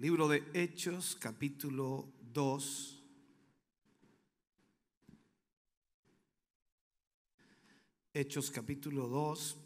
Libro 0.00 0.28
de 0.28 0.42
Hechos, 0.54 1.14
capítulo 1.14 2.10
2. 2.32 3.02
Hechos, 8.14 8.50
capítulo 8.50 9.08
2. 9.08 9.58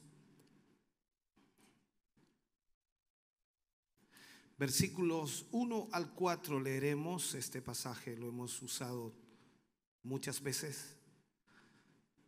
Versículos 4.58 5.46
1 5.52 5.88
al 5.92 6.12
4 6.14 6.58
leeremos 6.58 7.36
este 7.36 7.62
pasaje, 7.62 8.16
lo 8.16 8.26
hemos 8.26 8.60
usado 8.60 9.14
muchas 10.02 10.42
veces, 10.42 10.96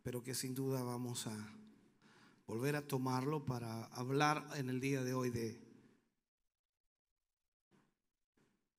pero 0.01 0.23
que 0.23 0.33
sin 0.33 0.55
duda 0.55 0.81
vamos 0.81 1.27
a 1.27 1.53
volver 2.45 2.77
a 2.77 2.87
tomarlo 2.87 3.43
para 3.43 3.83
hablar 3.87 4.47
en 4.55 4.69
el 4.69 4.79
día 4.79 5.03
de 5.03 5.13
hoy 5.13 5.29
de 5.29 5.66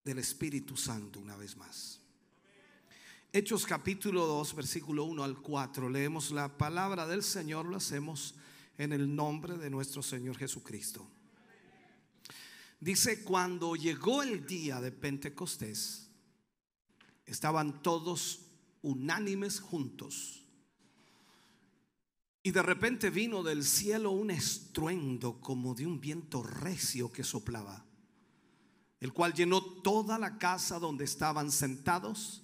del 0.05 0.19
Espíritu 0.19 0.77
Santo 0.77 1.21
una 1.21 1.37
vez 1.37 1.57
más. 1.57 2.01
Hechos 3.33 3.67
capítulo 3.67 4.27
2, 4.27 4.55
versículo 4.55 5.05
1 5.05 5.23
al 5.23 5.41
4. 5.41 5.91
Leemos 5.91 6.31
la 6.31 6.57
palabra 6.57 7.07
del 7.07 7.23
Señor, 7.23 7.67
lo 7.67 7.77
hacemos 7.77 8.35
en 8.79 8.93
el 8.93 9.15
nombre 9.15 9.59
de 9.59 9.69
nuestro 9.69 10.03
Señor 10.03 10.37
Jesucristo. 10.39 11.07
Dice, 12.81 13.23
cuando 13.25 13.77
llegó 13.77 14.23
el 14.23 14.47
día 14.47 14.81
de 14.81 14.93
Pentecostés, 14.93 16.09
estaban 17.27 17.83
todos 17.83 18.47
unánimes 18.83 19.61
juntos. 19.61 20.45
Y 22.43 22.53
de 22.53 22.63
repente 22.63 23.11
vino 23.11 23.43
del 23.43 23.65
cielo 23.65 24.13
un 24.13 24.31
estruendo 24.31 25.41
como 25.41 25.75
de 25.75 25.87
un 25.87 26.01
viento 26.01 26.43
recio 26.43 27.13
que 27.13 27.25
soplaba 27.25 27.88
el 29.01 29.13
cual 29.13 29.33
llenó 29.33 29.63
toda 29.63 30.19
la 30.19 30.39
casa 30.39 30.79
donde 30.79 31.05
estaban 31.05 31.51
sentados, 31.53 32.43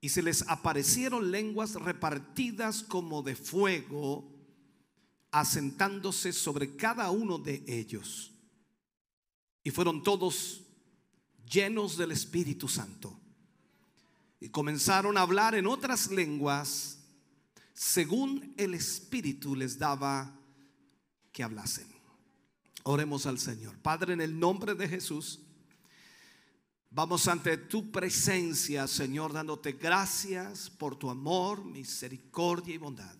y 0.00 0.10
se 0.10 0.22
les 0.22 0.42
aparecieron 0.48 1.30
lenguas 1.30 1.74
repartidas 1.74 2.82
como 2.82 3.22
de 3.22 3.34
fuego, 3.34 4.32
asentándose 5.30 6.32
sobre 6.32 6.76
cada 6.76 7.10
uno 7.10 7.38
de 7.38 7.64
ellos. 7.66 8.32
Y 9.64 9.70
fueron 9.70 10.02
todos 10.02 10.62
llenos 11.50 11.96
del 11.96 12.12
Espíritu 12.12 12.68
Santo. 12.68 13.18
Y 14.40 14.50
comenzaron 14.50 15.18
a 15.18 15.22
hablar 15.22 15.56
en 15.56 15.66
otras 15.66 16.12
lenguas 16.12 16.98
según 17.74 18.54
el 18.56 18.74
Espíritu 18.74 19.54
les 19.54 19.78
daba 19.78 20.36
que 21.32 21.42
hablasen. 21.42 21.86
Oremos 22.82 23.26
al 23.26 23.38
Señor. 23.38 23.78
Padre, 23.78 24.14
en 24.14 24.20
el 24.20 24.38
nombre 24.38 24.74
de 24.74 24.88
Jesús, 24.88 25.40
Vamos 26.90 27.28
ante 27.28 27.58
tu 27.58 27.90
presencia, 27.90 28.86
Señor, 28.88 29.32
dándote 29.32 29.72
gracias 29.72 30.70
por 30.70 30.96
tu 30.96 31.10
amor, 31.10 31.64
misericordia 31.64 32.74
y 32.74 32.78
bondad. 32.78 33.14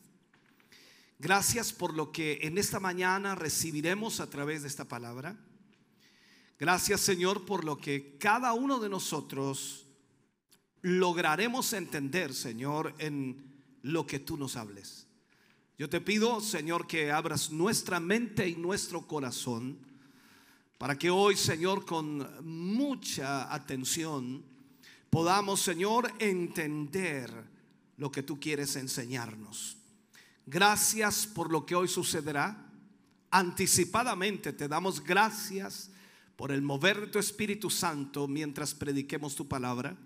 Gracias 1.19 1.73
por 1.73 1.93
lo 1.93 2.11
que 2.11 2.39
en 2.43 2.57
esta 2.57 2.81
mañana 2.81 3.35
recibiremos 3.35 4.21
a 4.21 4.31
través 4.31 4.63
de 4.63 4.69
esta 4.69 4.87
palabra. 4.87 5.37
Gracias, 6.59 7.03
Señor, 7.03 7.45
por 7.45 7.65
lo 7.65 7.77
que 7.77 8.17
cada 8.19 8.55
uno 8.55 8.81
de 8.81 8.89
nosotros 8.89 9.87
lograremos 10.81 11.73
entender, 11.75 12.35
Señor, 12.35 12.95
en 12.99 13.63
lo 13.83 14.07
que 14.07 14.19
tú 14.19 14.39
nos 14.39 14.57
hables. 14.57 15.07
Yo 15.77 15.91
te 15.91 16.01
pido, 16.01 16.41
Señor, 16.41 16.87
que 16.87 17.13
abras 17.13 17.51
nuestra 17.51 18.01
mente 18.01 18.49
y 18.49 18.57
nuestro 18.57 19.07
corazón 19.07 19.79
para 20.79 20.97
que 20.97 21.11
hoy, 21.11 21.37
Señor, 21.37 21.85
con 21.85 22.27
mucha 22.45 23.53
atención 23.53 24.45
podamos, 25.11 25.61
Señor, 25.61 26.13
entender 26.21 27.33
lo 27.97 28.13
que 28.13 28.23
tú 28.23 28.39
quieres 28.39 28.77
enseñarnos. 28.77 29.77
Gracias 30.47 31.27
por 31.27 31.51
lo 31.51 31.67
que 31.67 31.75
hoy 31.75 31.89
sucederá. 31.89 32.71
Anticipadamente 33.31 34.53
te 34.53 34.69
damos 34.69 35.03
gracias 35.03 35.91
por 36.37 36.53
el 36.53 36.63
mover 36.63 37.01
de 37.01 37.07
tu 37.09 37.19
Espíritu 37.19 37.69
Santo 37.69 38.29
mientras 38.29 38.73
prediquemos 38.73 39.35
tu 39.35 39.49
palabra. 39.49 39.97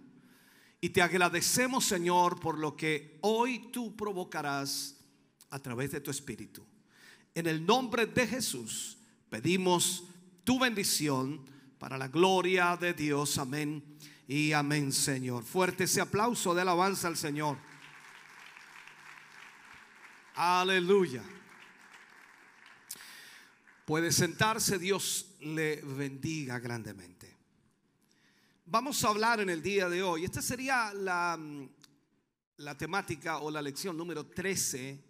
Y 0.81 0.89
te 0.89 1.03
agradecemos, 1.03 1.85
Señor, 1.85 2.41
por 2.41 2.59
lo 2.59 2.75
que 2.75 3.19
hoy 3.21 3.71
tú 3.71 3.95
provocarás 3.95 4.97
a 5.51 5.59
través 5.59 5.93
de 5.93 6.01
tu 6.01 6.11
Espíritu. 6.11 6.65
En 7.35 7.47
el 7.47 7.65
nombre 7.65 8.07
de 8.07 8.27
Jesús 8.27 8.97
pedimos 9.29 10.05
tu 10.45 10.59
bendición 10.59 11.45
para 11.79 11.99
la 11.99 12.09
gloria 12.09 12.77
de 12.77 12.95
Dios. 12.95 13.39
Amén 13.39 13.83
y 14.27 14.53
amén, 14.53 14.93
Señor. 14.93 15.45
Fuerte 15.45 15.85
ese 15.85 16.01
aplauso 16.01 16.55
de 16.55 16.63
alabanza 16.63 17.09
al 17.09 17.17
Señor. 17.17 17.59
Aleluya. 20.35 21.23
Puede 23.85 24.13
sentarse, 24.13 24.79
Dios 24.79 25.35
le 25.41 25.83
bendiga 25.83 26.59
grandemente. 26.59 27.37
Vamos 28.67 29.05
a 29.05 29.09
hablar 29.09 29.41
en 29.41 29.51
el 29.51 29.61
día 29.61 29.89
de 29.89 30.03
hoy. 30.03 30.25
Esta 30.25 30.41
sería 30.41 30.95
la, 30.95 31.39
la 32.57 32.79
temática 32.79 33.39
o 33.39 33.51
la 33.51 33.61
lección 33.61 33.97
número 33.97 34.27
13 34.27 35.05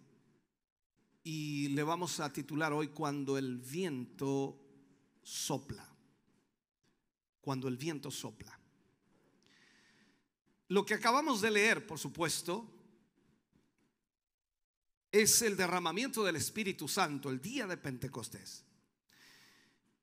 y 1.23 1.69
le 1.69 1.83
vamos 1.83 2.19
a 2.19 2.33
titular 2.33 2.73
hoy 2.73 2.89
cuando 2.89 3.37
el 3.37 3.59
viento 3.59 4.62
sopla. 5.23 5.87
Cuando 7.41 7.67
el 7.67 7.77
viento 7.77 8.11
sopla. 8.11 8.57
Lo 10.69 10.85
que 10.85 10.93
acabamos 10.93 11.41
de 11.41 11.51
leer, 11.51 11.85
por 11.85 11.99
supuesto, 11.99 12.69
es 15.11 15.41
el 15.41 15.55
derramamiento 15.55 16.23
del 16.23 16.37
Espíritu 16.37 16.87
Santo 16.87 17.29
el 17.29 17.41
día 17.41 17.67
de 17.67 17.77
Pentecostés. 17.77 18.65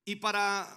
Y 0.04 0.16
para 0.16 0.69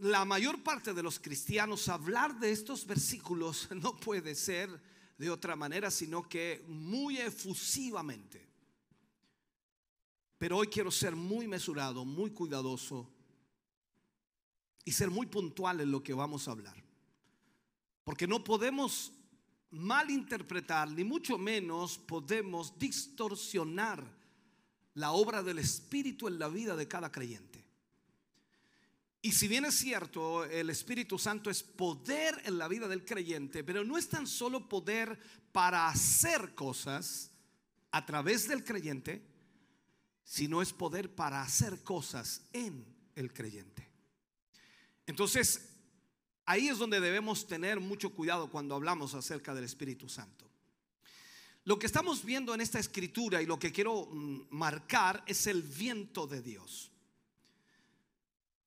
la 0.00 0.24
mayor 0.24 0.62
parte 0.62 0.92
de 0.92 1.02
los 1.02 1.18
cristianos 1.18 1.88
hablar 1.88 2.38
de 2.38 2.52
estos 2.52 2.86
versículos 2.86 3.68
no 3.74 3.96
puede 3.96 4.34
ser 4.34 4.80
de 5.16 5.30
otra 5.30 5.56
manera, 5.56 5.90
sino 5.90 6.28
que 6.28 6.64
muy 6.68 7.18
efusivamente. 7.18 8.46
Pero 10.38 10.58
hoy 10.58 10.68
quiero 10.68 10.90
ser 10.90 11.16
muy 11.16 11.48
mesurado, 11.48 12.04
muy 12.04 12.30
cuidadoso 12.30 13.10
y 14.88 14.92
ser 14.92 15.10
muy 15.10 15.26
puntual 15.26 15.82
en 15.82 15.92
lo 15.92 16.02
que 16.02 16.14
vamos 16.14 16.48
a 16.48 16.52
hablar. 16.52 16.82
Porque 18.04 18.26
no 18.26 18.42
podemos 18.42 19.12
malinterpretar, 19.70 20.90
ni 20.90 21.04
mucho 21.04 21.36
menos 21.36 21.98
podemos 21.98 22.78
distorsionar 22.78 24.02
la 24.94 25.12
obra 25.12 25.42
del 25.42 25.58
Espíritu 25.58 26.26
en 26.26 26.38
la 26.38 26.48
vida 26.48 26.74
de 26.74 26.88
cada 26.88 27.12
creyente. 27.12 27.62
Y 29.20 29.32
si 29.32 29.46
bien 29.46 29.66
es 29.66 29.74
cierto, 29.74 30.46
el 30.46 30.70
Espíritu 30.70 31.18
Santo 31.18 31.50
es 31.50 31.62
poder 31.62 32.40
en 32.46 32.56
la 32.56 32.66
vida 32.66 32.88
del 32.88 33.04
creyente, 33.04 33.62
pero 33.62 33.84
no 33.84 33.98
es 33.98 34.08
tan 34.08 34.26
solo 34.26 34.70
poder 34.70 35.20
para 35.52 35.86
hacer 35.88 36.54
cosas 36.54 37.30
a 37.90 38.06
través 38.06 38.48
del 38.48 38.64
creyente, 38.64 39.22
sino 40.24 40.62
es 40.62 40.72
poder 40.72 41.14
para 41.14 41.42
hacer 41.42 41.82
cosas 41.82 42.40
en 42.54 42.86
el 43.16 43.34
creyente. 43.34 43.87
Entonces, 45.08 45.66
ahí 46.44 46.68
es 46.68 46.76
donde 46.76 47.00
debemos 47.00 47.46
tener 47.46 47.80
mucho 47.80 48.10
cuidado 48.10 48.50
cuando 48.50 48.74
hablamos 48.74 49.14
acerca 49.14 49.54
del 49.54 49.64
Espíritu 49.64 50.06
Santo. 50.06 50.46
Lo 51.64 51.78
que 51.78 51.86
estamos 51.86 52.26
viendo 52.26 52.54
en 52.54 52.60
esta 52.60 52.78
escritura 52.78 53.40
y 53.40 53.46
lo 53.46 53.58
que 53.58 53.72
quiero 53.72 54.04
mm, 54.04 54.48
marcar 54.50 55.24
es 55.26 55.46
el 55.46 55.62
viento 55.62 56.26
de 56.26 56.42
Dios. 56.42 56.92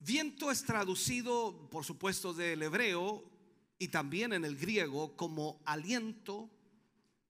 Viento 0.00 0.50
es 0.50 0.64
traducido, 0.64 1.68
por 1.70 1.84
supuesto, 1.84 2.34
del 2.34 2.60
hebreo 2.64 3.22
y 3.78 3.86
también 3.86 4.32
en 4.32 4.44
el 4.44 4.56
griego 4.56 5.16
como 5.16 5.62
aliento, 5.64 6.50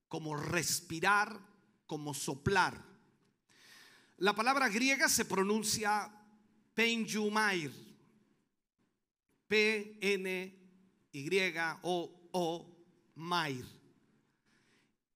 como 0.07 0.35
respirar, 0.35 1.39
como 1.85 2.15
soplar. 2.15 2.83
La 4.17 4.33
palabra 4.33 4.69
griega 4.69 5.07
se 5.07 5.25
pronuncia 5.25 6.11
penjumair 6.73 7.82
P-N-Y-O-O, 9.47 10.53
Mair. 13.15 13.65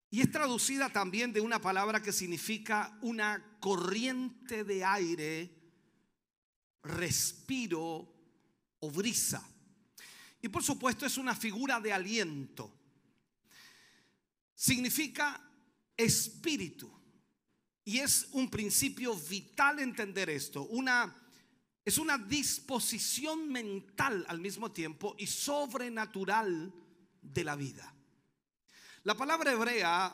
Y 0.10 0.22
es 0.22 0.32
traducida 0.32 0.90
también 0.90 1.34
de 1.34 1.42
una 1.42 1.60
palabra 1.60 2.02
que 2.02 2.14
significa 2.14 2.98
una 3.02 3.58
corriente 3.60 4.64
de 4.64 4.84
aire, 4.84 5.54
respiro 6.84 8.14
o 8.80 8.92
brisa. 8.92 9.46
Y 10.42 10.50
por 10.50 10.64
supuesto 10.64 11.06
es 11.06 11.18
una 11.18 11.36
figura 11.36 11.80
de 11.80 11.92
aliento. 11.92 12.74
Significa 14.56 15.42
espíritu. 15.96 16.92
Y 17.84 18.00
es 18.00 18.30
un 18.32 18.50
principio 18.50 19.16
vital 19.16 19.80
entender 19.80 20.30
esto. 20.30 20.64
Una, 20.66 21.16
es 21.88 21.98
una 21.98 22.18
disposición 22.18 23.50
mental 23.50 24.26
al 24.28 24.42
mismo 24.42 24.74
tiempo 24.74 25.16
y 25.18 25.26
sobrenatural 25.26 26.74
de 27.22 27.44
la 27.46 27.56
vida. 27.56 27.96
La 29.04 29.16
palabra 29.16 29.54
hebrea, 29.54 30.14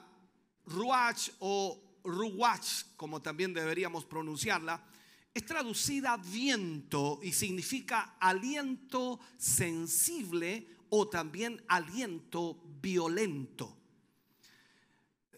ruach 0.68 1.30
o 1.40 2.00
ruach, 2.04 2.84
como 2.96 3.24
también 3.24 3.56
deberíamos 3.56 4.06
pronunciarla, 4.06 4.86
es 5.34 5.48
traducida 5.48 6.16
viento 6.18 7.20
y 7.24 7.34
significa 7.34 8.18
aliento 8.20 9.20
sensible 9.36 10.68
o 10.90 11.10
también 11.10 11.60
aliento 11.68 12.62
violento. 12.84 13.76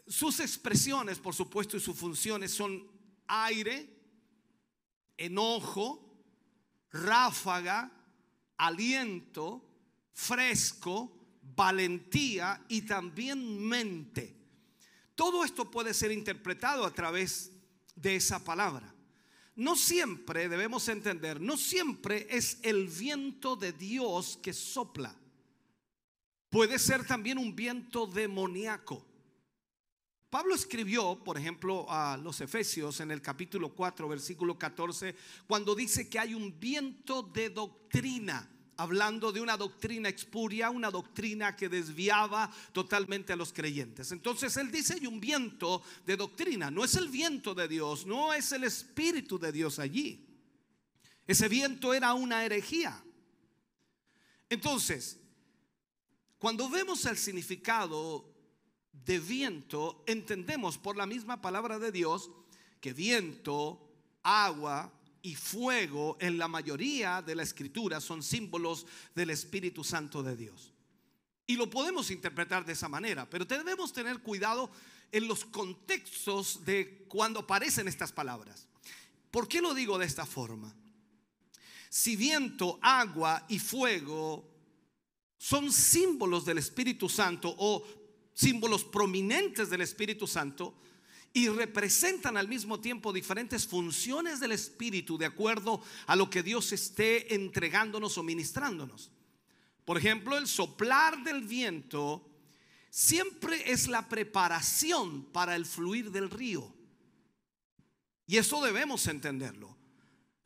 Sus 0.06 0.42
expresiones, 0.42 1.18
por 1.18 1.34
supuesto, 1.34 1.78
y 1.78 1.80
sus 1.80 1.96
funciones 1.96 2.52
son 2.52 2.86
aire, 3.26 3.90
enojo, 5.16 6.05
ráfaga, 7.04 7.92
aliento, 8.58 9.62
fresco, 10.14 11.12
valentía 11.56 12.66
y 12.70 12.82
también 12.82 13.60
mente. 13.60 14.36
Todo 15.14 15.44
esto 15.44 15.70
puede 15.70 15.94
ser 15.94 16.12
interpretado 16.12 16.86
a 16.86 16.94
través 16.94 17.52
de 17.96 18.16
esa 18.16 18.44
palabra. 18.44 18.94
No 19.56 19.78
siempre 19.78 20.50
debemos 20.50 20.90
entender, 20.90 21.40
no 21.40 21.56
siempre 21.56 22.28
es 22.30 22.60
el 22.62 22.88
viento 22.88 23.56
de 23.56 23.72
Dios 23.72 24.38
que 24.42 24.52
sopla. 24.52 25.16
Puede 26.50 26.78
ser 26.78 27.06
también 27.06 27.38
un 27.38 27.56
viento 27.56 28.06
demoníaco. 28.06 29.06
Pablo 30.36 30.54
escribió, 30.54 31.24
por 31.24 31.38
ejemplo, 31.38 31.86
a 31.90 32.18
los 32.18 32.42
Efesios 32.42 33.00
en 33.00 33.10
el 33.10 33.22
capítulo 33.22 33.74
4, 33.74 34.06
versículo 34.10 34.60
14, 34.60 35.16
cuando 35.48 35.74
dice 35.74 36.10
que 36.10 36.20
hay 36.20 36.34
un 36.34 36.60
viento 36.60 37.24
de 37.24 37.50
doctrina, 37.50 38.46
hablando 38.76 39.32
de 39.32 39.40
una 39.40 39.56
doctrina 39.56 40.10
expuria, 40.10 40.72
una 40.72 40.92
doctrina 40.92 41.56
que 41.56 41.70
desviaba 41.70 42.52
totalmente 42.74 43.32
a 43.32 43.38
los 43.38 43.54
creyentes. 43.54 44.12
Entonces 44.12 44.58
él 44.58 44.70
dice, 44.72 44.96
hay 44.96 45.08
un 45.08 45.22
viento 45.22 45.82
de 46.06 46.18
doctrina, 46.18 46.70
no 46.70 46.84
es 46.84 46.96
el 46.96 47.08
viento 47.08 47.56
de 47.56 47.70
Dios, 47.70 48.06
no 48.06 48.34
es 48.34 48.52
el 48.52 48.66
Espíritu 48.66 49.40
de 49.40 49.54
Dios 49.54 49.80
allí. 49.80 50.28
Ese 51.26 51.48
viento 51.48 51.94
era 51.94 52.14
una 52.14 52.44
herejía. 52.44 53.02
Entonces, 54.50 55.18
cuando 56.38 56.70
vemos 56.70 57.06
el 57.06 57.16
significado 57.16 58.35
de 59.04 59.20
viento, 59.20 60.04
entendemos 60.08 60.78
por 60.78 60.96
la 60.96 61.06
misma 61.06 61.42
palabra 61.42 61.80
de 61.80 61.92
Dios 61.92 62.32
que 62.80 62.94
viento, 62.94 63.82
agua 64.24 64.92
y 65.22 65.36
fuego 65.36 66.18
en 66.20 66.38
la 66.38 66.48
mayoría 66.48 67.22
de 67.22 67.36
la 67.36 67.44
escritura 67.44 68.00
son 68.00 68.22
símbolos 68.22 68.86
del 69.16 69.32
Espíritu 69.32 69.84
Santo 69.84 70.22
de 70.22 70.36
Dios. 70.36 70.72
Y 71.48 71.56
lo 71.56 71.70
podemos 71.70 72.12
interpretar 72.12 72.66
de 72.66 72.74
esa 72.74 72.88
manera, 72.88 73.30
pero 73.30 73.46
debemos 73.46 73.92
tener 73.92 74.20
cuidado 74.20 74.70
en 75.12 75.28
los 75.28 75.46
contextos 75.46 76.66
de 76.66 77.06
cuando 77.08 77.42
aparecen 77.42 77.88
estas 77.88 78.12
palabras. 78.12 78.68
¿Por 79.32 79.48
qué 79.48 79.62
lo 79.62 79.74
digo 79.74 79.98
de 79.98 80.06
esta 80.06 80.26
forma? 80.26 80.74
Si 81.90 82.16
viento, 82.16 82.80
agua 82.82 83.46
y 83.48 83.60
fuego 83.60 84.48
son 85.38 85.72
símbolos 85.72 86.46
del 86.46 86.58
Espíritu 86.58 87.08
Santo 87.08 87.54
o 87.58 87.86
símbolos 88.36 88.84
prominentes 88.84 89.72
del 89.72 89.82
Espíritu 89.82 90.28
Santo 90.28 90.76
y 91.34 91.50
representan 91.50 92.38
al 92.38 92.48
mismo 92.48 92.80
tiempo 92.80 93.12
diferentes 93.12 93.66
funciones 93.66 94.40
del 94.40 94.52
Espíritu 94.52 95.18
de 95.18 95.26
acuerdo 95.26 95.82
a 96.06 96.16
lo 96.16 96.30
que 96.30 96.44
Dios 96.44 96.72
esté 96.72 97.34
entregándonos 97.34 98.18
o 98.18 98.24
ministrándonos. 98.24 99.10
Por 99.84 99.98
ejemplo, 99.98 100.38
el 100.38 100.48
soplar 100.48 101.24
del 101.24 101.42
viento 101.44 102.30
siempre 102.90 103.72
es 103.72 103.88
la 103.88 104.08
preparación 104.08 105.26
para 105.26 105.56
el 105.56 105.66
fluir 105.66 106.12
del 106.12 106.30
río. 106.30 106.74
Y 108.28 108.38
eso 108.38 108.64
debemos 108.64 109.06
entenderlo. 109.08 109.75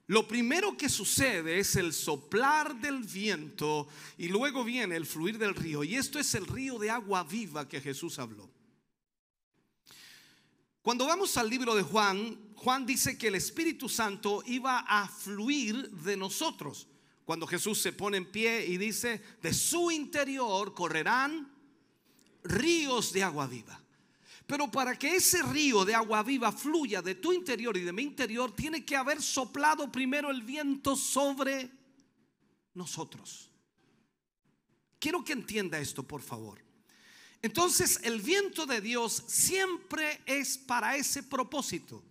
Lo 0.09 0.27
primero 0.27 0.75
que 0.75 0.89
sucede 0.89 1.59
es 1.59 1.75
el 1.75 1.93
soplar 1.93 2.81
del 2.81 3.03
viento 3.03 3.87
y 4.17 4.27
luego 4.27 4.63
viene 4.63 4.95
el 4.95 5.05
fluir 5.05 5.37
del 5.37 5.53
río. 5.53 5.83
Y 5.83 5.97
esto 5.97 6.17
es 6.17 6.33
el 6.33 6.47
río 6.47 6.79
de 6.79 6.89
agua 6.89 7.23
viva 7.23 7.67
que 7.67 7.79
Jesús 7.79 8.17
habló. 8.17 8.49
Cuando 10.81 11.05
vamos 11.05 11.37
al 11.37 11.47
libro 11.47 11.75
de 11.75 11.83
Juan, 11.83 12.53
Juan 12.55 12.87
dice 12.87 13.19
que 13.19 13.27
el 13.27 13.35
Espíritu 13.35 13.87
Santo 13.87 14.41
iba 14.47 14.79
a 14.79 15.07
fluir 15.07 15.91
de 15.91 16.17
nosotros. 16.17 16.87
Cuando 17.23 17.45
Jesús 17.45 17.79
se 17.79 17.93
pone 17.93 18.17
en 18.17 18.31
pie 18.31 18.65
y 18.65 18.77
dice, 18.77 19.21
de 19.43 19.53
su 19.53 19.91
interior 19.91 20.73
correrán 20.73 21.53
ríos 22.41 23.13
de 23.13 23.21
agua 23.21 23.45
viva. 23.45 23.78
Pero 24.49 24.71
para 24.71 24.97
que 24.97 25.15
ese 25.15 25.43
río 25.43 25.85
de 25.85 25.93
agua 25.93 26.23
viva 26.23 26.51
fluya 26.51 27.03
de 27.03 27.13
tu 27.13 27.31
interior 27.31 27.77
y 27.77 27.81
de 27.81 27.93
mi 27.93 28.01
interior, 28.01 28.55
tiene 28.55 28.83
que 28.83 28.95
haber 28.95 29.21
soplado 29.21 29.91
primero 29.91 30.31
el 30.31 30.41
viento 30.41 30.95
sobre 30.95 31.69
nosotros. 32.73 33.51
Quiero 34.97 35.23
que 35.23 35.33
entienda 35.33 35.77
esto, 35.77 36.01
por 36.01 36.23
favor. 36.23 36.65
Entonces, 37.43 37.99
el 38.01 38.21
viento 38.21 38.65
de 38.65 38.81
Dios 38.81 39.23
siempre 39.27 40.19
es 40.25 40.57
para 40.57 40.95
ese 40.95 41.21
propósito. 41.21 42.03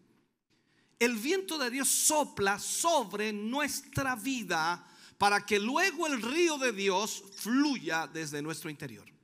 El 1.00 1.16
viento 1.16 1.58
de 1.58 1.70
Dios 1.70 1.88
sopla 1.88 2.60
sobre 2.60 3.32
nuestra 3.32 4.14
vida 4.14 4.86
para 5.18 5.44
que 5.44 5.58
luego 5.58 6.06
el 6.06 6.22
río 6.22 6.56
de 6.56 6.70
Dios 6.70 7.20
fluya 7.34 8.06
desde 8.06 8.40
nuestro 8.42 8.70
interior. 8.70 9.17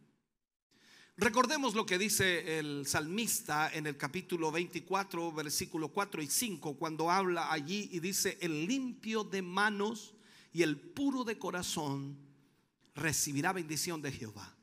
Recordemos 1.16 1.74
lo 1.74 1.86
que 1.86 1.96
dice 1.96 2.58
el 2.58 2.86
salmista 2.88 3.72
en 3.72 3.86
el 3.86 3.96
capítulo 3.96 4.50
24, 4.50 5.30
versículo 5.30 5.90
4 5.90 6.20
y 6.22 6.26
5, 6.26 6.76
cuando 6.76 7.08
habla 7.08 7.52
allí 7.52 7.88
y 7.92 8.00
dice, 8.00 8.36
el 8.40 8.66
limpio 8.66 9.22
de 9.22 9.40
manos 9.40 10.14
y 10.52 10.62
el 10.62 10.76
puro 10.76 11.22
de 11.22 11.38
corazón 11.38 12.18
recibirá 12.96 13.52
bendición 13.52 14.02
de 14.02 14.10
Jehová. 14.10 14.56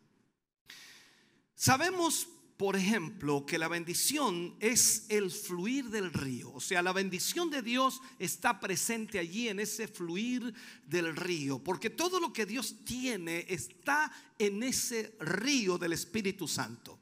Sabemos 1.55 2.27
por 2.61 2.75
ejemplo, 2.75 3.43
que 3.43 3.57
la 3.57 3.67
bendición 3.67 4.55
es 4.59 5.07
el 5.09 5.31
fluir 5.31 5.89
del 5.89 6.13
río. 6.13 6.53
O 6.53 6.61
sea, 6.61 6.83
la 6.83 6.93
bendición 6.93 7.49
de 7.49 7.63
Dios 7.63 7.99
está 8.19 8.59
presente 8.59 9.17
allí 9.17 9.49
en 9.49 9.59
ese 9.59 9.87
fluir 9.87 10.53
del 10.85 11.15
río. 11.15 11.57
Porque 11.57 11.89
todo 11.89 12.19
lo 12.19 12.31
que 12.31 12.45
Dios 12.45 12.75
tiene 12.85 13.47
está 13.49 14.13
en 14.37 14.61
ese 14.61 15.15
río 15.19 15.79
del 15.79 15.93
Espíritu 15.93 16.47
Santo. 16.47 16.99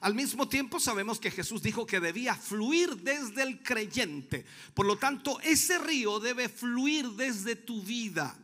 Al 0.00 0.14
mismo 0.14 0.48
tiempo 0.48 0.80
sabemos 0.80 1.20
que 1.20 1.30
Jesús 1.30 1.62
dijo 1.62 1.84
que 1.84 2.00
debía 2.00 2.34
fluir 2.34 2.96
desde 2.96 3.42
el 3.42 3.62
creyente. 3.62 4.46
Por 4.72 4.86
lo 4.86 4.96
tanto, 4.96 5.38
ese 5.40 5.76
río 5.80 6.18
debe 6.18 6.48
fluir 6.48 7.10
desde 7.10 7.56
tu 7.56 7.82
vida. 7.82 8.34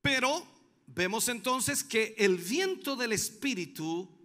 Pero 0.00 0.46
vemos 0.86 1.28
entonces 1.28 1.82
que 1.82 2.14
el 2.18 2.36
viento 2.36 2.94
del 2.94 3.10
Espíritu 3.10 4.16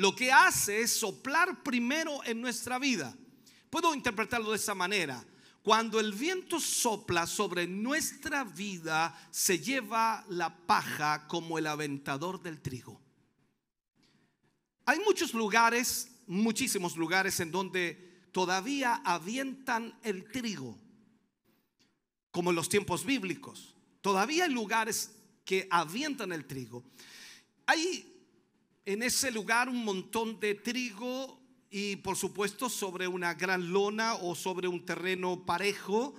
lo 0.00 0.16
que 0.16 0.32
hace 0.32 0.80
es 0.80 0.92
soplar 0.92 1.62
primero 1.62 2.24
en 2.24 2.40
nuestra 2.40 2.78
vida. 2.78 3.14
Puedo 3.68 3.94
interpretarlo 3.94 4.48
de 4.48 4.56
esa 4.56 4.74
manera. 4.74 5.22
Cuando 5.62 6.00
el 6.00 6.14
viento 6.14 6.58
sopla 6.58 7.26
sobre 7.26 7.66
nuestra 7.66 8.44
vida, 8.44 9.14
se 9.30 9.58
lleva 9.58 10.24
la 10.30 10.56
paja 10.56 11.28
como 11.28 11.58
el 11.58 11.66
aventador 11.66 12.40
del 12.40 12.62
trigo. 12.62 12.98
Hay 14.86 15.00
muchos 15.00 15.34
lugares, 15.34 16.10
muchísimos 16.26 16.96
lugares 16.96 17.38
en 17.40 17.50
donde 17.50 18.22
todavía 18.32 19.02
avientan 19.04 19.94
el 20.02 20.30
trigo, 20.32 20.78
como 22.30 22.48
en 22.48 22.56
los 22.56 22.70
tiempos 22.70 23.04
bíblicos. 23.04 23.74
Todavía 24.00 24.44
hay 24.44 24.50
lugares 24.50 25.14
que 25.44 25.68
avientan 25.70 26.32
el 26.32 26.46
trigo. 26.46 26.82
Hay 27.66 28.09
en 28.92 29.04
ese 29.04 29.30
lugar 29.30 29.68
un 29.68 29.84
montón 29.84 30.40
de 30.40 30.56
trigo 30.56 31.40
y 31.70 31.94
por 31.96 32.16
supuesto 32.16 32.68
sobre 32.68 33.06
una 33.06 33.34
gran 33.34 33.72
lona 33.72 34.14
o 34.14 34.34
sobre 34.34 34.66
un 34.66 34.84
terreno 34.84 35.46
parejo 35.46 36.12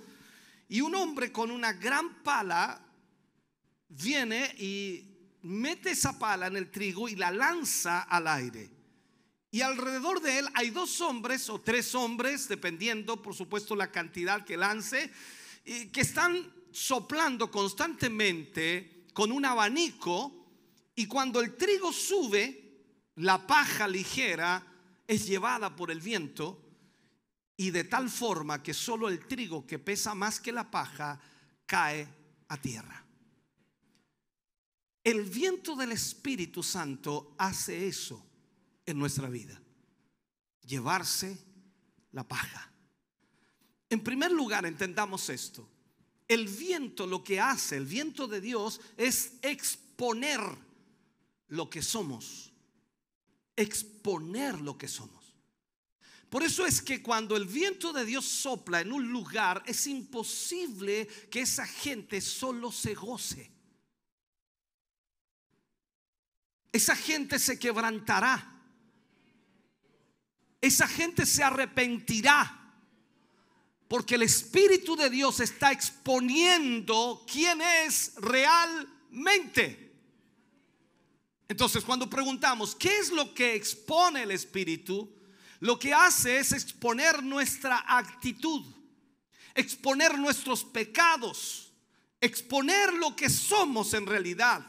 y 0.70 0.80
un 0.80 0.96
hombre 0.96 1.34
con 1.34 1.52
una 1.52 1.74
gran 1.74 2.24
pala 2.24 2.82
viene 3.90 4.56
y 4.58 5.04
mete 5.42 5.92
esa 5.92 6.18
pala 6.18 6.48
en 6.48 6.56
el 6.56 6.72
trigo 6.72 7.10
y 7.10 7.18
la 7.18 7.30
lanza 7.30 8.04
al 8.04 8.28
aire. 8.30 8.70
Y 9.52 9.60
alrededor 9.60 10.22
de 10.22 10.40
él 10.40 10.48
hay 10.54 10.70
dos 10.70 11.02
hombres 11.02 11.50
o 11.50 11.60
tres 11.60 11.94
hombres, 11.94 12.48
dependiendo 12.48 13.22
por 13.22 13.36
supuesto 13.36 13.76
la 13.76 13.92
cantidad 13.92 14.46
que 14.46 14.56
lance, 14.56 15.12
que 15.66 16.00
están 16.00 16.50
soplando 16.72 17.52
constantemente 17.52 19.08
con 19.12 19.34
un 19.34 19.44
abanico 19.44 20.42
y 20.96 21.08
cuando 21.08 21.40
el 21.40 21.56
trigo 21.56 21.92
sube, 21.92 22.61
la 23.16 23.46
paja 23.46 23.88
ligera 23.88 24.66
es 25.08 25.28
llevada 25.28 25.76
por 25.76 25.92
el 25.92 26.00
viento 26.00 26.62
y 27.58 27.72
de 27.72 27.84
tal 27.84 28.10
forma 28.10 28.64
que 28.64 28.74
solo 28.74 29.10
el 29.10 29.28
trigo 29.28 29.68
que 29.68 29.80
pesa 29.80 30.16
más 30.16 30.40
que 30.40 30.52
la 30.52 30.72
paja 30.72 31.20
cae 31.66 32.08
a 32.48 32.58
tierra. 32.58 33.06
El 35.04 35.24
viento 35.24 35.76
del 35.76 35.92
Espíritu 35.92 36.62
Santo 36.62 37.36
hace 37.38 37.88
eso 37.88 38.26
en 38.86 38.98
nuestra 38.98 39.30
vida, 39.30 39.62
llevarse 40.66 41.38
la 42.12 42.28
paja. 42.28 42.72
En 43.90 44.02
primer 44.02 44.32
lugar, 44.32 44.66
entendamos 44.66 45.30
esto. 45.30 45.68
El 46.28 46.48
viento 46.48 47.06
lo 47.06 47.24
que 47.24 47.42
hace, 47.42 47.76
el 47.76 47.86
viento 47.86 48.28
de 48.28 48.40
Dios, 48.40 48.80
es 48.96 49.34
exponer 49.42 50.40
lo 51.50 51.70
que 51.70 51.82
somos. 51.82 52.51
Exponer 53.56 54.60
lo 54.62 54.78
que 54.78 54.88
somos. 54.88 55.22
Por 56.32 56.44
eso 56.44 56.66
es 56.66 56.82
que 56.82 57.04
cuando 57.04 57.36
el 57.36 57.46
viento 57.46 57.92
de 57.92 58.06
Dios 58.06 58.26
sopla 58.26 58.80
en 58.80 58.94
un 58.94 59.12
lugar, 59.12 59.62
es 59.66 59.86
imposible 59.88 61.06
que 61.30 61.42
esa 61.42 61.68
gente 61.68 62.22
solo 62.22 62.72
se 62.72 62.94
goce. 62.94 63.52
Esa 66.72 66.96
gente 66.96 67.38
se 67.38 67.60
quebrantará. 67.60 68.62
Esa 70.62 70.88
gente 70.88 71.26
se 71.26 71.44
arrepentirá. 71.44 72.58
Porque 73.90 74.16
el 74.16 74.22
Espíritu 74.22 74.96
de 74.96 75.10
Dios 75.10 75.42
está 75.42 75.74
exponiendo 75.74 77.26
quién 77.30 77.60
es 77.62 78.14
realmente. 78.16 79.91
Entonces, 81.52 81.84
cuando 81.84 82.10
preguntamos, 82.10 82.74
¿qué 82.74 83.00
es 83.00 83.12
lo 83.12 83.34
que 83.34 83.56
expone 83.56 84.24
el 84.24 84.32
Espíritu? 84.32 85.14
Lo 85.60 85.78
que 85.78 85.94
hace 85.94 86.38
es 86.38 86.54
exponer 86.54 87.22
nuestra 87.22 87.84
actitud, 87.86 88.66
exponer 89.54 90.18
nuestros 90.18 90.64
pecados, 90.64 91.74
exponer 92.22 92.94
lo 92.94 93.18
que 93.18 93.30
somos 93.30 93.94
en 93.94 94.06
realidad. 94.06 94.66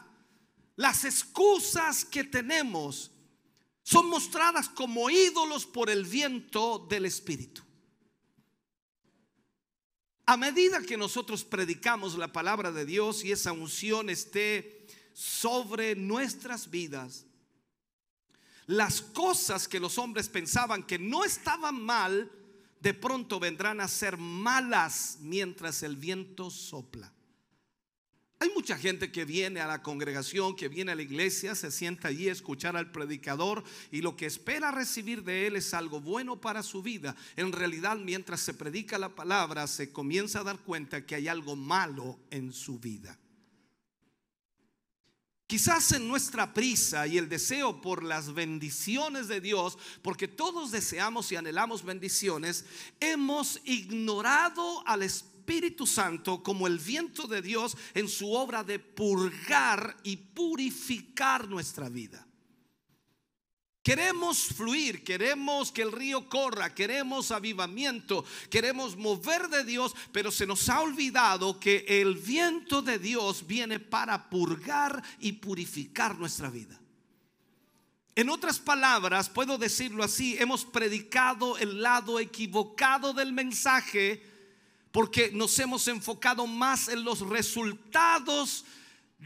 Las 0.74 1.04
excusas 1.04 2.04
que 2.04 2.24
tenemos 2.24 3.12
son 3.84 4.08
mostradas 4.08 4.68
como 4.68 5.08
ídolos 5.08 5.64
por 5.64 5.88
el 5.88 6.04
viento 6.04 6.84
del 6.90 7.06
Espíritu. 7.06 7.62
A 10.26 10.36
medida 10.36 10.82
que 10.82 10.96
nosotros 10.96 11.44
predicamos 11.44 12.18
la 12.18 12.32
palabra 12.32 12.72
de 12.72 12.84
Dios 12.84 13.24
y 13.24 13.30
esa 13.30 13.52
unción 13.52 14.10
esté 14.10 14.82
sobre 15.12 15.94
nuestras 15.94 16.70
vidas, 16.70 17.26
las 18.66 19.00
cosas 19.00 19.68
que 19.68 19.80
los 19.80 19.98
hombres 19.98 20.28
pensaban 20.28 20.82
que 20.82 20.98
no 20.98 21.24
estaban 21.24 21.80
mal, 21.82 22.30
de 22.80 22.94
pronto 22.94 23.38
vendrán 23.38 23.80
a 23.80 23.88
ser 23.88 24.16
malas 24.16 25.18
mientras 25.20 25.82
el 25.82 25.96
viento 25.96 26.50
sopla. 26.50 27.12
Hay 28.42 28.50
mucha 28.56 28.76
gente 28.76 29.12
que 29.12 29.24
viene 29.24 29.60
a 29.60 29.68
la 29.68 29.82
congregación, 29.82 30.56
que 30.56 30.66
viene 30.66 30.90
a 30.90 30.96
la 30.96 31.02
iglesia, 31.02 31.54
se 31.54 31.70
sienta 31.70 32.08
allí 32.08 32.28
a 32.28 32.32
escuchar 32.32 32.76
al 32.76 32.90
predicador 32.90 33.62
y 33.92 34.00
lo 34.00 34.16
que 34.16 34.26
espera 34.26 34.72
recibir 34.72 35.22
de 35.22 35.46
él 35.46 35.54
es 35.54 35.72
algo 35.74 36.00
bueno 36.00 36.40
para 36.40 36.64
su 36.64 36.82
vida. 36.82 37.14
En 37.36 37.52
realidad, 37.52 37.96
mientras 37.98 38.40
se 38.40 38.52
predica 38.52 38.98
la 38.98 39.14
palabra, 39.14 39.68
se 39.68 39.92
comienza 39.92 40.40
a 40.40 40.44
dar 40.44 40.58
cuenta 40.58 41.06
que 41.06 41.14
hay 41.14 41.28
algo 41.28 41.54
malo 41.54 42.18
en 42.30 42.52
su 42.52 42.80
vida. 42.80 43.16
Quizás 45.52 45.92
en 45.92 46.08
nuestra 46.08 46.54
prisa 46.54 47.06
y 47.06 47.18
el 47.18 47.28
deseo 47.28 47.78
por 47.82 48.02
las 48.02 48.32
bendiciones 48.32 49.28
de 49.28 49.42
Dios, 49.42 49.76
porque 50.00 50.26
todos 50.26 50.70
deseamos 50.70 51.30
y 51.30 51.36
anhelamos 51.36 51.84
bendiciones, 51.84 52.64
hemos 52.98 53.60
ignorado 53.66 54.82
al 54.88 55.02
Espíritu 55.02 55.86
Santo 55.86 56.42
como 56.42 56.66
el 56.66 56.78
viento 56.78 57.26
de 57.26 57.42
Dios 57.42 57.76
en 57.92 58.08
su 58.08 58.32
obra 58.32 58.64
de 58.64 58.78
purgar 58.78 59.94
y 60.02 60.16
purificar 60.16 61.46
nuestra 61.46 61.90
vida. 61.90 62.26
Queremos 63.82 64.44
fluir, 64.44 65.02
queremos 65.02 65.72
que 65.72 65.82
el 65.82 65.90
río 65.90 66.28
corra, 66.28 66.72
queremos 66.72 67.32
avivamiento, 67.32 68.24
queremos 68.48 68.96
mover 68.96 69.48
de 69.48 69.64
Dios, 69.64 69.92
pero 70.12 70.30
se 70.30 70.46
nos 70.46 70.68
ha 70.68 70.80
olvidado 70.80 71.58
que 71.58 71.84
el 71.88 72.14
viento 72.14 72.80
de 72.80 73.00
Dios 73.00 73.44
viene 73.44 73.80
para 73.80 74.30
purgar 74.30 75.02
y 75.18 75.32
purificar 75.32 76.16
nuestra 76.16 76.48
vida. 76.48 76.78
En 78.14 78.30
otras 78.30 78.60
palabras, 78.60 79.28
puedo 79.28 79.58
decirlo 79.58 80.04
así, 80.04 80.36
hemos 80.38 80.64
predicado 80.64 81.58
el 81.58 81.82
lado 81.82 82.20
equivocado 82.20 83.12
del 83.12 83.32
mensaje 83.32 84.22
porque 84.92 85.32
nos 85.32 85.58
hemos 85.58 85.88
enfocado 85.88 86.46
más 86.46 86.86
en 86.86 87.02
los 87.02 87.20
resultados 87.20 88.64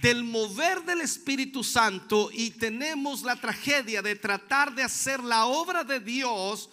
del 0.01 0.25
mover 0.25 0.85
del 0.85 1.01
Espíritu 1.01 1.65
Santo 1.65 2.29
y 2.33 2.51
tenemos 2.51 3.23
la 3.23 3.37
tragedia 3.37 4.03
de 4.03 4.15
tratar 4.17 4.75
de 4.75 4.83
hacer 4.83 5.23
la 5.23 5.47
obra 5.47 5.85
de 5.85 6.01
Dios 6.01 6.69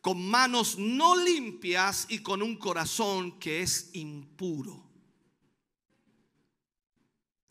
con 0.00 0.26
manos 0.26 0.78
no 0.78 1.14
limpias 1.14 2.06
y 2.08 2.20
con 2.20 2.42
un 2.42 2.56
corazón 2.56 3.38
que 3.38 3.62
es 3.62 3.90
impuro. 3.92 4.82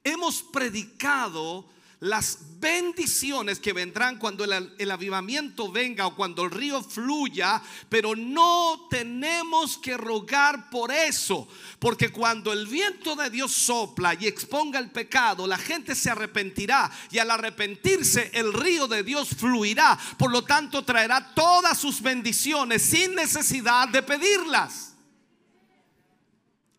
Hemos 0.04 0.42
predicado 0.42 1.70
las 2.02 2.40
bendiciones 2.60 3.60
que 3.60 3.74
vendrán 3.74 4.18
cuando 4.18 4.44
el, 4.44 4.92
avivamiento 4.92 5.72
venga 5.72 6.08
o 6.08 6.16
cuando 6.16 6.44
el 6.44 6.52
río 6.52 6.82
fluya, 6.82 7.62
pero 7.90 8.16
no 8.16 8.88
tenemos 8.90 9.78
que 9.78 9.96
rogar 9.98 10.72
por 10.72 10.92
eso, 10.92 11.48
porque 11.78 12.10
cuando 12.10 12.52
el 12.54 12.66
viento 12.66 13.16
de 13.16 13.30
Dios 13.30 13.52
sopla 13.52 14.16
y 14.16 14.26
exponga 14.26 14.80
el 14.80 14.90
pecado, 14.90 15.46
la 15.46 15.60
gente 15.60 15.94
se 15.94 16.10
arrepentirá 16.10 16.92
y 17.12 17.20
al 17.20 17.30
arrepentirse 17.30 18.32
el 18.34 18.52
río 18.52 18.88
de 18.88 19.04
Dios 19.04 19.30
fluirá, 19.30 19.98
por 20.18 20.32
lo 20.32 20.44
tanto 20.44 20.84
traerá 20.84 21.36
todas 21.36 21.78
sus 21.78 22.02
bendiciones 22.02 22.82
sin 22.82 23.14
necesidad 23.14 23.88
de 23.90 24.02
pedirlas. 24.02 24.96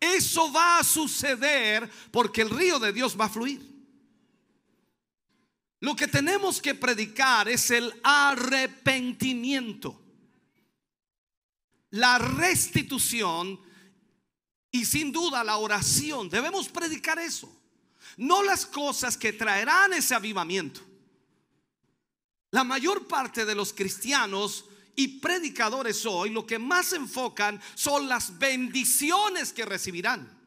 Eso 0.00 0.52
va 0.52 0.80
a 0.80 0.84
suceder 0.84 1.88
porque 2.10 2.42
el 2.42 2.50
río 2.50 2.80
de 2.80 2.92
Dios 2.92 3.16
va 3.18 3.26
a 3.26 3.28
fluir. 3.28 3.72
Lo 5.82 5.94
que 5.96 6.06
tenemos 6.06 6.62
que 6.62 6.76
predicar 6.76 7.48
es 7.48 7.72
el 7.72 7.92
arrepentimiento, 8.04 10.00
la 11.90 12.18
restitución 12.18 13.60
y 14.70 14.84
sin 14.84 15.10
duda 15.10 15.42
la 15.42 15.56
oración. 15.56 16.28
Debemos 16.30 16.68
predicar 16.68 17.18
eso, 17.18 17.52
no 18.16 18.44
las 18.44 18.64
cosas 18.64 19.16
que 19.16 19.32
traerán 19.32 19.92
ese 19.92 20.14
avivamiento. 20.14 20.82
La 22.52 22.62
mayor 22.62 23.08
parte 23.08 23.44
de 23.44 23.56
los 23.56 23.72
cristianos 23.72 24.66
y 24.94 25.18
predicadores 25.18 26.06
hoy 26.06 26.30
lo 26.30 26.46
que 26.46 26.60
más 26.60 26.92
enfocan 26.92 27.60
son 27.74 28.08
las 28.08 28.38
bendiciones 28.38 29.52
que 29.52 29.64
recibirán. 29.64 30.41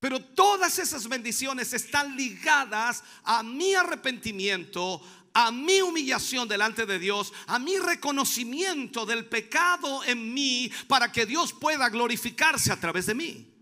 Pero 0.00 0.20
todas 0.20 0.78
esas 0.78 1.08
bendiciones 1.08 1.72
están 1.72 2.16
ligadas 2.16 3.02
a 3.24 3.42
mi 3.42 3.74
arrepentimiento, 3.74 5.02
a 5.34 5.50
mi 5.50 5.80
humillación 5.80 6.46
delante 6.46 6.86
de 6.86 6.98
Dios, 6.98 7.32
a 7.46 7.58
mi 7.58 7.78
reconocimiento 7.78 9.04
del 9.06 9.26
pecado 9.26 10.04
en 10.04 10.32
mí 10.32 10.70
para 10.86 11.10
que 11.10 11.26
Dios 11.26 11.52
pueda 11.52 11.88
glorificarse 11.88 12.72
a 12.72 12.78
través 12.78 13.06
de 13.06 13.14
mí. 13.14 13.54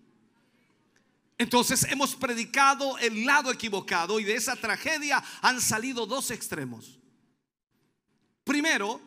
Entonces 1.39 1.85
hemos 1.85 2.15
predicado 2.15 2.97
el 2.99 3.25
lado 3.25 3.51
equivocado 3.51 4.19
y 4.21 4.25
de 4.25 4.37
esa 4.37 4.57
tragedia 4.57 5.23
han 5.43 5.61
salido 5.61 6.07
dos 6.07 6.31
extremos. 6.31 6.99
Primero, 8.45 9.01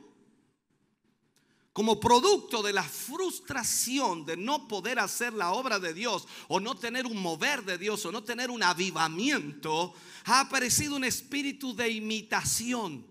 como 1.74 2.00
producto 2.00 2.62
de 2.64 2.74
la 2.74 2.84
frustración 2.84 4.26
de 4.26 4.36
no 4.36 4.68
poder 4.68 5.00
hacer 5.00 5.34
la 5.34 5.52
obra 5.52 5.80
de 5.80 5.94
Dios 5.94 6.28
o 6.48 6.60
no 6.60 6.76
tener 6.76 7.06
un 7.06 7.22
mover 7.22 7.64
de 7.64 7.78
Dios 7.78 8.06
o 8.06 8.12
no 8.12 8.24
tener 8.24 8.50
un 8.50 8.64
avivamiento, 8.64 9.94
ha 10.26 10.42
aparecido 10.42 10.96
un 10.96 11.04
espíritu 11.04 11.76
de 11.76 11.90
imitación 11.90 13.06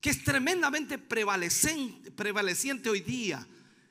que 0.00 0.10
es 0.10 0.22
tremendamente 0.22 0.98
prevaleciente 0.98 2.90
hoy 2.90 3.00
día. 3.00 3.44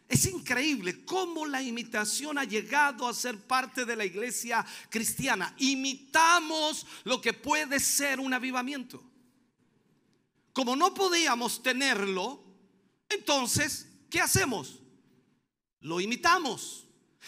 Es 0.08 0.25
increíble 0.27 1.03
cómo 1.03 1.46
la 1.46 1.62
imitación 1.62 2.38
ha 2.38 2.44
llegado 2.44 3.08
a 3.08 3.13
ser 3.13 3.38
parte 3.39 3.84
de 3.84 3.96
la 3.96 4.05
iglesia 4.05 4.65
cristiana. 4.89 5.53
Imitamos 5.58 6.86
lo 7.03 7.20
que 7.20 7.34
puede 7.34 7.82
ser 7.82 8.20
un 8.20 8.34
avivamiento. 8.34 9.03
Como 10.53 10.75
no 10.77 10.94
podíamos 10.94 11.62
tenerlo, 11.62 12.45
entonces, 13.09 13.88
¿qué 14.09 14.21
hacemos? 14.21 14.79
Lo 15.79 16.00
imitamos. 16.01 16.88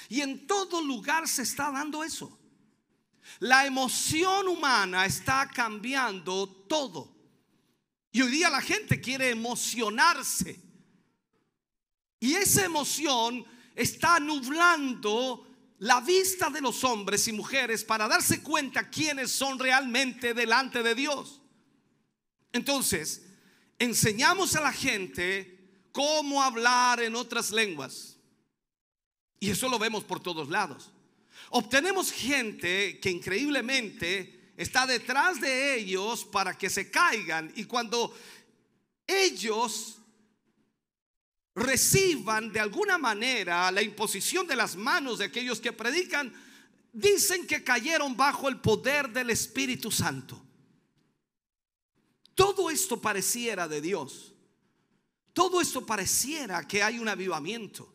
Y 0.09 0.21
en 0.21 0.47
todo 0.47 0.81
lugar 0.81 1.27
se 1.27 1.43
está 1.43 1.71
dando 1.71 2.03
eso. 2.03 2.37
La 3.39 3.65
emoción 3.65 4.47
humana 4.47 5.05
está 5.05 5.49
cambiando 5.53 6.47
todo. 6.47 7.15
Y 8.11 8.21
hoy 8.21 8.31
día 8.31 8.49
la 8.49 8.61
gente 8.61 9.01
quiere 9.01 9.29
emocionarse. 9.29 10.59
Y 12.19 12.33
esa 12.33 12.65
emoción 12.65 13.45
está 13.75 14.19
nublando 14.19 15.47
la 15.79 16.01
vista 16.01 16.49
de 16.49 16.61
los 16.61 16.83
hombres 16.83 17.27
y 17.27 17.31
mujeres 17.31 17.83
para 17.83 18.07
darse 18.07 18.41
cuenta 18.41 18.89
quiénes 18.89 19.31
son 19.31 19.59
realmente 19.59 20.33
delante 20.33 20.81
de 20.81 20.95
Dios. 20.95 21.41
Entonces, 22.51 23.27
enseñamos 23.77 24.55
a 24.55 24.61
la 24.61 24.73
gente 24.73 25.56
cómo 25.97 26.43
hablar 26.43 27.01
en 27.01 27.15
otras 27.15 27.49
lenguas. 27.49 28.19
Y 29.39 29.49
eso 29.49 29.67
lo 29.67 29.79
vemos 29.79 30.03
por 30.03 30.19
todos 30.19 30.47
lados. 30.47 30.91
Obtenemos 31.49 32.11
gente 32.11 32.99
que 32.99 33.09
increíblemente 33.09 34.51
está 34.57 34.85
detrás 34.85 35.41
de 35.41 35.73
ellos 35.73 36.23
para 36.23 36.55
que 36.55 36.69
se 36.69 36.91
caigan. 36.91 37.51
Y 37.55 37.63
cuando 37.63 38.15
ellos 39.07 39.97
reciban 41.55 42.53
de 42.53 42.59
alguna 42.59 42.99
manera 42.99 43.71
la 43.71 43.81
imposición 43.81 44.45
de 44.45 44.55
las 44.55 44.75
manos 44.75 45.17
de 45.17 45.25
aquellos 45.25 45.59
que 45.59 45.73
predican, 45.73 46.31
dicen 46.93 47.47
que 47.47 47.63
cayeron 47.63 48.15
bajo 48.15 48.49
el 48.49 48.59
poder 48.59 49.09
del 49.09 49.31
Espíritu 49.31 49.89
Santo. 49.89 50.39
Todo 52.35 52.69
esto 52.69 53.01
pareciera 53.01 53.67
de 53.67 53.81
Dios. 53.81 54.35
Todo 55.37 55.61
esto 55.61 55.85
pareciera 55.85 56.67
que 56.67 56.81
hay 56.81 56.97
un 56.97 57.07
avivamiento. 57.07 57.93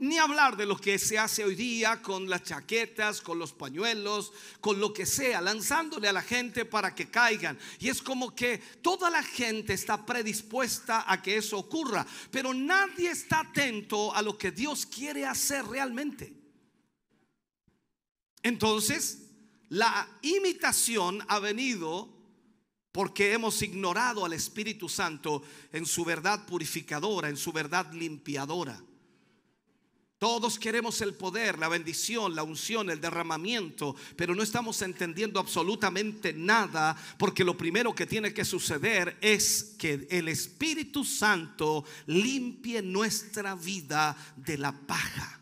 Ni 0.00 0.18
hablar 0.18 0.54
de 0.54 0.66
lo 0.66 0.76
que 0.76 0.98
se 0.98 1.18
hace 1.18 1.42
hoy 1.46 1.54
día 1.54 2.02
con 2.02 2.28
las 2.28 2.42
chaquetas, 2.42 3.22
con 3.22 3.38
los 3.38 3.54
pañuelos, 3.54 4.34
con 4.60 4.78
lo 4.78 4.92
que 4.92 5.06
sea, 5.06 5.40
lanzándole 5.40 6.08
a 6.08 6.12
la 6.12 6.20
gente 6.20 6.66
para 6.66 6.94
que 6.94 7.10
caigan. 7.10 7.58
Y 7.78 7.88
es 7.88 8.02
como 8.02 8.34
que 8.34 8.58
toda 8.82 9.08
la 9.08 9.22
gente 9.22 9.72
está 9.72 10.04
predispuesta 10.04 11.10
a 11.10 11.22
que 11.22 11.38
eso 11.38 11.56
ocurra, 11.56 12.06
pero 12.30 12.52
nadie 12.52 13.10
está 13.10 13.40
atento 13.40 14.14
a 14.14 14.20
lo 14.20 14.36
que 14.36 14.50
Dios 14.50 14.84
quiere 14.84 15.24
hacer 15.24 15.64
realmente. 15.64 16.34
Entonces, 18.42 19.22
la 19.70 20.06
imitación 20.20 21.24
ha 21.28 21.38
venido 21.38 22.21
porque 22.92 23.32
hemos 23.32 23.60
ignorado 23.62 24.24
al 24.24 24.34
Espíritu 24.34 24.88
Santo 24.88 25.42
en 25.72 25.86
su 25.86 26.04
verdad 26.04 26.46
purificadora, 26.46 27.28
en 27.28 27.36
su 27.36 27.50
verdad 27.50 27.90
limpiadora. 27.92 28.80
Todos 30.22 30.56
queremos 30.56 31.00
el 31.00 31.14
poder, 31.14 31.58
la 31.58 31.66
bendición, 31.66 32.36
la 32.36 32.44
unción, 32.44 32.90
el 32.90 33.00
derramamiento, 33.00 33.96
pero 34.14 34.36
no 34.36 34.44
estamos 34.44 34.80
entendiendo 34.82 35.40
absolutamente 35.40 36.32
nada 36.32 36.96
porque 37.18 37.42
lo 37.42 37.56
primero 37.56 37.92
que 37.92 38.06
tiene 38.06 38.32
que 38.32 38.44
suceder 38.44 39.18
es 39.20 39.74
que 39.76 40.06
el 40.08 40.28
Espíritu 40.28 41.04
Santo 41.04 41.84
limpie 42.06 42.82
nuestra 42.82 43.56
vida 43.56 44.16
de 44.36 44.58
la 44.58 44.70
paja. 44.70 45.41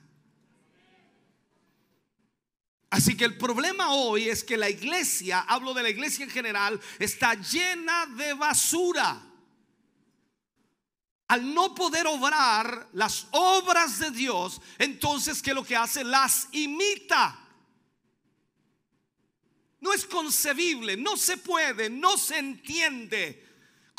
Así 2.91 3.17
que 3.17 3.25
el 3.25 3.39
problema 3.39 3.93
hoy 3.93 4.29
es 4.29 4.43
que 4.43 4.57
la 4.57 4.69
iglesia, 4.69 5.41
hablo 5.41 5.73
de 5.73 5.85
la 5.85 5.91
iglesia 5.91 6.25
en 6.25 6.31
general, 6.31 6.81
está 6.99 7.35
llena 7.35 8.07
de 8.07 8.35
basura. 8.35 9.23
Al 11.29 11.55
no 11.55 11.73
poder 11.73 12.09
obrar 12.09 12.89
las 12.93 13.29
obras 13.31 14.01
de 14.01 14.11
Dios, 14.11 14.61
entonces 14.77 15.41
que 15.41 15.55
lo 15.55 15.65
que 15.65 15.77
hace 15.77 16.03
las 16.03 16.49
imita. 16.51 17.39
No 19.81 19.93
es 19.93 20.05
concebible, 20.05 20.97
no 20.97 21.17
se 21.17 21.37
puede, 21.37 21.89
no 21.89 22.19
se 22.19 22.39
entiende 22.39 23.50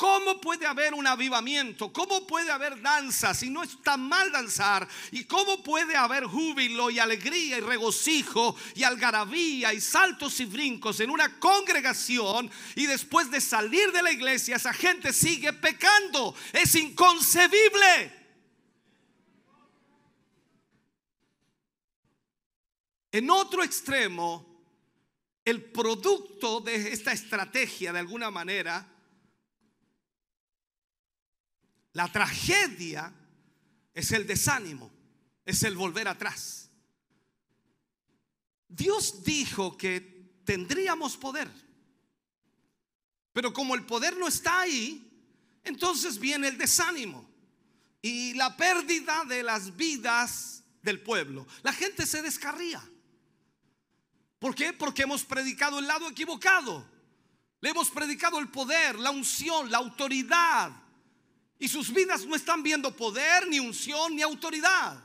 ¿Cómo 0.02 0.40
puede 0.40 0.66
haber 0.66 0.94
un 0.94 1.06
avivamiento? 1.06 1.92
¿Cómo 1.92 2.26
puede 2.26 2.50
haber 2.50 2.82
danza 2.82 3.32
si 3.34 3.50
no 3.50 3.62
está 3.62 3.96
mal 3.96 4.32
danzar? 4.32 4.88
¿Y 5.12 5.26
cómo 5.26 5.62
puede 5.62 5.94
haber 5.94 6.24
júbilo 6.24 6.90
y 6.90 6.98
alegría 6.98 7.58
y 7.58 7.60
regocijo 7.60 8.56
y 8.74 8.82
algarabía 8.82 9.72
y 9.72 9.80
saltos 9.80 10.40
y 10.40 10.46
brincos 10.46 10.98
en 10.98 11.08
una 11.08 11.38
congregación 11.38 12.50
y 12.74 12.86
después 12.86 13.30
de 13.30 13.40
salir 13.40 13.92
de 13.92 14.02
la 14.02 14.10
iglesia 14.10 14.56
esa 14.56 14.72
gente 14.72 15.12
sigue 15.12 15.52
pecando? 15.52 16.34
Es 16.52 16.74
inconcebible. 16.74 18.12
En 23.12 23.30
otro 23.30 23.62
extremo, 23.62 24.64
el 25.44 25.62
producto 25.62 26.60
de 26.60 26.92
esta 26.92 27.12
estrategia 27.12 27.92
de 27.92 28.00
alguna 28.00 28.32
manera 28.32 28.91
la 31.92 32.10
tragedia 32.10 33.12
es 33.94 34.12
el 34.12 34.26
desánimo, 34.26 34.90
es 35.44 35.62
el 35.62 35.76
volver 35.76 36.08
atrás. 36.08 36.70
Dios 38.68 39.22
dijo 39.22 39.76
que 39.76 40.40
tendríamos 40.44 41.16
poder, 41.16 41.50
pero 43.32 43.52
como 43.52 43.74
el 43.74 43.84
poder 43.84 44.16
no 44.16 44.28
está 44.28 44.60
ahí, 44.60 45.08
entonces 45.64 46.18
viene 46.18 46.48
el 46.48 46.58
desánimo 46.58 47.28
y 48.00 48.34
la 48.34 48.56
pérdida 48.56 49.24
de 49.24 49.42
las 49.42 49.76
vidas 49.76 50.64
del 50.82 51.00
pueblo. 51.00 51.46
La 51.62 51.72
gente 51.72 52.06
se 52.06 52.22
descarría. 52.22 52.82
¿Por 54.38 54.54
qué? 54.54 54.72
Porque 54.72 55.02
hemos 55.02 55.24
predicado 55.24 55.78
el 55.78 55.86
lado 55.86 56.08
equivocado. 56.08 56.84
Le 57.60 57.70
hemos 57.70 57.90
predicado 57.90 58.40
el 58.40 58.48
poder, 58.48 58.98
la 58.98 59.12
unción, 59.12 59.70
la 59.70 59.78
autoridad, 59.78 60.72
y 61.62 61.68
sus 61.68 61.94
vidas 61.94 62.26
no 62.26 62.34
están 62.34 62.60
viendo 62.60 62.90
poder, 62.96 63.46
ni 63.46 63.60
unción, 63.60 64.16
ni 64.16 64.22
autoridad. 64.22 65.00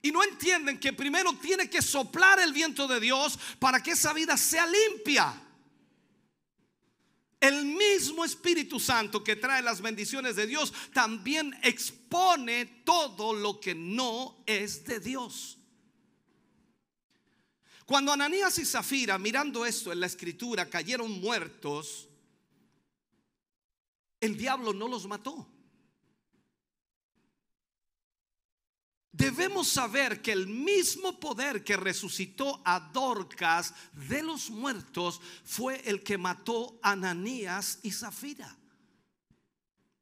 Y 0.00 0.12
no 0.12 0.22
entienden 0.22 0.78
que 0.78 0.92
primero 0.92 1.32
tiene 1.32 1.68
que 1.68 1.82
soplar 1.82 2.38
el 2.38 2.52
viento 2.52 2.86
de 2.86 3.00
Dios 3.00 3.36
para 3.58 3.82
que 3.82 3.90
esa 3.90 4.12
vida 4.12 4.36
sea 4.36 4.64
limpia. 4.68 5.34
El 7.40 7.64
mismo 7.64 8.24
Espíritu 8.24 8.78
Santo 8.78 9.24
que 9.24 9.34
trae 9.34 9.62
las 9.62 9.80
bendiciones 9.80 10.36
de 10.36 10.46
Dios 10.46 10.72
también 10.92 11.58
expone 11.64 12.66
todo 12.84 13.32
lo 13.34 13.58
que 13.58 13.74
no 13.74 14.44
es 14.46 14.84
de 14.84 15.00
Dios. 15.00 15.58
Cuando 17.84 18.12
Ananías 18.12 18.56
y 18.58 18.64
Zafira, 18.64 19.18
mirando 19.18 19.66
esto 19.66 19.90
en 19.90 19.98
la 19.98 20.06
escritura, 20.06 20.70
cayeron 20.70 21.10
muertos, 21.20 22.08
el 24.22 24.36
diablo 24.36 24.72
no 24.72 24.88
los 24.88 25.06
mató. 25.06 25.48
Debemos 29.10 29.68
saber 29.68 30.22
que 30.22 30.32
el 30.32 30.46
mismo 30.46 31.20
poder 31.20 31.62
que 31.62 31.76
resucitó 31.76 32.62
a 32.64 32.80
Dorcas 32.80 33.74
de 34.08 34.22
los 34.22 34.48
muertos 34.48 35.20
fue 35.44 35.82
el 35.84 36.02
que 36.02 36.16
mató 36.16 36.78
a 36.82 36.92
Ananías 36.92 37.80
y 37.82 37.90
Zafira. 37.90 38.56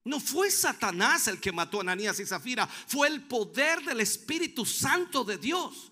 No 0.04 0.20
fue 0.20 0.50
Satanás 0.50 1.26
el 1.26 1.40
que 1.40 1.50
mató 1.50 1.78
a 1.78 1.80
Ananías 1.80 2.20
y 2.20 2.26
Zafira, 2.26 2.66
fue 2.66 3.08
el 3.08 3.26
poder 3.26 3.82
del 3.82 4.00
Espíritu 4.00 4.66
Santo 4.66 5.24
de 5.24 5.38
Dios. 5.38 5.89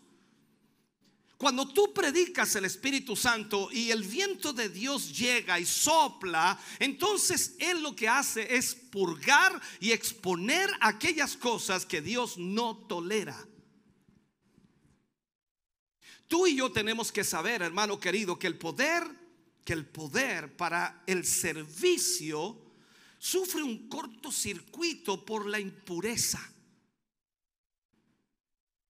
Cuando 1.38 1.68
tú 1.68 1.94
predicas 1.94 2.56
el 2.56 2.64
Espíritu 2.64 3.14
Santo 3.14 3.68
y 3.70 3.92
el 3.92 4.02
viento 4.02 4.52
de 4.52 4.68
Dios 4.68 5.16
llega 5.16 5.60
y 5.60 5.64
sopla, 5.64 6.58
entonces 6.80 7.54
Él 7.60 7.80
lo 7.80 7.94
que 7.94 8.08
hace 8.08 8.56
es 8.56 8.74
purgar 8.74 9.62
y 9.78 9.92
exponer 9.92 10.68
aquellas 10.80 11.36
cosas 11.36 11.86
que 11.86 12.02
Dios 12.02 12.38
no 12.38 12.76
tolera. 12.88 13.46
Tú 16.26 16.48
y 16.48 16.56
yo 16.56 16.72
tenemos 16.72 17.12
que 17.12 17.22
saber, 17.22 17.62
hermano 17.62 18.00
querido, 18.00 18.36
que 18.36 18.48
el 18.48 18.58
poder, 18.58 19.04
que 19.64 19.74
el 19.74 19.86
poder 19.86 20.56
para 20.56 21.04
el 21.06 21.24
servicio 21.24 22.60
sufre 23.16 23.62
un 23.62 23.88
cortocircuito 23.88 25.24
por 25.24 25.46
la 25.46 25.60
impureza. 25.60 26.52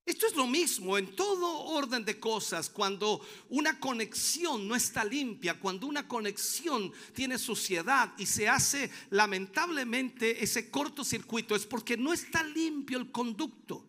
Esto 0.09 0.27
es 0.27 0.35
lo 0.37 0.47
mismo 0.47 0.97
en 0.97 1.15
todo 1.15 1.65
orden 1.65 2.03
de 2.03 2.19
cosas. 2.19 2.71
Cuando 2.71 3.21
una 3.51 3.79
conexión 3.79 4.67
no 4.67 4.75
está 4.75 5.05
limpia, 5.05 5.61
cuando 5.61 5.87
una 5.87 6.09
conexión 6.09 6.91
tiene 7.13 7.37
suciedad 7.37 8.15
y 8.17 8.25
se 8.25 8.49
hace 8.49 8.91
lamentablemente 9.11 10.43
ese 10.43 10.71
cortocircuito, 10.71 11.55
es 11.55 11.67
porque 11.67 11.99
no 11.99 12.15
está 12.15 12.43
limpio 12.43 12.97
el 12.97 13.13
conducto. 13.13 13.85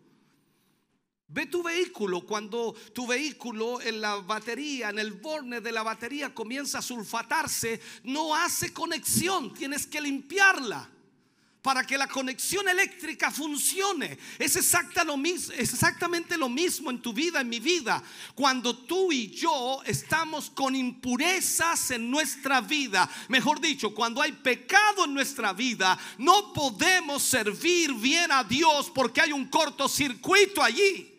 Ve 1.30 1.46
tu 1.46 1.64
vehículo, 1.64 2.26
cuando 2.26 2.76
tu 2.94 3.08
vehículo 3.08 3.80
en 3.80 4.02
la 4.02 4.18
batería, 4.18 4.90
en 4.90 5.00
el 5.00 5.14
borne 5.14 5.62
de 5.62 5.72
la 5.72 5.84
batería 5.84 6.36
comienza 6.36 6.80
a 6.80 6.82
sulfatarse, 6.82 7.80
no 8.04 8.36
hace 8.36 8.74
conexión, 8.74 9.54
tienes 9.54 9.88
que 9.88 10.02
limpiarla 10.02 10.99
para 11.62 11.86
que 11.86 11.98
la 11.98 12.08
conexión 12.08 12.68
eléctrica 12.70 13.32
funcione. 13.32 14.18
Es, 14.38 14.56
exactamente 14.56 16.38
lo 16.38 16.48
mismo 16.48 16.90
en 16.90 17.02
tu 17.02 17.12
vida, 17.12 17.42
en 17.42 17.50
mi 17.50 17.60
vida. 17.60 18.02
Cuando 18.34 18.78
tú 18.78 19.12
y 19.12 19.30
yo 19.30 19.82
estamos 19.86 20.50
con 20.50 20.74
impurezas 20.76 21.92
en 21.92 22.10
nuestra 22.10 22.62
vida, 22.62 23.10
mejor 23.28 23.60
dicho, 23.60 23.94
cuando 23.94 24.22
hay 24.22 24.32
pecado 24.32 25.04
en 25.06 25.14
nuestra 25.14 25.52
vida, 25.52 26.00
no 26.18 26.54
podemos 26.54 27.24
servir 27.24 27.94
bien 27.94 28.32
a 28.32 28.44
Dios 28.44 28.90
porque 28.96 29.22
hay 29.22 29.34
un 29.34 29.48
cortocircuito 29.48 30.64
allí. 30.64 31.16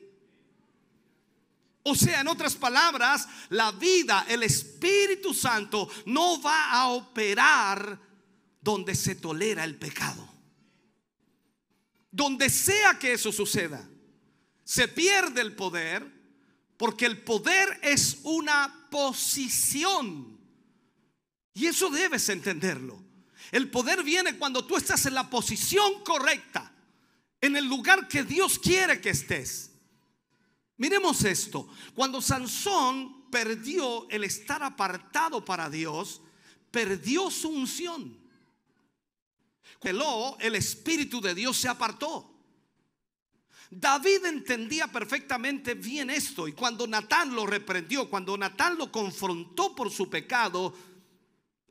O 1.83 1.95
sea, 1.95 2.21
en 2.21 2.29
otras 2.29 2.55
palabras, 2.55 3.29
la 3.51 3.73
vida, 3.73 4.25
el 4.29 4.43
Espíritu 4.43 5.35
Santo 5.35 5.89
no 6.07 6.41
va 6.41 6.71
a 6.73 6.89
operar 6.89 8.10
donde 8.61 8.95
se 8.95 9.15
tolera 9.15 9.65
el 9.65 9.77
pecado. 9.77 10.29
Donde 12.11 12.51
sea 12.51 12.99
que 12.99 13.13
eso 13.13 13.33
suceda, 13.33 13.89
se 14.65 14.89
pierde 14.89 15.41
el 15.41 15.55
poder 15.55 16.21
porque 16.77 17.07
el 17.07 17.23
poder 17.23 17.79
es 17.83 18.19
una 18.23 18.89
posición. 18.91 20.39
Y 21.55 21.67
eso 21.67 21.91
debes 21.91 22.29
entenderlo. 22.29 23.03
El 23.53 23.71
poder 23.71 24.03
viene 24.03 24.39
cuando 24.39 24.65
tú 24.65 24.77
estás 24.77 25.07
en 25.07 25.15
la 25.15 25.29
posición 25.29 26.05
correcta, 26.05 26.73
en 27.41 27.57
el 27.57 27.67
lugar 27.67 28.09
que 28.09 28.23
Dios 28.23 28.59
quiere 28.59 29.01
que 29.01 29.11
estés. 29.11 29.73
Miremos 30.77 31.25
esto. 31.25 31.69
Cuando 31.95 32.23
Sansón 32.23 33.29
perdió 33.31 34.09
el 34.09 34.25
estar 34.25 34.63
apartado 34.63 35.45
para 35.45 35.69
Dios, 35.69 36.23
perdió 36.71 37.31
su 37.31 37.51
unción 37.51 38.20
el 39.83 40.55
Espíritu 40.55 41.21
de 41.21 41.35
Dios 41.35 41.57
se 41.57 41.69
apartó. 41.69 42.27
David 43.71 44.25
entendía 44.27 44.89
perfectamente 44.89 45.75
bien 45.75 46.11
esto 46.11 46.49
y 46.49 46.53
cuando 46.53 46.87
Natán 46.89 47.35
lo 47.35 47.47
reprendió, 47.47 48.11
cuando 48.11 48.37
Natán 48.37 48.77
lo 48.77 48.91
confrontó 48.91 49.77
por 49.77 49.91
su 49.91 50.11
pecado, 50.11 50.75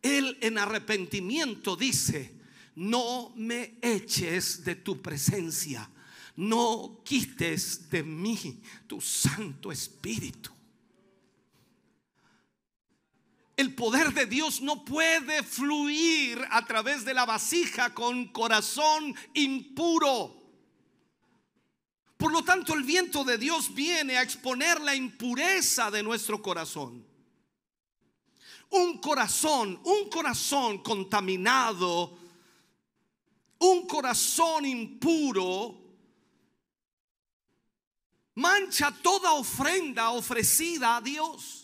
él 0.02 0.38
en 0.40 0.58
arrepentimiento 0.58 1.76
dice, 1.76 2.40
no 2.76 3.34
me 3.36 3.78
eches 3.82 4.64
de 4.64 4.76
tu 4.76 5.02
presencia, 5.02 5.90
no 6.38 7.02
quites 7.04 7.90
de 7.90 8.04
mí 8.04 8.62
tu 8.88 9.02
Santo 9.02 9.70
Espíritu. 9.70 10.52
El 13.60 13.76
poder 13.76 14.14
de 14.14 14.26
Dios 14.26 14.62
no 14.62 14.86
puede 14.86 15.44
fluir 15.44 16.42
a 16.50 16.66
través 16.66 17.04
de 17.04 17.14
la 17.14 17.26
vasija 17.26 17.94
con 17.94 18.30
corazón 18.30 19.14
impuro. 19.34 20.34
Por 22.16 22.32
lo 22.32 22.42
tanto, 22.42 22.74
el 22.74 22.84
viento 22.84 23.26
de 23.26 23.38
Dios 23.38 23.76
viene 23.76 24.18
a 24.18 24.22
exponer 24.22 24.80
la 24.80 24.96
impureza 24.96 25.92
de 25.92 26.02
nuestro 26.02 26.42
corazón. 26.42 27.06
Un 28.70 28.98
corazón, 29.00 29.78
un 29.84 30.10
corazón 30.10 30.78
contaminado, 30.78 32.18
un 33.58 33.86
corazón 33.88 34.66
impuro, 34.66 35.76
mancha 38.36 38.90
toda 39.04 39.34
ofrenda 39.34 40.12
ofrecida 40.12 40.96
a 40.96 41.02
Dios. 41.02 41.59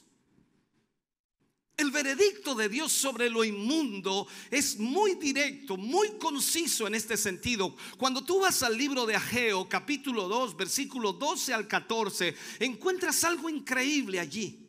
El 1.77 1.91
veredicto 1.91 2.55
de 2.55 2.69
Dios 2.69 2.93
sobre 2.93 3.29
lo 3.29 3.43
inmundo 3.43 4.27
es 4.49 4.79
muy 4.79 5.15
directo, 5.15 5.75
muy 5.75 6.17
conciso 6.17 6.87
en 6.87 6.95
este 6.95 7.17
sentido. 7.17 7.75
Cuando 7.97 8.23
tú 8.23 8.39
vas 8.39 8.63
al 8.63 8.77
libro 8.77 9.05
de 9.05 9.15
Ageo, 9.15 9.67
capítulo 9.67 10.29
2, 10.29 10.55
versículo 10.55 11.11
12 11.11 11.53
al 11.53 11.67
14, 11.67 12.33
encuentras 12.59 13.25
algo 13.25 13.49
increíble 13.49 14.21
allí. 14.21 14.65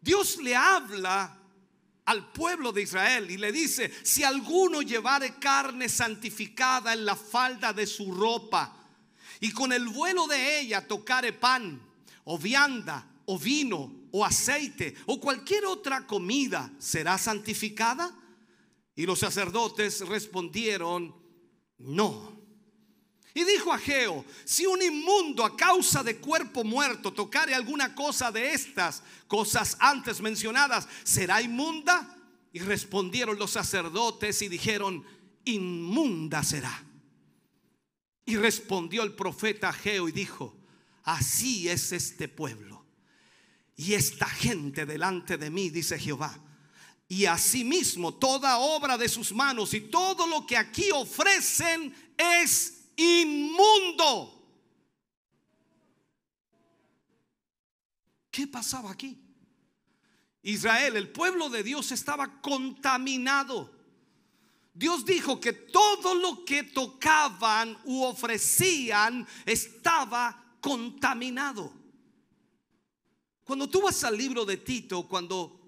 Dios 0.00 0.38
le 0.38 0.56
habla 0.56 1.38
al 2.04 2.32
pueblo 2.32 2.72
de 2.72 2.82
Israel 2.82 3.30
y 3.30 3.36
le 3.36 3.52
dice, 3.52 3.92
si 4.02 4.24
alguno 4.24 4.82
llevare 4.82 5.38
carne 5.38 5.88
santificada 5.88 6.92
en 6.92 7.04
la 7.04 7.14
falda 7.14 7.72
de 7.72 7.86
su 7.86 8.12
ropa 8.12 8.76
y 9.38 9.52
con 9.52 9.72
el 9.72 9.86
vuelo 9.86 10.26
de 10.26 10.58
ella 10.58 10.88
tocare 10.88 11.32
pan 11.32 11.80
o 12.24 12.36
vianda 12.36 13.06
o 13.26 13.38
vino 13.38 14.01
o 14.12 14.24
aceite 14.24 14.94
o 15.06 15.18
cualquier 15.18 15.64
otra 15.64 16.06
comida 16.06 16.70
será 16.78 17.18
santificada? 17.18 18.14
Y 18.94 19.06
los 19.06 19.18
sacerdotes 19.18 20.06
respondieron, 20.06 21.14
no. 21.78 22.30
Y 23.34 23.44
dijo 23.44 23.72
Ageo, 23.72 24.24
si 24.44 24.66
un 24.66 24.82
inmundo 24.82 25.42
a 25.44 25.56
causa 25.56 26.02
de 26.02 26.18
cuerpo 26.18 26.62
muerto 26.62 27.12
tocare 27.12 27.54
alguna 27.54 27.94
cosa 27.94 28.30
de 28.30 28.52
estas 28.52 29.02
cosas 29.26 29.78
antes 29.80 30.20
mencionadas, 30.20 30.86
¿será 31.02 31.40
inmunda? 31.40 32.14
Y 32.52 32.58
respondieron 32.60 33.38
los 33.38 33.52
sacerdotes 33.52 34.42
y 34.42 34.48
dijeron, 34.50 35.02
inmunda 35.46 36.44
será. 36.44 36.84
Y 38.26 38.36
respondió 38.36 39.02
el 39.02 39.14
profeta 39.14 39.70
Ageo 39.70 40.06
y 40.06 40.12
dijo, 40.12 40.54
así 41.02 41.70
es 41.70 41.92
este 41.92 42.28
pueblo 42.28 42.81
y 43.82 43.94
esta 43.94 44.26
gente 44.26 44.86
delante 44.86 45.36
de 45.36 45.50
mí, 45.50 45.68
dice 45.68 45.98
Jehová. 45.98 46.38
Y 47.08 47.26
asimismo 47.26 48.14
toda 48.14 48.58
obra 48.58 48.96
de 48.96 49.08
sus 49.08 49.32
manos 49.32 49.74
y 49.74 49.80
todo 49.80 50.24
lo 50.28 50.46
que 50.46 50.56
aquí 50.56 50.90
ofrecen 50.92 51.92
es 52.16 52.84
inmundo. 52.94 54.38
¿Qué 58.30 58.46
pasaba 58.46 58.92
aquí? 58.92 59.18
Israel, 60.42 60.96
el 60.96 61.10
pueblo 61.10 61.48
de 61.48 61.64
Dios 61.64 61.90
estaba 61.90 62.40
contaminado. 62.40 63.68
Dios 64.72 65.04
dijo 65.04 65.40
que 65.40 65.52
todo 65.52 66.14
lo 66.14 66.44
que 66.44 66.62
tocaban 66.62 67.76
u 67.84 68.04
ofrecían 68.04 69.26
estaba 69.44 70.56
contaminado. 70.60 71.81
Cuando 73.44 73.68
tú 73.68 73.82
vas 73.82 74.04
al 74.04 74.16
libro 74.16 74.44
de 74.44 74.58
Tito, 74.58 75.08
cuando 75.08 75.60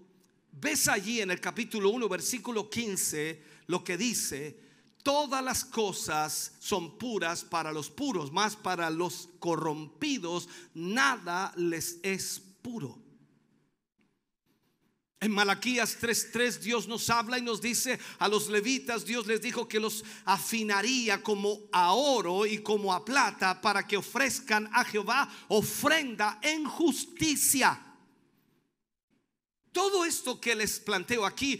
ves 0.52 0.88
allí 0.88 1.20
en 1.20 1.30
el 1.30 1.40
capítulo 1.40 1.90
1, 1.90 2.08
versículo 2.08 2.70
15, 2.70 3.42
lo 3.66 3.82
que 3.82 3.96
dice, 3.96 4.58
todas 5.02 5.42
las 5.42 5.64
cosas 5.64 6.54
son 6.60 6.96
puras 6.98 7.44
para 7.44 7.72
los 7.72 7.90
puros, 7.90 8.32
más 8.32 8.54
para 8.56 8.90
los 8.90 9.28
corrompidos, 9.40 10.48
nada 10.72 11.52
les 11.56 11.98
es 12.02 12.40
puro. 12.62 13.04
En 15.24 15.32
Malaquías 15.32 15.96
3:3 16.02 16.60
Dios 16.60 16.87
nos 16.87 17.08
habla 17.08 17.38
y 17.38 17.40
nos 17.40 17.62
dice 17.62 17.98
a 18.18 18.28
los 18.28 18.50
levitas, 18.50 19.06
Dios 19.06 19.26
les 19.26 19.40
dijo 19.40 19.66
que 19.66 19.80
los 19.80 20.04
afinaría 20.26 21.22
como 21.22 21.62
a 21.72 21.94
oro 21.94 22.44
y 22.44 22.58
como 22.58 22.92
a 22.92 23.02
plata 23.02 23.58
para 23.58 23.87
que 23.87 23.96
ofrezcan 23.96 24.68
a 24.70 24.84
Jehová 24.84 25.26
ofrenda 25.48 26.38
en 26.42 26.66
justicia. 26.66 27.82
Todo 29.72 30.04
esto 30.04 30.38
que 30.38 30.54
les 30.54 30.78
planteo 30.78 31.24
aquí, 31.24 31.58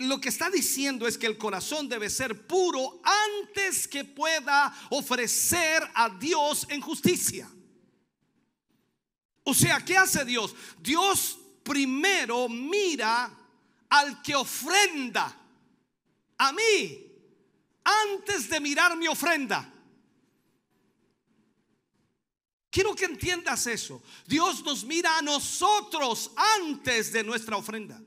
lo 0.00 0.20
que 0.20 0.28
está 0.28 0.50
diciendo 0.50 1.08
es 1.08 1.16
que 1.16 1.26
el 1.26 1.38
corazón 1.38 1.88
debe 1.88 2.10
ser 2.10 2.46
puro 2.46 3.00
antes 3.02 3.88
que 3.88 4.04
pueda 4.04 4.76
ofrecer 4.90 5.82
a 5.94 6.10
Dios 6.10 6.66
en 6.68 6.82
justicia. 6.82 7.50
O 9.42 9.54
sea, 9.54 9.82
¿qué 9.82 9.96
hace 9.96 10.22
Dios? 10.26 10.54
Dios 10.82 11.38
primero 11.66 12.48
mira 12.48 13.28
al 13.90 14.22
que 14.22 14.36
ofrenda 14.36 15.36
a 16.38 16.52
mí 16.52 17.06
antes 17.82 18.48
de 18.48 18.60
mirar 18.60 18.96
mi 18.96 19.08
ofrenda. 19.08 19.72
Quiero 22.70 22.94
que 22.94 23.06
entiendas 23.06 23.66
eso. 23.66 24.02
Dios 24.26 24.62
nos 24.62 24.84
mira 24.84 25.18
a 25.18 25.22
nosotros 25.22 26.30
antes 26.60 27.12
de 27.12 27.24
nuestra 27.24 27.56
ofrenda. 27.56 28.00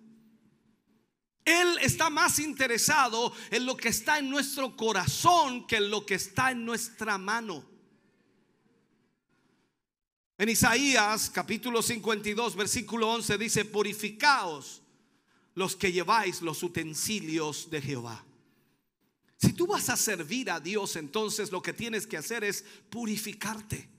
Él 1.44 1.78
está 1.82 2.10
más 2.10 2.40
interesado 2.40 3.34
en 3.50 3.66
lo 3.66 3.76
que 3.76 3.90
está 3.90 4.20
en 4.20 4.30
nuestro 4.30 4.76
corazón 4.78 5.66
que 5.66 5.78
en 5.78 5.90
lo 5.90 6.06
que 6.06 6.16
está 6.16 6.52
en 6.52 6.64
nuestra 6.64 7.18
mano. 7.18 7.79
En 10.40 10.48
Isaías 10.48 11.30
capítulo 11.30 11.82
52, 11.82 12.56
versículo 12.56 13.12
11 13.12 13.38
dice, 13.38 13.66
purificaos 13.66 14.82
los 15.54 15.76
que 15.76 15.92
lleváis 15.92 16.42
los 16.42 16.64
utensilios 16.64 17.70
de 17.70 17.82
Jehová. 17.82 18.24
Si 19.36 19.52
tú 19.52 19.68
vas 19.68 19.90
a 19.90 19.98
servir 19.98 20.50
a 20.50 20.62
Dios, 20.62 20.96
entonces 20.96 21.52
lo 21.52 21.62
que 21.62 21.74
tienes 21.74 22.08
que 22.08 22.16
hacer 22.16 22.46
es 22.46 22.64
purificarte. 22.90 23.90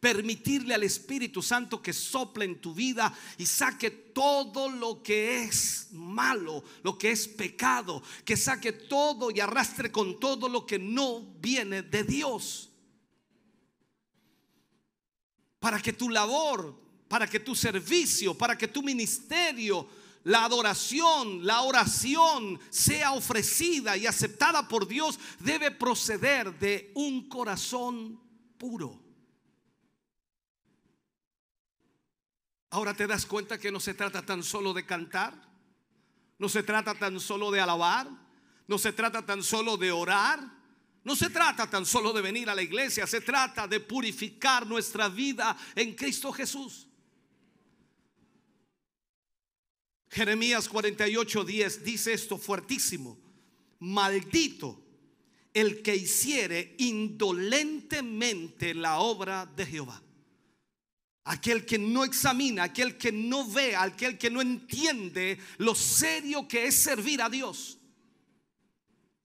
Permitirle 0.00 0.72
al 0.72 0.84
Espíritu 0.84 1.42
Santo 1.42 1.82
que 1.82 1.92
sople 1.92 2.46
en 2.46 2.62
tu 2.62 2.72
vida 2.72 3.14
y 3.36 3.44
saque 3.44 3.90
todo 3.90 4.70
lo 4.70 5.02
que 5.02 5.42
es 5.42 5.88
malo, 5.92 6.64
lo 6.82 6.96
que 6.96 7.10
es 7.10 7.28
pecado, 7.28 8.02
que 8.24 8.38
saque 8.38 8.72
todo 8.72 9.30
y 9.30 9.40
arrastre 9.40 9.92
con 9.92 10.18
todo 10.18 10.48
lo 10.48 10.64
que 10.64 10.78
no 10.78 11.20
viene 11.42 11.82
de 11.82 12.04
Dios 12.04 12.68
para 15.60 15.80
que 15.80 15.92
tu 15.92 16.08
labor, 16.08 16.78
para 17.08 17.26
que 17.26 17.40
tu 17.40 17.54
servicio, 17.54 18.36
para 18.36 18.56
que 18.56 18.68
tu 18.68 18.82
ministerio, 18.82 19.88
la 20.24 20.44
adoración, 20.44 21.46
la 21.46 21.62
oración 21.62 22.60
sea 22.70 23.12
ofrecida 23.12 23.96
y 23.96 24.06
aceptada 24.06 24.68
por 24.68 24.86
Dios, 24.86 25.18
debe 25.40 25.70
proceder 25.70 26.58
de 26.58 26.92
un 26.94 27.28
corazón 27.28 28.20
puro. 28.58 29.00
Ahora 32.70 32.94
te 32.94 33.06
das 33.06 33.24
cuenta 33.24 33.58
que 33.58 33.72
no 33.72 33.80
se 33.80 33.94
trata 33.94 34.24
tan 34.24 34.42
solo 34.42 34.74
de 34.74 34.84
cantar, 34.84 35.34
no 36.38 36.48
se 36.48 36.62
trata 36.62 36.94
tan 36.94 37.18
solo 37.18 37.50
de 37.50 37.60
alabar, 37.60 38.08
no 38.66 38.78
se 38.78 38.92
trata 38.92 39.24
tan 39.24 39.42
solo 39.42 39.78
de 39.78 39.90
orar, 39.90 40.57
no 41.04 41.16
se 41.16 41.30
trata 41.30 41.68
tan 41.68 41.86
solo 41.86 42.12
de 42.12 42.22
venir 42.22 42.50
a 42.50 42.54
la 42.54 42.62
iglesia, 42.62 43.06
se 43.06 43.20
trata 43.20 43.66
de 43.66 43.80
purificar 43.80 44.66
nuestra 44.66 45.08
vida 45.08 45.56
en 45.74 45.94
Cristo 45.94 46.32
Jesús. 46.32 46.86
Jeremías 50.10 50.68
48, 50.68 51.44
10 51.44 51.84
dice 51.84 52.12
esto 52.12 52.38
fuertísimo. 52.38 53.18
Maldito 53.80 54.84
el 55.54 55.82
que 55.82 55.96
hiciere 55.96 56.74
indolentemente 56.78 58.74
la 58.74 58.98
obra 58.98 59.46
de 59.46 59.66
Jehová. 59.66 60.02
Aquel 61.24 61.66
que 61.66 61.78
no 61.78 62.04
examina, 62.04 62.64
aquel 62.64 62.96
que 62.96 63.12
no 63.12 63.46
ve, 63.48 63.76
aquel 63.76 64.16
que 64.16 64.30
no 64.30 64.40
entiende 64.40 65.38
lo 65.58 65.74
serio 65.74 66.48
que 66.48 66.66
es 66.66 66.74
servir 66.74 67.20
a 67.20 67.28
Dios. 67.28 67.77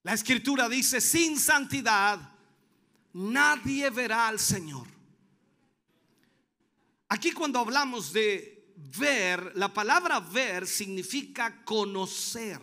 La 0.03 0.13
escritura 0.13 0.67
dice, 0.67 0.99
sin 0.99 1.39
santidad 1.39 2.19
nadie 3.13 3.89
verá 3.89 4.27
al 4.27 4.39
Señor. 4.39 4.87
Aquí 7.07 7.31
cuando 7.31 7.59
hablamos 7.59 8.11
de 8.11 8.73
ver, 8.97 9.53
la 9.55 9.73
palabra 9.73 10.19
ver 10.19 10.67
significa 10.67 11.63
conocer. 11.63 12.59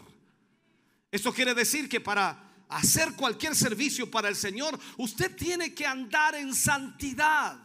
Esto 1.10 1.32
quiere 1.32 1.54
decir 1.54 1.88
que 1.88 2.00
para 2.00 2.64
hacer 2.68 3.14
cualquier 3.14 3.56
servicio 3.56 4.10
para 4.10 4.28
el 4.28 4.36
Señor, 4.36 4.78
usted 4.98 5.34
tiene 5.34 5.74
que 5.74 5.86
andar 5.86 6.34
en 6.34 6.54
santidad. 6.54 7.58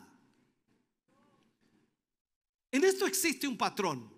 En 2.71 2.83
esto 2.83 3.05
existe 3.05 3.47
un 3.47 3.57
patrón. 3.57 4.14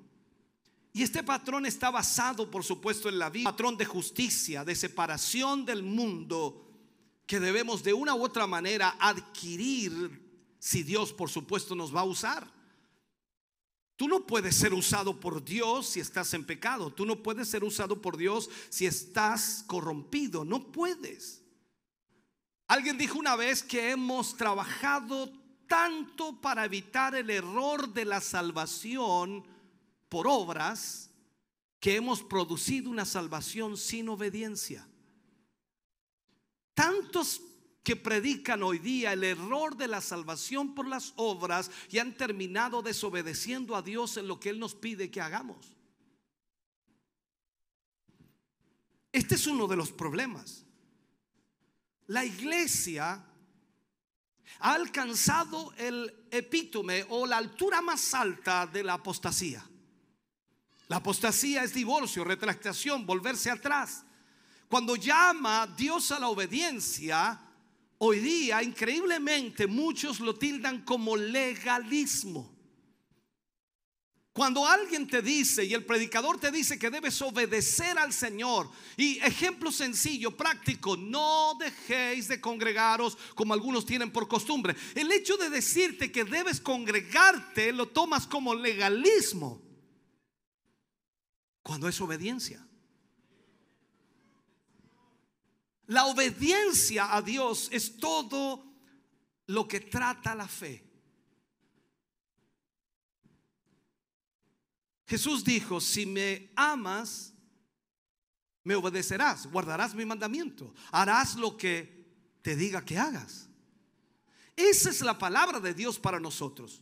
Y 0.98 1.04
este 1.04 1.22
patrón 1.22 1.68
está 1.68 1.92
basado, 1.92 2.50
por 2.50 2.64
supuesto, 2.64 3.08
en 3.08 3.20
la 3.20 3.30
vida, 3.30 3.52
patrón 3.52 3.78
de 3.78 3.86
justicia, 3.86 4.66
de 4.66 4.74
separación 4.74 5.64
del 5.64 5.84
mundo, 5.84 6.72
que 7.28 7.40
debemos 7.40 7.84
de 7.84 7.94
una 7.94 8.16
u 8.16 8.24
otra 8.24 8.48
manera 8.48 8.98
adquirir 9.00 10.56
si 10.58 10.82
Dios, 10.82 11.14
por 11.14 11.30
supuesto, 11.30 11.76
nos 11.76 11.96
va 11.96 12.00
a 12.00 12.06
usar. 12.06 12.52
Tú 13.96 14.08
no 14.08 14.26
puedes 14.26 14.56
ser 14.56 14.74
usado 14.74 15.20
por 15.20 15.46
Dios 15.46 15.88
si 15.88 16.00
estás 16.00 16.34
en 16.34 16.44
pecado. 16.44 16.92
Tú 16.92 17.06
no 17.06 17.22
puedes 17.22 17.48
ser 17.48 17.64
usado 17.64 18.02
por 18.02 18.18
Dios 18.18 18.50
si 18.70 18.88
estás 18.88 19.66
corrompido. 19.68 20.46
No 20.46 20.72
puedes. 20.72 21.44
Alguien 22.68 22.98
dijo 22.98 23.20
una 23.20 23.36
vez 23.36 23.62
que 23.62 23.92
hemos 23.92 24.36
trabajado 24.36 25.32
tanto 25.68 26.42
para 26.42 26.66
evitar 26.66 27.14
el 27.14 27.30
error 27.30 27.94
de 27.94 28.06
la 28.06 28.20
salvación 28.20 29.46
por 30.10 30.28
obras 30.28 31.12
que 31.80 31.96
hemos 31.96 32.24
producido 32.24 32.90
una 32.90 33.06
salvación 33.06 33.78
sin 33.78 34.10
obediencia. 34.10 34.88
Tantos 36.74 37.42
que 37.84 37.96
predican 37.96 38.64
hoy 38.64 38.80
día 38.80 39.14
el 39.14 39.24
error 39.24 39.78
de 39.78 39.88
la 39.88 40.02
salvación 40.02 40.76
por 40.76 40.88
las 40.88 41.14
obras 41.16 41.72
y 41.90 42.00
han 42.00 42.18
terminado 42.18 42.82
desobedeciendo 42.82 43.76
a 43.76 43.82
Dios 43.82 44.18
en 44.18 44.28
lo 44.28 44.40
que 44.40 44.50
Él 44.50 44.60
nos 44.60 44.76
pide 44.76 45.10
que 45.10 45.22
hagamos. 45.22 45.74
Este 49.12 49.36
es 49.36 49.48
uno 49.48 49.68
de 49.68 49.78
los 49.78 49.92
problemas. 49.92 50.66
La 52.08 52.26
iglesia 52.26 53.26
ha 54.60 54.74
alcanzado 54.74 55.74
el 55.78 56.28
epítome 56.32 57.06
o 57.10 57.26
la 57.26 57.38
altura 57.38 57.82
más 57.82 58.14
alta 58.14 58.68
de 58.68 58.84
la 58.84 58.94
apostasía. 58.94 59.64
La 60.88 60.98
apostasía 60.98 61.64
es 61.64 61.74
divorcio, 61.74 62.24
retractación, 62.24 63.06
volverse 63.06 63.52
atrás. 63.52 64.06
Cuando 64.70 64.96
llama 64.96 65.68
Dios 65.78 66.12
a 66.12 66.20
la 66.20 66.30
obediencia, 66.30 67.40
hoy 67.98 68.20
día 68.20 68.64
increíblemente 68.64 69.68
muchos 69.68 70.20
lo 70.20 70.36
tildan 70.36 70.84
como 70.84 71.18
legalismo. 71.18 72.56
Cuando 74.32 74.68
alguien 74.68 75.08
te 75.08 75.24
dice 75.24 75.66
y 75.66 75.74
el 75.74 75.84
predicador 75.84 76.40
te 76.40 76.52
dice 76.52 76.78
que 76.78 76.92
debes 76.92 77.20
obedecer 77.24 77.98
al 77.98 78.14
Señor, 78.14 78.70
y 78.96 79.18
ejemplo 79.18 79.72
sencillo, 79.72 80.38
práctico, 80.38 80.96
no 80.96 81.58
dejéis 81.60 82.28
de 82.28 82.40
congregaros 82.40 83.18
como 83.34 83.54
algunos 83.54 83.86
tienen 83.86 84.12
por 84.12 84.28
costumbre. 84.28 84.76
El 84.94 85.12
hecho 85.12 85.38
de 85.38 85.50
decirte 85.50 86.12
que 86.12 86.24
debes 86.24 86.62
congregarte 86.62 87.74
lo 87.74 87.88
tomas 87.88 88.28
como 88.28 88.54
legalismo 88.54 89.67
cuando 91.68 91.90
es 91.90 92.00
obediencia. 92.00 92.66
La 95.88 96.06
obediencia 96.06 97.14
a 97.14 97.22
Dios 97.22 97.68
es 97.74 97.98
todo 97.98 98.64
lo 99.48 99.68
que 99.68 99.82
trata 99.82 100.34
la 100.34 100.48
fe. 100.48 100.90
Jesús 105.08 105.44
dijo, 105.44 105.82
si 105.82 106.06
me 106.06 106.54
amas, 106.56 107.34
me 108.64 108.76
obedecerás, 108.76 109.46
guardarás 109.48 109.94
mi 109.94 110.06
mandamiento, 110.06 110.74
harás 110.90 111.36
lo 111.36 111.58
que 111.58 112.40
te 112.44 112.56
diga 112.56 112.86
que 112.86 112.98
hagas. 112.98 113.50
Esa 114.56 114.90
es 114.90 115.02
la 115.02 115.18
palabra 115.18 115.60
de 115.60 115.74
Dios 115.74 116.00
para 116.00 116.18
nosotros. 116.18 116.82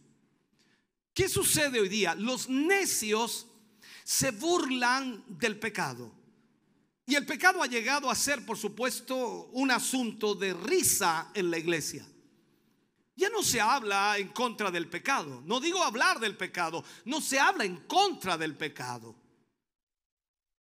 ¿Qué 1.11 1.27
sucede 1.27 1.79
hoy 1.79 1.89
día? 1.89 2.13
Los 2.13 2.47
necios 2.47 3.47
se 4.05 4.29
burlan 4.29 5.25
del 5.27 5.59
pecado. 5.59 6.11
Y 7.07 7.15
el 7.15 7.25
pecado 7.25 7.61
ha 7.63 7.67
llegado 7.67 8.09
a 8.09 8.15
ser, 8.15 8.45
por 8.45 8.55
supuesto, 8.55 9.49
un 9.51 9.71
asunto 9.71 10.35
de 10.35 10.53
risa 10.53 11.31
en 11.33 11.49
la 11.49 11.57
iglesia. 11.57 12.07
Ya 13.15 13.29
no 13.29 13.41
se 13.41 13.59
habla 13.59 14.17
en 14.19 14.27
contra 14.29 14.69
del 14.69 14.89
pecado. 14.89 15.41
No 15.45 15.59
digo 15.59 15.83
hablar 15.83 16.19
del 16.19 16.37
pecado, 16.37 16.83
no 17.05 17.19
se 17.19 17.39
habla 17.39 17.65
en 17.65 17.77
contra 17.87 18.37
del 18.37 18.55
pecado. 18.55 19.15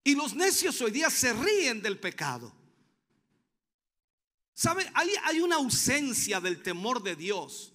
Y 0.06 0.16
los 0.16 0.34
necios 0.36 0.80
hoy 0.80 0.92
día 0.92 1.10
se 1.10 1.34
ríen 1.34 1.82
del 1.82 2.00
pecado. 2.00 2.54
¿Sabe? 4.54 4.90
Hay, 4.94 5.10
hay 5.24 5.42
una 5.42 5.58
ausencia 5.58 6.40
del 6.40 6.64
temor 6.64 7.04
de 7.04 7.18
Dios. 7.18 7.73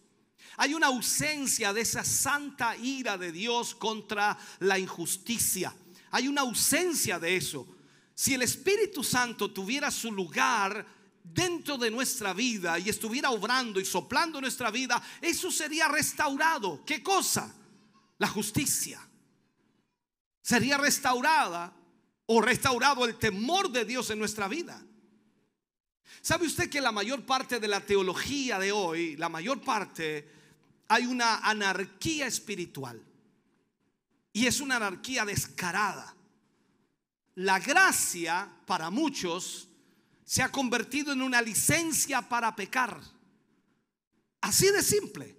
Hay 0.59 0.75
una 0.75 0.88
ausencia 0.88 1.73
de 1.73 1.83
esa 1.83 2.05
santa 2.05 2.77
ira 2.77 3.16
de 3.16 3.31
Dios 3.31 3.77
contra 3.77 4.37
la 4.59 4.77
injusticia. 4.77 5.73
Hay 6.11 6.27
una 6.27 6.40
ausencia 6.40 7.21
de 7.21 7.37
eso. 7.37 7.66
Si 8.12 8.35
el 8.35 8.42
Espíritu 8.42 9.05
Santo 9.05 9.53
tuviera 9.53 9.88
su 9.92 10.11
lugar 10.11 10.85
dentro 11.23 11.79
de 11.79 11.92
nuestra 11.92 12.33
vida 12.33 12.77
y 12.77 12.88
estuviera 12.88 13.31
obrando 13.31 13.79
y 13.79 13.85
soplando 13.85 14.40
nuestra 14.40 14.73
vida, 14.73 15.01
eso 15.21 15.53
sería 15.53 15.87
restaurado. 15.87 16.85
¿Qué 16.85 17.05
cosa? 17.05 17.55
La 18.18 18.27
justicia. 18.27 19.01
Sería 20.42 20.77
restaurada 20.77 21.73
o 22.27 22.40
restaurado 22.40 23.05
el 23.05 23.16
temor 23.16 23.71
de 23.71 23.85
Dios 23.85 24.11
en 24.11 24.18
nuestra 24.18 24.49
vida. 24.49 24.85
¿Sabe 26.21 26.47
usted 26.47 26.68
que 26.68 26.81
la 26.81 26.90
mayor 26.90 27.25
parte 27.25 27.61
de 27.61 27.68
la 27.68 27.81
teología 27.81 28.59
de 28.59 28.73
hoy, 28.73 29.16
la 29.16 29.29
mayor 29.29 29.61
parte 29.61 30.38
hay 30.88 31.07
una 31.07 31.37
anarquía 31.38 32.27
espiritual. 32.27 33.01
Y 34.33 34.46
es 34.46 34.61
una 34.61 34.77
anarquía 34.77 35.24
descarada. 35.24 36.14
La 37.35 37.59
gracia 37.59 38.51
para 38.66 38.90
muchos 38.90 39.68
se 40.24 40.42
ha 40.42 40.51
convertido 40.51 41.12
en 41.12 41.22
una 41.22 41.40
licencia 41.40 42.22
para 42.22 42.55
pecar. 42.57 43.01
Así 44.40 44.70
de 44.70 44.83
simple. 44.83 45.37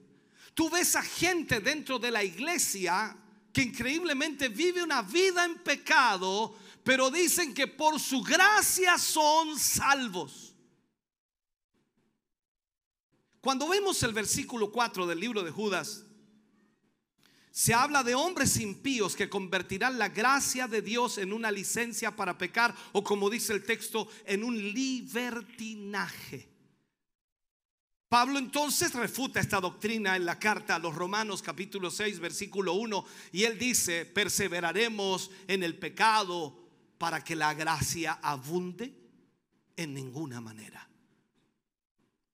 Tú 0.53 0.69
ves 0.69 0.95
a 0.95 1.01
gente 1.03 1.59
dentro 1.59 1.99
de 1.99 2.11
la 2.11 2.23
iglesia 2.23 3.15
que 3.53 3.61
increíblemente 3.61 4.49
vive 4.49 4.83
una 4.83 5.01
vida 5.01 5.45
en 5.45 5.59
pecado, 5.59 6.57
pero 6.83 7.09
dicen 7.09 7.53
que 7.53 7.67
por 7.67 7.99
su 7.99 8.21
gracia 8.21 8.97
son 8.97 9.57
salvos. 9.57 10.48
Cuando 13.41 13.69
vemos 13.69 14.03
el 14.03 14.13
versículo 14.13 14.71
4 14.71 15.07
del 15.07 15.19
libro 15.19 15.43
de 15.43 15.51
Judas, 15.51 16.03
se 17.51 17.73
habla 17.73 18.03
de 18.03 18.15
hombres 18.15 18.57
impíos 18.57 19.15
que 19.15 19.29
convertirán 19.29 19.97
la 19.97 20.09
gracia 20.09 20.67
de 20.67 20.81
Dios 20.81 21.17
en 21.17 21.33
una 21.33 21.51
licencia 21.51 22.15
para 22.15 22.37
pecar 22.37 22.75
o 22.91 23.03
como 23.03 23.29
dice 23.29 23.53
el 23.53 23.63
texto, 23.63 24.07
en 24.25 24.43
un 24.43 24.57
libertinaje. 24.73 26.49
Pablo 28.07 28.39
entonces 28.39 28.93
refuta 28.93 29.39
esta 29.39 29.59
doctrina 29.59 30.15
en 30.15 30.25
la 30.25 30.39
carta 30.39 30.75
a 30.75 30.79
los 30.79 30.95
Romanos 30.95 31.43
capítulo 31.43 31.91
6 31.91 32.19
versículo 32.19 32.73
1 32.73 33.05
y 33.31 33.43
él 33.43 33.59
dice, 33.59 34.05
perseveraremos 34.05 35.29
en 35.47 35.63
el 35.63 35.77
pecado 35.77 36.59
para 36.97 37.23
que 37.23 37.35
la 37.35 37.53
gracia 37.53 38.19
abunde 38.21 38.95
en 39.75 39.93
ninguna 39.93 40.41
manera. 40.41 40.88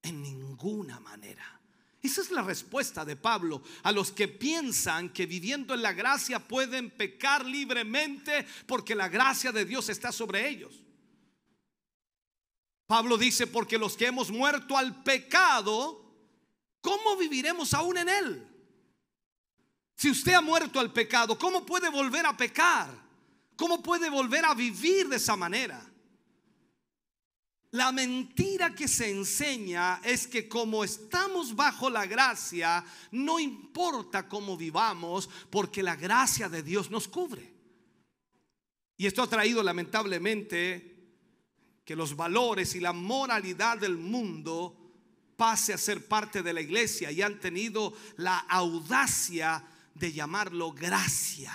En 0.06 0.22
ninguna 0.22 1.00
manera. 1.00 1.60
Esa 2.02 2.22
es 2.22 2.30
la 2.30 2.44
respuesta 2.44 3.04
de 3.04 3.16
Pablo 3.16 3.64
a 3.82 3.92
los 3.92 4.12
que 4.12 4.28
piensan 4.28 5.10
que 5.10 5.26
viviendo 5.26 5.74
en 5.74 5.82
la 5.82 5.94
gracia 5.94 6.40
pueden 6.40 6.92
pecar 6.92 7.44
libremente 7.44 8.46
porque 8.68 8.94
la 8.94 9.10
gracia 9.10 9.52
de 9.52 9.66
Dios 9.66 9.90
está 9.90 10.12
sobre 10.12 10.48
ellos. 10.48 10.84
Pablo 12.86 13.18
dice, 13.18 13.48
porque 13.48 13.80
los 13.80 13.98
que 13.98 14.06
hemos 14.06 14.30
muerto 14.30 14.78
al 14.78 15.02
pecado, 15.02 16.06
¿cómo 16.82 17.18
viviremos 17.18 17.74
aún 17.74 17.98
en 17.98 18.10
él? 18.10 18.48
Si 19.96 20.12
usted 20.12 20.34
ha 20.34 20.42
muerto 20.42 20.80
al 20.80 20.94
pecado, 20.94 21.40
¿cómo 21.40 21.66
puede 21.66 21.90
volver 21.90 22.28
a 22.28 22.38
pecar? 22.38 22.90
¿Cómo 23.56 23.82
puede 23.82 24.10
volver 24.10 24.46
a 24.46 24.54
vivir 24.54 25.08
de 25.10 25.16
esa 25.16 25.36
manera? 25.36 25.84
La 27.76 27.92
mentira 27.92 28.74
que 28.74 28.88
se 28.88 29.10
enseña 29.10 30.00
es 30.02 30.28
que 30.28 30.48
como 30.48 30.86
estamos 30.86 31.54
bajo 31.54 31.90
la 31.90 32.06
gracia, 32.06 32.86
no 33.12 33.38
importa 33.38 34.30
cómo 34.30 34.56
vivamos, 34.56 35.30
porque 35.50 35.84
la 35.84 35.98
gracia 35.98 36.48
de 36.48 36.64
Dios 36.64 36.90
nos 36.90 37.10
cubre. 37.10 37.54
Y 38.96 39.06
esto 39.06 39.22
ha 39.22 39.28
traído 39.28 39.62
lamentablemente 39.62 40.96
que 41.84 41.98
los 41.98 42.16
valores 42.16 42.76
y 42.76 42.80
la 42.80 42.94
moralidad 42.94 43.78
del 43.78 43.98
mundo 43.98 44.94
pase 45.36 45.74
a 45.74 45.78
ser 45.78 46.08
parte 46.08 46.42
de 46.42 46.54
la 46.54 46.62
iglesia 46.62 47.12
y 47.12 47.22
han 47.22 47.42
tenido 47.42 47.94
la 48.16 48.38
audacia 48.38 49.62
de 49.94 50.14
llamarlo 50.14 50.72
gracia. 50.72 51.52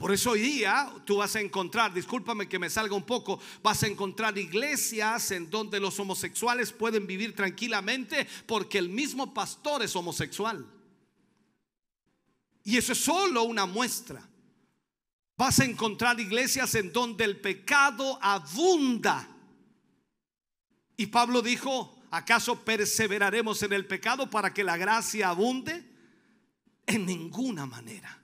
Por 0.00 0.12
eso 0.12 0.30
hoy 0.30 0.40
día 0.40 0.90
tú 1.04 1.18
vas 1.18 1.36
a 1.36 1.42
encontrar, 1.42 1.92
discúlpame 1.92 2.48
que 2.48 2.58
me 2.58 2.70
salga 2.70 2.96
un 2.96 3.04
poco, 3.04 3.38
vas 3.62 3.82
a 3.82 3.86
encontrar 3.86 4.38
iglesias 4.38 5.30
en 5.30 5.50
donde 5.50 5.78
los 5.78 6.00
homosexuales 6.00 6.72
pueden 6.72 7.06
vivir 7.06 7.36
tranquilamente 7.36 8.26
porque 8.46 8.78
el 8.78 8.88
mismo 8.88 9.34
pastor 9.34 9.82
es 9.82 9.94
homosexual. 9.94 10.66
Y 12.64 12.78
eso 12.78 12.92
es 12.92 12.98
solo 13.04 13.42
una 13.42 13.66
muestra. 13.66 14.26
Vas 15.36 15.60
a 15.60 15.66
encontrar 15.66 16.18
iglesias 16.18 16.74
en 16.76 16.94
donde 16.94 17.24
el 17.24 17.38
pecado 17.38 18.18
abunda. 18.22 19.28
Y 20.96 21.08
Pablo 21.08 21.42
dijo, 21.42 22.02
¿acaso 22.10 22.64
perseveraremos 22.64 23.62
en 23.64 23.74
el 23.74 23.86
pecado 23.86 24.30
para 24.30 24.54
que 24.54 24.64
la 24.64 24.78
gracia 24.78 25.28
abunde? 25.28 25.84
En 26.86 27.04
ninguna 27.04 27.66
manera. 27.66 28.19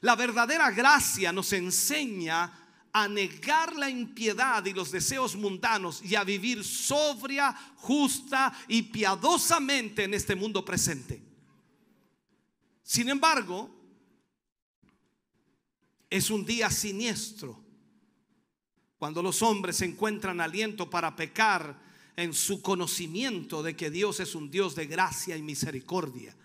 La 0.00 0.16
verdadera 0.16 0.70
gracia 0.70 1.32
nos 1.32 1.52
enseña 1.52 2.60
a 2.92 3.06
negar 3.06 3.76
la 3.76 3.88
impiedad 3.88 4.64
y 4.64 4.72
los 4.72 4.90
deseos 4.90 5.36
mundanos 5.36 6.02
y 6.02 6.14
a 6.14 6.24
vivir 6.24 6.64
sobria, 6.64 7.52
justa 7.76 8.52
y 8.66 8.82
piadosamente 8.82 10.04
en 10.04 10.14
este 10.14 10.34
mundo 10.34 10.64
presente. 10.64 11.22
Sin 12.82 13.08
embargo, 13.08 13.70
es 16.08 16.30
un 16.30 16.44
día 16.44 16.70
siniestro 16.70 17.62
cuando 18.98 19.22
los 19.22 19.42
hombres 19.42 19.80
encuentran 19.82 20.40
aliento 20.40 20.90
para 20.90 21.14
pecar 21.14 21.80
en 22.16 22.34
su 22.34 22.60
conocimiento 22.60 23.62
de 23.62 23.76
que 23.76 23.90
Dios 23.90 24.20
es 24.20 24.34
un 24.34 24.50
Dios 24.50 24.74
de 24.74 24.86
gracia 24.86 25.36
y 25.36 25.42
misericordia. 25.42 26.36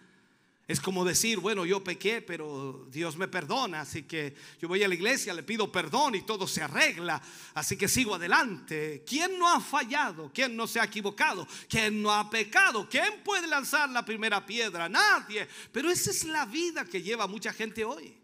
Es 0.67 0.79
como 0.79 1.05
decir, 1.05 1.39
bueno, 1.39 1.63
yo 1.63 1.83
pequé, 1.83 2.23
pero 2.23 2.87
Dios 2.89 3.17
me 3.17 3.27
perdona, 3.27 3.81
así 3.81 4.03
que 4.03 4.35
yo 4.59 4.67
voy 4.67 4.83
a 4.83 4.87
la 4.87 4.95
iglesia, 4.95 5.31
le 5.31 5.43
pido 5.43 5.71
perdón 5.71 6.15
y 6.15 6.23
todo 6.23 6.47
se 6.47 6.63
arregla, 6.63 7.21
así 7.53 7.77
que 7.77 7.87
sigo 7.87 8.15
adelante. 8.15 9.03
¿Quién 9.07 9.37
no 9.37 9.47
ha 9.47 9.61
fallado? 9.61 10.31
¿Quién 10.33 10.55
no 10.55 10.65
se 10.65 10.79
ha 10.79 10.85
equivocado? 10.85 11.47
¿Quién 11.69 12.01
no 12.01 12.11
ha 12.11 12.27
pecado? 12.31 12.89
¿Quién 12.89 13.21
puede 13.23 13.45
lanzar 13.45 13.91
la 13.91 14.03
primera 14.03 14.43
piedra? 14.43 14.89
Nadie. 14.89 15.47
Pero 15.71 15.91
esa 15.91 16.09
es 16.09 16.23
la 16.23 16.47
vida 16.47 16.83
que 16.83 17.03
lleva 17.03 17.27
mucha 17.27 17.53
gente 17.53 17.85
hoy. 17.85 18.17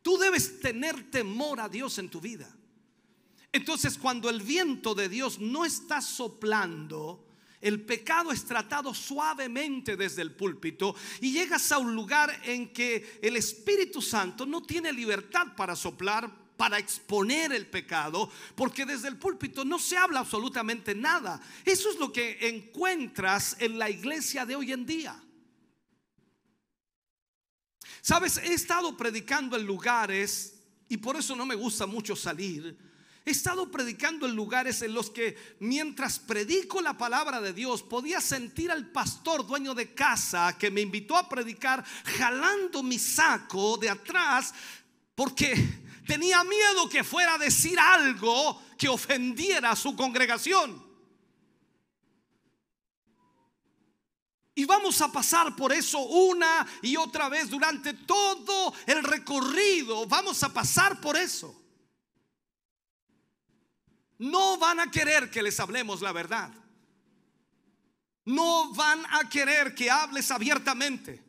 Tú 0.00 0.16
debes 0.16 0.58
tener 0.58 1.10
temor 1.10 1.60
a 1.60 1.68
Dios 1.68 1.98
en 1.98 2.08
tu 2.08 2.18
vida. 2.18 2.48
Entonces, 3.52 3.98
cuando 3.98 4.30
el 4.30 4.40
viento 4.40 4.94
de 4.94 5.10
Dios 5.10 5.38
no 5.38 5.66
está 5.66 6.00
soplando, 6.00 7.28
el 7.62 7.80
pecado 7.80 8.32
es 8.32 8.44
tratado 8.44 8.92
suavemente 8.92 9.96
desde 9.96 10.20
el 10.20 10.32
púlpito 10.32 10.94
y 11.20 11.32
llegas 11.32 11.70
a 11.72 11.78
un 11.78 11.94
lugar 11.94 12.42
en 12.44 12.72
que 12.72 13.20
el 13.22 13.36
Espíritu 13.36 14.02
Santo 14.02 14.44
no 14.44 14.62
tiene 14.62 14.92
libertad 14.92 15.54
para 15.56 15.76
soplar, 15.76 16.30
para 16.56 16.78
exponer 16.78 17.52
el 17.52 17.66
pecado, 17.66 18.28
porque 18.56 18.84
desde 18.84 19.08
el 19.08 19.16
púlpito 19.16 19.64
no 19.64 19.78
se 19.78 19.96
habla 19.96 20.20
absolutamente 20.20 20.94
nada. 20.94 21.40
Eso 21.64 21.88
es 21.90 21.98
lo 21.98 22.12
que 22.12 22.48
encuentras 22.48 23.56
en 23.60 23.78
la 23.78 23.88
iglesia 23.88 24.44
de 24.44 24.56
hoy 24.56 24.72
en 24.72 24.84
día. 24.84 25.22
Sabes, 28.00 28.38
he 28.38 28.52
estado 28.52 28.96
predicando 28.96 29.56
en 29.56 29.64
lugares 29.64 30.58
y 30.88 30.96
por 30.96 31.16
eso 31.16 31.36
no 31.36 31.46
me 31.46 31.54
gusta 31.54 31.86
mucho 31.86 32.16
salir 32.16 32.76
He 33.24 33.30
estado 33.30 33.70
predicando 33.70 34.26
en 34.26 34.34
lugares 34.34 34.82
en 34.82 34.94
los 34.94 35.08
que 35.08 35.36
mientras 35.60 36.18
predico 36.18 36.82
la 36.82 36.98
palabra 36.98 37.40
de 37.40 37.52
Dios 37.52 37.82
podía 37.82 38.20
sentir 38.20 38.70
al 38.72 38.90
pastor 38.90 39.46
dueño 39.46 39.74
de 39.74 39.94
casa 39.94 40.58
que 40.58 40.72
me 40.72 40.80
invitó 40.80 41.16
a 41.16 41.28
predicar 41.28 41.84
jalando 42.18 42.82
mi 42.82 42.98
saco 42.98 43.76
de 43.76 43.90
atrás 43.90 44.52
porque 45.14 45.54
tenía 46.04 46.42
miedo 46.42 46.88
que 46.88 47.04
fuera 47.04 47.34
a 47.34 47.38
decir 47.38 47.78
algo 47.78 48.60
que 48.76 48.88
ofendiera 48.88 49.70
a 49.70 49.76
su 49.76 49.94
congregación. 49.94 50.90
Y 54.56 54.64
vamos 54.64 55.00
a 55.00 55.12
pasar 55.12 55.54
por 55.54 55.72
eso 55.72 56.00
una 56.00 56.66
y 56.82 56.96
otra 56.96 57.28
vez 57.28 57.48
durante 57.48 57.94
todo 57.94 58.74
el 58.84 59.04
recorrido. 59.04 60.06
Vamos 60.06 60.42
a 60.42 60.52
pasar 60.52 61.00
por 61.00 61.16
eso 61.16 61.61
no 64.22 64.56
van 64.56 64.78
a 64.78 64.88
querer 64.88 65.30
que 65.30 65.42
les 65.42 65.58
hablemos 65.58 66.00
la 66.00 66.12
verdad. 66.12 66.52
No 68.24 68.72
van 68.72 69.04
a 69.10 69.28
querer 69.28 69.74
que 69.74 69.90
hables 69.90 70.30
abiertamente. 70.30 71.20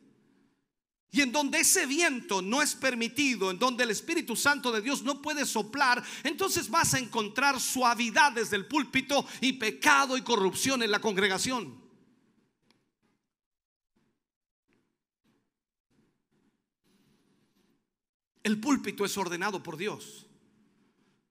Y 1.10 1.20
en 1.20 1.32
donde 1.32 1.58
ese 1.58 1.86
viento 1.86 2.40
no 2.40 2.62
es 2.62 2.76
permitido, 2.76 3.50
en 3.50 3.58
donde 3.58 3.82
el 3.82 3.90
Espíritu 3.90 4.36
Santo 4.36 4.70
de 4.70 4.80
Dios 4.80 5.02
no 5.02 5.20
puede 5.20 5.44
soplar, 5.44 6.04
entonces 6.22 6.70
vas 6.70 6.94
a 6.94 7.00
encontrar 7.00 7.60
suavidad 7.60 8.30
desde 8.30 8.54
el 8.54 8.66
púlpito 8.66 9.26
y 9.40 9.54
pecado 9.54 10.16
y 10.16 10.22
corrupción 10.22 10.80
en 10.84 10.92
la 10.92 11.00
congregación. 11.00 11.82
El 18.44 18.60
púlpito 18.60 19.04
es 19.04 19.16
ordenado 19.16 19.64
por 19.64 19.76
Dios. 19.76 20.23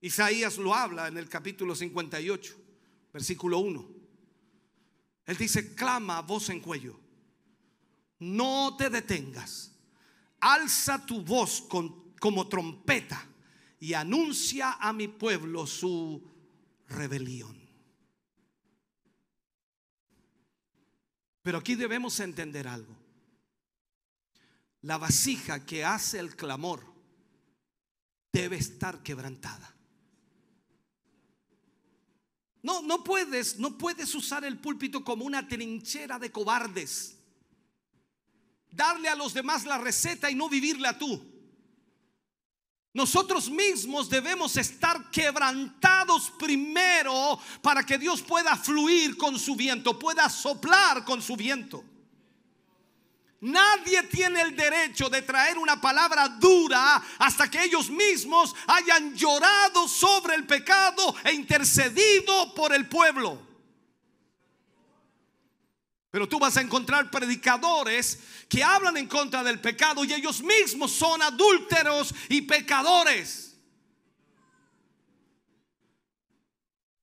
Isaías 0.04 0.58
lo 0.58 0.76
habla 0.76 1.08
en 1.08 1.18
el 1.18 1.30
capítulo 1.30 1.74
58, 1.74 2.58
versículo 3.14 3.60
1. 3.60 3.90
Él 5.28 5.38
dice, 5.38 5.74
clama 5.76 6.22
voz 6.22 6.50
en 6.50 6.60
cuello, 6.60 7.00
no 8.20 8.76
te 8.76 8.90
detengas, 8.90 9.74
alza 10.42 11.06
tu 11.06 11.22
voz 11.22 11.66
como 12.20 12.50
trompeta 12.50 13.26
y 13.80 13.94
anuncia 13.94 14.74
a 14.74 14.92
mi 14.92 15.08
pueblo 15.08 15.66
su 15.66 16.22
rebelión. 16.90 17.58
Pero 21.44 21.60
aquí 21.60 21.76
debemos 21.76 22.20
entender 22.20 22.68
algo. 22.68 22.94
La 24.82 24.98
vasija 24.98 25.66
que 25.66 25.86
hace 25.86 26.20
el 26.20 26.36
clamor 26.36 26.94
debe 28.34 28.58
estar 28.58 29.02
quebrantada. 29.02 29.74
No, 32.64 32.82
no 32.82 33.04
puedes, 33.04 33.60
no 33.60 33.78
puedes 33.78 34.16
usar 34.16 34.46
el 34.46 34.58
púlpito 34.58 35.04
como 35.04 35.26
una 35.26 35.46
trinchera 35.48 36.18
de 36.18 36.32
cobardes. 36.32 37.18
Darle 38.72 39.10
a 39.10 39.16
los 39.16 39.34
demás 39.34 39.66
la 39.66 39.78
receta 39.78 40.32
y 40.32 40.36
no 40.36 40.48
vivirla 40.50 40.98
tú. 40.98 41.22
Nosotros 42.94 43.50
mismos 43.50 44.10
debemos 44.10 44.56
estar 44.56 45.12
quebrantados 45.12 46.32
primero 46.40 47.38
para 47.62 47.84
que 47.86 47.98
Dios 47.98 48.22
pueda 48.22 48.56
fluir 48.56 49.18
con 49.18 49.38
su 49.38 49.56
viento, 49.56 50.00
pueda 50.00 50.30
soplar 50.30 51.04
con 51.04 51.22
su 51.22 51.36
viento. 51.36 51.84
Nadie 53.44 54.04
tiene 54.04 54.42
el 54.42 54.56
derecho 54.56 55.10
de 55.10 55.22
traer 55.22 55.58
una 55.58 55.82
palabra 55.82 56.30
dura 56.30 57.04
hasta 57.18 57.52
que 57.52 57.62
ellos 57.62 57.90
mismos 57.90 58.56
hayan 58.68 59.14
llorado 59.14 59.86
sobre 59.90 60.36
el 60.36 60.48
pecado 60.48 61.14
e 61.26 61.34
intercedido 61.34 62.56
por 62.56 62.74
el 62.74 62.88
pueblo. 62.88 63.46
Pero 66.10 66.30
tú 66.30 66.40
vas 66.40 66.56
a 66.56 66.62
encontrar 66.62 67.12
predicadores 67.12 68.18
que 68.48 68.64
hablan 68.64 68.96
en 68.96 69.10
contra 69.10 69.44
del 69.44 69.60
pecado 69.60 70.06
y 70.06 70.14
ellos 70.14 70.42
mismos 70.42 70.94
son 70.94 71.22
adúlteros 71.22 72.16
y 72.30 72.44
pecadores. 72.44 73.58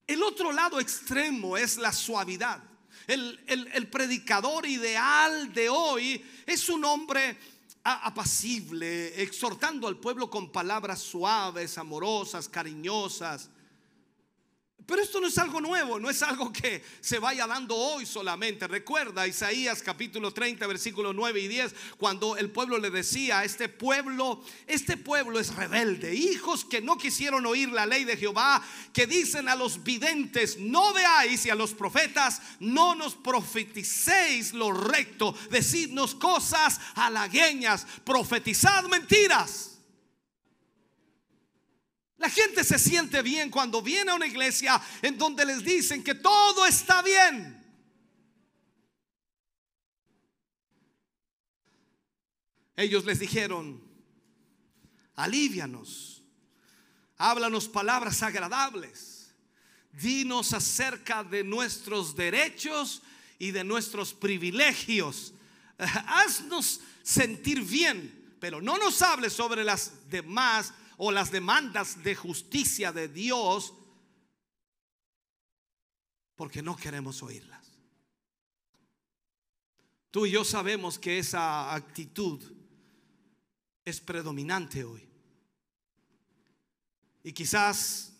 El 0.06 0.22
otro 0.22 0.52
lado 0.52 0.80
extremo 0.80 1.58
es 1.58 1.76
la 1.76 1.92
suavidad. 1.92 2.69
El, 3.10 3.88
predicador 3.90 4.66
ideal 4.66 5.52
de 5.52 5.68
hoy 5.68 6.24
es 6.46 6.68
un 6.68 6.84
hombre 6.84 7.36
apacible, 7.82 9.20
exhortando 9.20 9.88
al 9.88 9.96
pueblo 9.96 10.30
con 10.30 10.52
palabras 10.52 11.00
suaves, 11.00 11.76
amorosas, 11.76 12.48
cariñosas. 12.48 13.50
Pero 14.86 15.02
esto 15.02 15.20
no 15.20 15.28
es 15.28 15.38
algo 15.38 15.60
nuevo, 15.60 16.00
no 16.00 16.10
es 16.10 16.22
algo 16.22 16.52
que 16.52 16.82
se 17.00 17.18
vaya 17.18 17.46
dando 17.46 17.76
hoy 17.76 18.06
solamente. 18.06 18.66
Recuerda 18.66 19.26
Isaías 19.26 19.82
capítulo 19.82 20.32
30, 20.32 20.66
versículos 20.66 21.14
9 21.14 21.40
y 21.40 21.48
10, 21.48 21.74
cuando 21.96 22.36
el 22.36 22.50
pueblo 22.50 22.78
le 22.78 22.90
decía 22.90 23.40
a 23.40 23.44
este 23.44 23.68
pueblo, 23.68 24.42
este 24.66 24.96
pueblo 24.96 25.38
es 25.38 25.54
rebelde, 25.54 26.14
hijos 26.14 26.64
que 26.64 26.80
no 26.80 26.98
quisieron 26.98 27.46
oír 27.46 27.70
la 27.70 27.86
ley 27.86 28.04
de 28.04 28.16
Jehová, 28.16 28.62
que 28.92 29.06
dicen 29.06 29.48
a 29.48 29.54
los 29.54 29.84
videntes, 29.84 30.58
no 30.58 30.92
veáis 30.92 31.46
y 31.46 31.50
a 31.50 31.54
los 31.54 31.74
profetas, 31.74 32.40
no 32.58 32.94
nos 32.94 33.14
profeticéis 33.14 34.54
lo 34.54 34.72
recto, 34.72 35.34
decidnos 35.50 36.14
cosas 36.14 36.80
halagueñas, 36.94 37.86
profetizad 38.04 38.84
mentiras. 38.84 39.69
La 42.20 42.28
gente 42.28 42.62
se 42.64 42.78
siente 42.78 43.22
bien 43.22 43.50
cuando 43.50 43.80
viene 43.80 44.10
a 44.10 44.14
una 44.14 44.26
iglesia 44.26 44.78
en 45.00 45.16
donde 45.16 45.42
les 45.46 45.64
dicen 45.64 46.04
que 46.04 46.14
todo 46.14 46.66
está 46.66 47.00
bien. 47.00 47.58
Ellos 52.76 53.06
les 53.06 53.20
dijeron, 53.20 53.82
alivianos, 55.14 56.22
háblanos 57.16 57.66
palabras 57.70 58.22
agradables, 58.22 59.34
dinos 59.90 60.52
acerca 60.52 61.24
de 61.24 61.42
nuestros 61.42 62.14
derechos 62.14 63.00
y 63.38 63.50
de 63.50 63.64
nuestros 63.64 64.12
privilegios, 64.12 65.32
haznos 65.78 66.82
sentir 67.02 67.62
bien, 67.62 68.36
pero 68.38 68.60
no 68.60 68.76
nos 68.76 69.00
hables 69.00 69.32
sobre 69.32 69.64
las 69.64 70.06
demás 70.10 70.74
o 71.02 71.10
las 71.10 71.30
demandas 71.30 72.04
de 72.04 72.14
justicia 72.14 72.92
de 72.92 73.08
Dios 73.08 73.72
porque 76.36 76.60
no 76.60 76.76
queremos 76.76 77.22
oírlas. 77.22 77.72
Tú 80.10 80.26
y 80.26 80.32
yo 80.32 80.44
sabemos 80.44 80.98
que 80.98 81.18
esa 81.18 81.74
actitud 81.74 82.38
es 83.82 83.98
predominante 83.98 84.84
hoy. 84.84 85.08
Y 87.24 87.32
quizás 87.32 88.12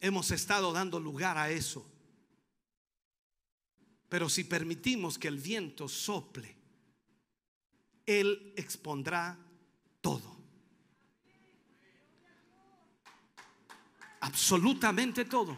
hemos 0.00 0.30
estado 0.32 0.70
dando 0.70 1.00
lugar 1.00 1.38
a 1.38 1.48
eso. 1.48 1.90
Pero 4.10 4.28
si 4.28 4.44
permitimos 4.44 5.18
que 5.18 5.28
el 5.28 5.38
viento 5.38 5.88
sople, 5.88 6.54
Él 8.04 8.52
expondrá 8.54 9.38
todo. 10.02 10.37
Absolutamente 14.20 15.24
todo. 15.24 15.56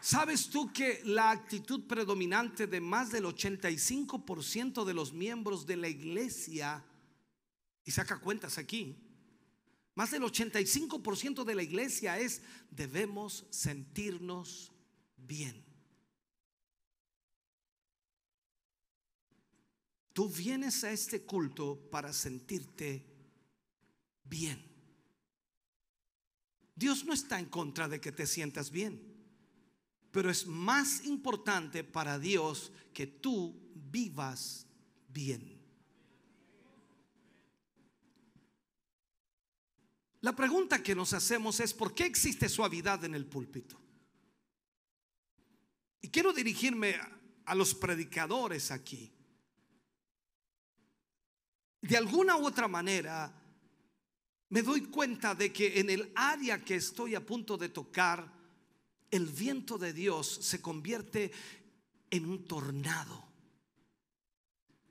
¿Sabes 0.00 0.50
tú 0.50 0.70
que 0.72 1.00
la 1.04 1.30
actitud 1.30 1.86
predominante 1.86 2.66
de 2.66 2.80
más 2.80 3.10
del 3.10 3.24
85% 3.24 4.84
de 4.84 4.92
los 4.92 5.12
miembros 5.12 5.64
de 5.64 5.76
la 5.76 5.88
iglesia, 5.88 6.84
y 7.84 7.90
saca 7.92 8.20
cuentas 8.20 8.58
aquí, 8.58 8.94
más 9.94 10.10
del 10.10 10.22
85% 10.22 11.44
de 11.44 11.54
la 11.54 11.62
iglesia 11.62 12.18
es 12.18 12.42
debemos 12.70 13.46
sentirnos 13.50 14.72
bien? 15.16 15.71
Tú 20.12 20.28
vienes 20.28 20.84
a 20.84 20.92
este 20.92 21.22
culto 21.22 21.88
para 21.90 22.12
sentirte 22.12 23.06
bien. 24.24 24.62
Dios 26.74 27.04
no 27.04 27.12
está 27.12 27.38
en 27.38 27.46
contra 27.46 27.88
de 27.88 28.00
que 28.00 28.12
te 28.12 28.26
sientas 28.26 28.70
bien, 28.70 29.00
pero 30.10 30.30
es 30.30 30.46
más 30.46 31.04
importante 31.04 31.84
para 31.84 32.18
Dios 32.18 32.72
que 32.92 33.06
tú 33.06 33.58
vivas 33.74 34.66
bien. 35.08 35.60
La 40.20 40.36
pregunta 40.36 40.82
que 40.82 40.94
nos 40.94 41.14
hacemos 41.14 41.58
es, 41.60 41.74
¿por 41.74 41.94
qué 41.94 42.04
existe 42.04 42.48
suavidad 42.48 43.04
en 43.04 43.14
el 43.14 43.26
púlpito? 43.26 43.80
Y 46.00 46.08
quiero 46.08 46.32
dirigirme 46.32 46.96
a 47.44 47.54
los 47.54 47.74
predicadores 47.74 48.70
aquí 48.70 49.12
de 51.82 51.96
alguna 51.96 52.36
u 52.36 52.46
otra 52.46 52.68
manera, 52.68 53.32
me 54.48 54.62
doy 54.62 54.82
cuenta 54.82 55.34
de 55.34 55.52
que 55.52 55.80
en 55.80 55.90
el 55.90 56.12
área 56.14 56.64
que 56.64 56.76
estoy 56.76 57.14
a 57.14 57.26
punto 57.26 57.56
de 57.56 57.68
tocar, 57.68 58.32
el 59.10 59.26
viento 59.26 59.76
de 59.76 59.92
Dios 59.92 60.26
se 60.42 60.62
convierte 60.62 61.32
en 62.10 62.26
un 62.26 62.44
tornado. 62.44 63.28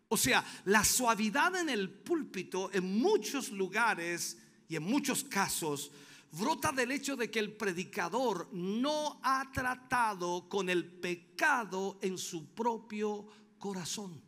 O 0.09 0.17
sea, 0.17 0.45
la 0.65 0.83
suavidad 0.83 1.55
en 1.55 1.69
el 1.69 1.89
púlpito 1.89 2.69
en 2.73 2.99
muchos 2.99 3.49
lugares 3.49 4.37
y 4.67 4.75
en 4.75 4.83
muchos 4.83 5.23
casos 5.23 5.91
brota 6.31 6.71
del 6.71 6.91
hecho 6.91 7.15
de 7.15 7.31
que 7.31 7.39
el 7.39 7.53
predicador 7.53 8.49
no 8.51 9.19
ha 9.23 9.49
tratado 9.53 10.49
con 10.49 10.69
el 10.69 10.85
pecado 10.85 11.97
en 12.01 12.17
su 12.17 12.53
propio 12.53 13.27
corazón. 13.57 14.21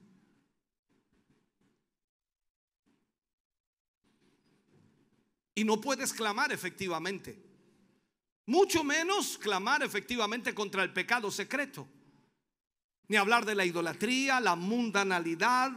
Y 5.55 5.63
no 5.63 5.79
puedes 5.79 6.13
clamar 6.13 6.51
efectivamente. 6.51 7.37
Mucho 8.45 8.83
menos 8.83 9.37
clamar 9.37 9.83
efectivamente 9.83 10.53
contra 10.53 10.83
el 10.83 10.91
pecado 10.91 11.31
secreto. 11.31 11.87
Ni 13.07 13.17
hablar 13.17 13.45
de 13.45 13.55
la 13.55 13.65
idolatría, 13.65 14.39
la 14.39 14.55
mundanalidad. 14.55 15.71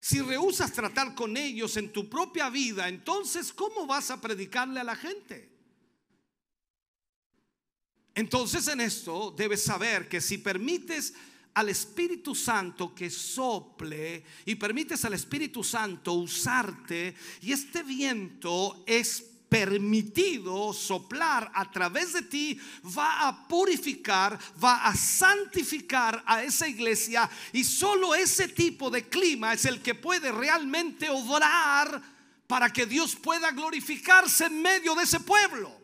Si 0.00 0.20
rehusas 0.20 0.72
tratar 0.72 1.14
con 1.14 1.36
ellos 1.36 1.76
en 1.76 1.92
tu 1.92 2.08
propia 2.08 2.48
vida, 2.48 2.88
entonces 2.88 3.52
¿cómo 3.52 3.86
vas 3.86 4.10
a 4.10 4.20
predicarle 4.20 4.80
a 4.80 4.84
la 4.84 4.96
gente? 4.96 5.50
Entonces 8.14 8.66
en 8.68 8.80
esto 8.80 9.30
debes 9.36 9.62
saber 9.62 10.08
que 10.08 10.20
si 10.20 10.38
permites 10.38 11.14
al 11.54 11.68
Espíritu 11.68 12.34
Santo 12.34 12.94
que 12.94 13.10
sople 13.10 14.24
y 14.44 14.54
permites 14.54 15.04
al 15.04 15.14
Espíritu 15.14 15.64
Santo 15.64 16.12
usarte 16.14 17.14
y 17.42 17.52
este 17.52 17.82
viento 17.82 18.84
es 18.86 19.30
permitido 19.50 20.72
soplar 20.72 21.50
a 21.52 21.68
través 21.70 22.12
de 22.12 22.22
ti, 22.22 22.58
va 22.96 23.26
a 23.26 23.48
purificar, 23.48 24.38
va 24.62 24.86
a 24.86 24.94
santificar 24.94 26.22
a 26.24 26.44
esa 26.44 26.68
iglesia 26.68 27.28
y 27.52 27.64
solo 27.64 28.14
ese 28.14 28.46
tipo 28.46 28.88
de 28.90 29.08
clima 29.08 29.52
es 29.52 29.64
el 29.64 29.82
que 29.82 29.96
puede 29.96 30.30
realmente 30.30 31.10
obrar 31.10 32.00
para 32.46 32.72
que 32.72 32.86
Dios 32.86 33.16
pueda 33.16 33.50
glorificarse 33.50 34.46
en 34.46 34.62
medio 34.62 34.94
de 34.94 35.02
ese 35.02 35.18
pueblo. 35.18 35.79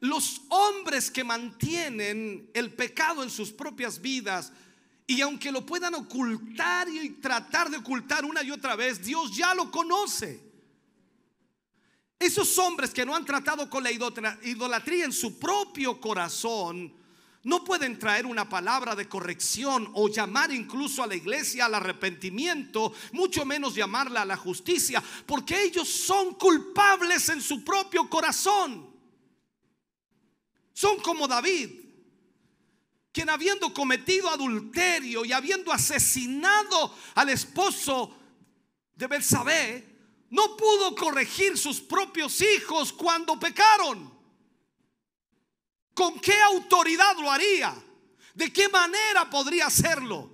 Los 0.00 0.42
hombres 0.48 1.10
que 1.10 1.22
mantienen 1.22 2.50
el 2.54 2.72
pecado 2.72 3.22
en 3.22 3.30
sus 3.30 3.52
propias 3.52 4.00
vidas 4.00 4.52
Y 5.06 5.20
aunque 5.22 5.50
lo 5.50 5.66
puedan 5.66 5.94
ocultar 5.94 6.88
y 6.88 7.10
tratar 7.20 7.68
de 7.68 7.78
ocultar 7.78 8.24
una 8.24 8.44
y 8.44 8.52
otra 8.52 8.76
vez, 8.76 9.04
Dios 9.04 9.36
ya 9.36 9.54
lo 9.54 9.68
conoce. 9.68 10.40
Esos 12.16 12.56
hombres 12.58 12.90
que 12.90 13.04
no 13.04 13.16
han 13.16 13.24
tratado 13.24 13.68
con 13.68 13.82
la 13.82 13.90
idolatría 13.90 15.06
en 15.06 15.12
su 15.12 15.36
propio 15.38 16.00
corazón, 16.00 16.94
no 17.42 17.64
pueden 17.64 17.98
traer 17.98 18.26
una 18.26 18.48
palabra 18.48 18.94
de 18.94 19.08
corrección 19.08 19.90
o 19.94 20.08
llamar 20.08 20.52
incluso 20.52 21.02
a 21.02 21.06
la 21.06 21.16
iglesia 21.16 21.64
al 21.64 21.74
arrepentimiento, 21.74 22.92
mucho 23.12 23.46
menos 23.46 23.74
llamarla 23.74 24.22
a 24.22 24.26
la 24.26 24.36
justicia, 24.36 25.02
porque 25.24 25.62
ellos 25.62 25.88
son 25.88 26.34
culpables 26.34 27.30
en 27.30 27.40
su 27.40 27.64
propio 27.64 28.08
corazón. 28.08 28.89
Son 30.80 30.98
como 31.00 31.28
David, 31.28 31.78
quien 33.12 33.28
habiendo 33.28 33.74
cometido 33.74 34.30
adulterio 34.30 35.26
y 35.26 35.32
habiendo 35.32 35.70
asesinado 35.70 36.94
al 37.16 37.28
esposo 37.28 38.16
de 38.94 39.06
Belsabé, 39.06 40.24
no 40.30 40.56
pudo 40.56 40.94
corregir 40.94 41.58
sus 41.58 41.82
propios 41.82 42.40
hijos 42.40 42.94
cuando 42.94 43.38
pecaron. 43.38 44.10
¿Con 45.92 46.18
qué 46.18 46.40
autoridad 46.40 47.14
lo 47.18 47.30
haría? 47.30 47.74
¿De 48.32 48.50
qué 48.50 48.66
manera 48.70 49.28
podría 49.28 49.66
hacerlo? 49.66 50.30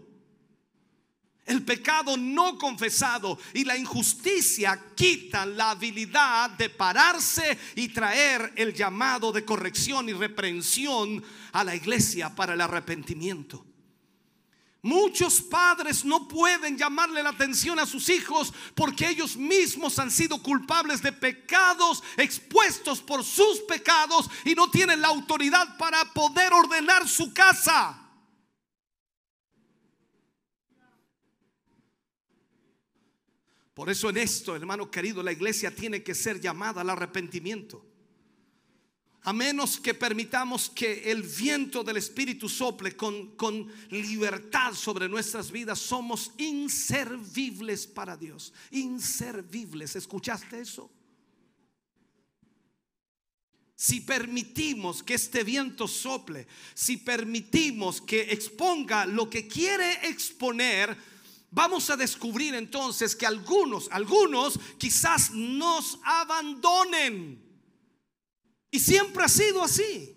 El 1.47 1.62
pecado 1.62 2.16
no 2.16 2.59
confesado 2.59 3.38
y 3.55 3.64
la 3.64 3.76
injusticia 3.76 4.82
quitan 4.97 5.57
la 5.57 5.70
habilidad 5.70 6.51
de 6.51 6.68
pararse 6.68 7.57
y 7.76 7.88
traer 7.88 8.53
el 8.57 8.74
llamado 8.74 9.30
de 9.30 9.44
corrección 9.44 10.09
y 10.09 10.12
reprensión 10.12 11.22
a 11.53 11.62
la 11.62 11.76
iglesia 11.76 12.34
para 12.34 12.55
el 12.55 12.61
arrepentimiento. 12.61 13.64
Muchos 14.82 15.40
padres 15.40 16.05
no 16.05 16.26
pueden 16.26 16.76
llamarle 16.76 17.22
la 17.22 17.30
atención 17.30 17.78
a 17.78 17.86
sus 17.86 18.09
hijos 18.09 18.53
porque 18.74 19.09
ellos 19.09 19.36
mismos 19.36 19.99
han 20.01 20.11
sido 20.11 20.42
culpables 20.42 21.01
de 21.01 21.12
pecados 21.12 22.03
expuestos 22.16 23.01
por 23.01 23.24
sus 23.24 23.61
pecados 23.68 24.28
y 24.44 24.55
no 24.55 24.68
tienen 24.70 25.01
la 25.01 25.09
autoridad 25.09 25.76
para 25.76 26.05
poder 26.12 26.53
ordenar 26.53 27.09
su 27.09 27.32
casa. 27.32 28.05
Por 33.77 33.91
eso 33.91 34.09
en 34.09 34.16
esto, 34.16 34.57
hermano 34.57 34.91
querido, 34.91 35.22
la 35.22 35.33
iglesia 35.33 35.70
tiene 35.70 36.03
que 36.03 36.14
ser 36.14 36.41
llamada 36.41 36.81
al 36.81 36.89
arrepentimiento. 36.89 37.85
A 39.24 39.35
menos 39.35 39.79
que 39.79 39.93
permitamos 39.93 40.70
que 40.70 41.11
el 41.12 41.22
viento 41.22 41.85
del 41.85 41.99
Espíritu 41.99 42.49
sople 42.49 42.97
con, 42.97 43.37
con, 43.37 43.70
libertad 43.91 44.72
sobre 44.72 45.11
nuestras 45.11 45.51
vidas, 45.51 45.79
somos 45.79 46.33
inservibles 46.39 47.87
para 47.87 48.16
Dios. 48.16 48.55
Inservibles. 48.70 49.95
¿Escuchaste 49.95 50.59
eso? 50.59 50.91
Si 53.74 54.01
permitimos 54.01 55.03
que 55.03 55.12
este 55.12 55.45
viento 55.45 55.87
sople, 55.87 56.47
si 56.72 56.97
permitimos 56.97 58.01
que 58.01 58.22
exponga 58.33 59.05
lo 59.05 59.29
que 59.29 59.47
quiere 59.47 60.09
exponer, 60.09 60.97
vamos 61.57 61.88
a 61.88 61.96
descubrir 61.96 62.54
entonces 62.54 63.16
que 63.16 63.24
algunos, 63.24 63.88
algunos 63.90 64.61
quizás 64.76 65.30
nos 65.30 65.98
abandonen. 66.04 67.42
Y 68.70 68.78
siempre 68.78 69.24
ha 69.24 69.28
sido 69.28 69.64
así. 69.64 70.14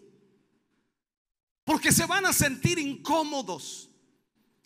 Porque 1.63 1.93
se 1.93 2.05
van 2.05 2.25
a 2.25 2.33
sentir 2.33 2.77
incómodos. 2.77 3.89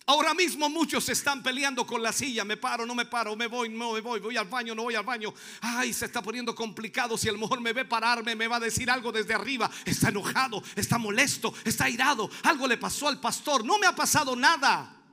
Ahora 0.04 0.34
mismo 0.34 0.68
muchos 0.68 1.08
están 1.08 1.44
peleando 1.44 1.86
con 1.86 2.02
la 2.02 2.12
silla. 2.12 2.44
Me 2.44 2.56
paro, 2.56 2.84
no 2.84 2.94
me 2.96 3.06
paro, 3.06 3.36
me 3.36 3.46
voy, 3.46 3.68
no 3.68 3.92
me 3.92 4.00
voy, 4.00 4.18
voy 4.18 4.36
al 4.36 4.48
baño, 4.48 4.74
no 4.74 4.82
voy 4.82 4.96
al 4.96 5.04
baño. 5.04 5.32
Ay, 5.60 5.92
se 5.92 6.06
está 6.06 6.22
poniendo 6.22 6.56
complicado. 6.56 7.16
Si 7.16 7.28
a 7.28 7.32
lo 7.32 7.38
mejor 7.38 7.60
me 7.60 7.72
ve 7.72 7.84
pararme, 7.84 8.34
me 8.34 8.48
va 8.48 8.56
a 8.56 8.60
decir 8.60 8.90
algo 8.90 9.12
desde 9.12 9.32
arriba. 9.32 9.70
Está 9.84 10.08
enojado, 10.08 10.60
está 10.74 10.98
molesto, 10.98 11.54
está 11.64 11.88
irado. 11.88 12.28
Algo 12.42 12.66
le 12.66 12.78
pasó 12.78 13.06
al 13.06 13.20
pastor. 13.20 13.64
No 13.64 13.78
me 13.78 13.86
ha 13.86 13.94
pasado 13.94 14.34
nada. 14.34 15.03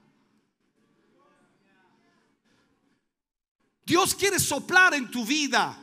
Dios 3.86 4.16
quiere 4.16 4.40
soplar 4.40 4.94
en 4.94 5.10
tu 5.10 5.26
vida 5.26 5.78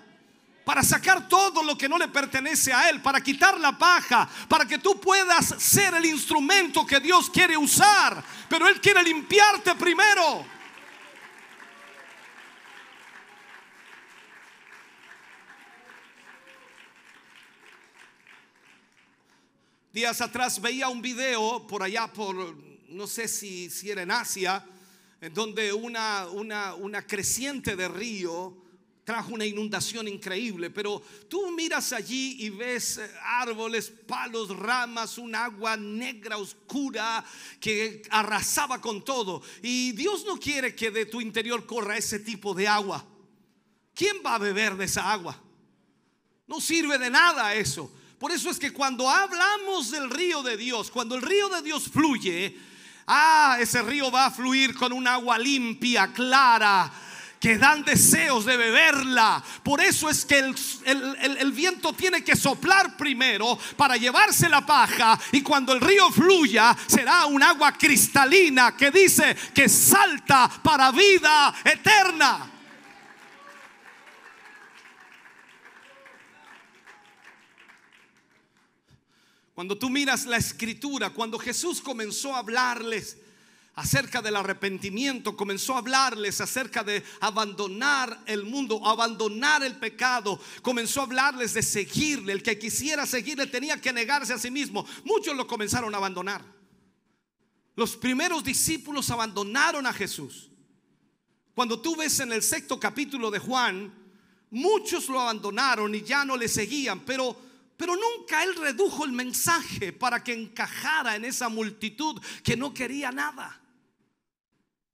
para 0.65 0.83
sacar 0.83 1.29
todo 1.29 1.63
lo 1.63 1.79
que 1.79 1.89
no 1.89 1.97
le 1.97 2.09
pertenece 2.09 2.73
a 2.73 2.91
Él, 2.91 3.01
para 3.01 3.23
quitar 3.23 3.59
la 3.59 3.79
paja, 3.79 4.29
para 4.49 4.67
que 4.67 4.79
tú 4.79 5.01
puedas 5.01 5.55
ser 5.59 5.95
el 5.95 6.05
instrumento 6.05 6.87
que 6.87 7.01
Dios 7.01 7.31
quiere 7.31 7.57
usar. 7.57 8.23
Pero 8.51 8.69
Él 8.69 8.79
quiere 8.81 9.03
limpiarte 9.03 9.75
primero. 9.77 10.45
Días 19.91 20.21
atrás 20.21 20.61
veía 20.61 20.89
un 20.89 21.01
video 21.01 21.67
por 21.67 21.83
allá, 21.83 22.13
por 22.13 22.57
no 22.91 23.07
sé 23.07 23.27
si, 23.27 23.71
si 23.71 23.91
era 23.91 24.03
en 24.03 24.11
Asia, 24.11 24.65
en 25.21 25.35
donde 25.35 25.73
una, 25.73 26.29
una, 26.29 26.75
una 26.75 27.07
creciente 27.07 27.77
de 27.77 27.89
río 27.89 28.57
trajo 29.09 29.33
una 29.33 29.47
inundación 29.47 30.07
increíble, 30.07 30.69
pero 30.69 31.03
tú 31.31 31.51
miras 31.53 31.95
allí 31.95 32.37
y 32.41 32.51
ves 32.51 32.99
eh, 32.99 33.11
árboles, 33.25 33.91
palos, 34.07 34.55
ramas, 34.55 35.17
un 35.17 35.35
agua 35.35 35.79
negra, 35.79 36.37
oscura, 36.37 37.25
que 37.59 38.03
arrasaba 38.11 38.83
con 38.83 39.03
todo. 39.03 39.41
Y 39.63 39.93
Dios 39.93 40.27
no 40.27 40.39
quiere 40.39 40.75
que 40.75 40.91
de 40.91 41.07
tu 41.07 41.23
interior 41.23 41.65
corra 41.65 41.97
ese 41.97 42.19
tipo 42.19 42.53
de 42.53 42.69
agua. 42.69 43.03
¿Quién 43.95 44.19
va 44.25 44.35
a 44.35 44.39
beber 44.39 44.77
de 44.77 44.85
esa 44.85 45.11
agua? 45.11 45.43
No 46.47 46.61
sirve 46.61 46.99
de 46.99 47.09
nada 47.09 47.55
eso. 47.55 47.91
Por 48.19 48.31
eso 48.31 48.51
es 48.51 48.59
que 48.59 48.75
cuando 48.75 49.09
hablamos 49.09 49.91
del 49.91 50.11
río 50.11 50.43
de 50.43 50.59
Dios, 50.59 50.91
cuando 50.91 51.15
el 51.15 51.23
río 51.23 51.49
de 51.49 51.63
Dios 51.63 51.85
fluye, 51.89 52.59
Ah, 53.09 53.57
ese 53.59 53.83
río 53.83 54.11
va 54.11 54.27
a 54.27 54.31
fluir 54.31 54.75
con 54.75 54.93
un 54.93 55.09
agua 55.09 55.39
limpia, 55.39 56.13
clara, 56.13 56.91
que 57.41 57.57
dan 57.57 57.83
deseos 57.83 58.45
de 58.45 58.57
beberla. 58.57 59.43
Por 59.63 59.81
eso 59.81 60.11
es 60.11 60.27
que 60.27 60.39
el, 60.39 61.53
viento 61.53 61.95
tiene 61.95 62.23
que 62.23 62.37
soplar 62.37 62.99
primero 62.99 63.59
para 63.77 63.97
llevarse 63.97 64.49
la 64.49 64.67
paja 64.67 65.19
y 65.33 65.41
cuando 65.41 65.73
el 65.73 65.81
río 65.81 66.11
fluya 66.11 66.77
será 66.87 67.25
un 67.25 67.43
agua 67.43 67.73
cristalina 67.73 68.77
que 68.77 68.91
dice 68.91 69.35
que 69.55 69.71
salta 69.71 70.51
para 70.63 70.91
vida 70.93 71.55
eterna. 71.65 72.58
Cuando 79.59 79.77
tú 79.77 79.91
miras 79.91 80.25
la 80.25 80.37
escritura, 80.37 81.11
cuando 81.11 81.37
Jesús 81.37 81.81
comenzó 81.81 82.33
a 82.33 82.39
hablarles 82.39 83.17
acerca 83.75 84.23
del 84.23 84.37
arrepentimiento, 84.37 85.37
comenzó 85.37 85.75
a 85.75 85.79
hablarles 85.79 86.41
acerca 86.41 86.85
de 86.85 87.03
abandonar 87.19 88.23
el 88.27 88.45
mundo, 88.45 88.81
abandonar 88.87 89.65
el 89.65 89.75
pecado, 89.75 90.41
comenzó 90.63 91.01
a 91.01 91.07
hablarles 91.07 91.55
de 91.55 91.65
seguirle. 91.65 92.35
El 92.35 92.45
que 92.45 92.57
quisiera 92.57 93.05
seguirle 93.05 93.49
tenía 93.49 93.81
que 93.81 93.93
negarse 93.93 94.33
a 94.33 94.39
sí 94.39 94.49
mismo. 94.49 94.87
Muchos 95.05 95.35
lo 95.35 95.49
comenzaron 95.49 95.93
a 95.93 95.99
abandonar. 95.99 96.45
Los 97.75 97.97
primeros 97.97 98.45
discípulos 98.45 99.11
abandonaron 99.11 99.87
a 99.87 99.93
Jesús. 99.93 100.51
Cuando 101.57 101.81
tú 101.81 101.97
ves 101.97 102.21
en 102.21 102.31
el 102.31 102.45
sexto 102.45 102.79
capítulo 102.79 103.29
de 103.29 103.41
Juan, 103.41 103.93
muchos 104.51 105.09
lo 105.09 105.19
abandonaron 105.19 105.93
y 105.97 106.03
ya 106.03 106.25
no 106.25 106.37
le 106.37 106.47
seguían, 106.47 107.01
pero 107.01 107.48
pero 107.79 107.95
nunca 107.95 108.43
él 108.43 108.57
redujo 108.57 109.05
el 109.05 109.13
mensaje 109.13 109.93
para 109.93 110.23
que 110.25 110.33
encajara 110.33 111.15
en 111.15 111.25
esa 111.25 111.49
multitud 111.49 112.21
que 112.43 112.57
no 112.57 112.75
quería 112.75 113.13
nada. 113.13 113.63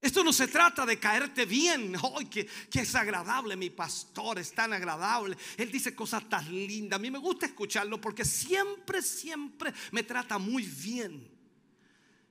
Esto 0.02 0.22
no 0.22 0.34
se 0.34 0.48
trata 0.48 0.84
de 0.84 0.98
caerte 0.98 1.46
bien. 1.46 1.96
¡Ay, 2.14 2.26
que, 2.26 2.46
es 2.74 2.94
agradable! 2.94 3.56
Mi 3.56 3.70
pastor 3.70 4.38
es 4.38 4.52
tan 4.52 4.74
agradable. 4.74 5.34
Él 5.56 5.72
dice 5.72 5.94
cosas 5.94 6.28
tan 6.28 6.44
lindas. 6.44 6.98
A 6.98 7.00
mí 7.00 7.10
me 7.10 7.18
gusta 7.18 7.46
escucharlo 7.46 7.98
porque 7.98 8.22
siempre, 8.22 9.00
siempre 9.00 9.72
me 9.90 10.02
trata 10.02 10.36
muy 10.36 10.64
bien. 10.64 11.26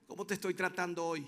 ¿Cómo 0.05 0.23
te 0.23 0.35
estoy 0.35 0.53
tratando 0.53 1.03
hoy? 1.03 1.27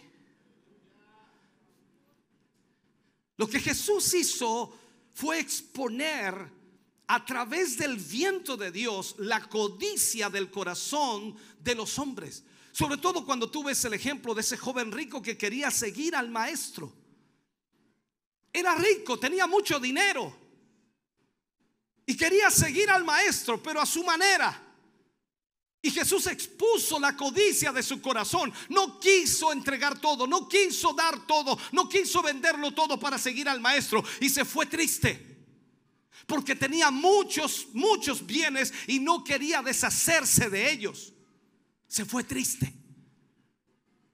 Lo 3.37 3.49
que 3.49 3.59
Jesús 3.59 4.13
hizo 4.13 4.79
fue 5.15 5.39
exponer 5.39 6.64
a 7.07 7.23
través 7.23 7.77
del 7.77 7.97
viento 7.97 8.57
de 8.57 8.71
Dios 8.71 9.15
la 9.19 9.41
codicia 9.47 10.29
del 10.29 10.49
corazón 10.49 11.35
de 11.59 11.75
los 11.75 11.99
hombres. 11.99 12.43
Sobre 12.71 12.97
todo 12.97 13.25
cuando 13.25 13.49
tú 13.49 13.63
ves 13.63 13.83
el 13.85 13.93
ejemplo 13.93 14.33
de 14.33 14.41
ese 14.41 14.57
joven 14.57 14.91
rico 14.91 15.21
que 15.21 15.37
quería 15.37 15.71
seguir 15.71 16.15
al 16.15 16.29
maestro. 16.29 16.91
Era 18.51 18.75
rico, 18.75 19.19
tenía 19.19 19.47
mucho 19.47 19.79
dinero. 19.79 20.35
Y 22.05 22.15
quería 22.15 22.49
seguir 22.51 22.89
al 22.89 23.03
maestro, 23.03 23.61
pero 23.61 23.81
a 23.81 23.85
su 23.85 24.03
manera. 24.03 24.61
Y 25.81 25.91
Jesús 25.91 26.25
expuso 26.27 26.99
la 26.99 27.15
codicia 27.15 27.71
de 27.71 27.83
su 27.83 28.01
corazón. 28.01 28.51
No 28.69 28.99
quiso 28.99 29.51
entregar 29.51 29.99
todo, 29.99 30.25
no 30.25 30.47
quiso 30.47 30.93
dar 30.93 31.27
todo, 31.27 31.57
no 31.71 31.87
quiso 31.87 32.21
venderlo 32.21 32.73
todo 32.73 32.99
para 32.99 33.17
seguir 33.17 33.47
al 33.47 33.61
maestro. 33.61 34.03
Y 34.19 34.29
se 34.29 34.45
fue 34.45 34.65
triste. 34.65 35.34
Porque 36.25 36.55
tenía 36.55 36.91
muchos, 36.91 37.67
muchos 37.73 38.25
bienes 38.25 38.73
y 38.87 38.99
no 38.99 39.23
quería 39.23 39.61
deshacerse 39.61 40.49
de 40.49 40.71
ellos. 40.71 41.13
Se 41.87 42.05
fue 42.05 42.23
triste. 42.23 42.73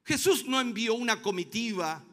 Jesús 0.04 0.46
no 0.46 0.60
envió 0.60 0.94
una 0.96 1.22
comitiva 1.22 2.04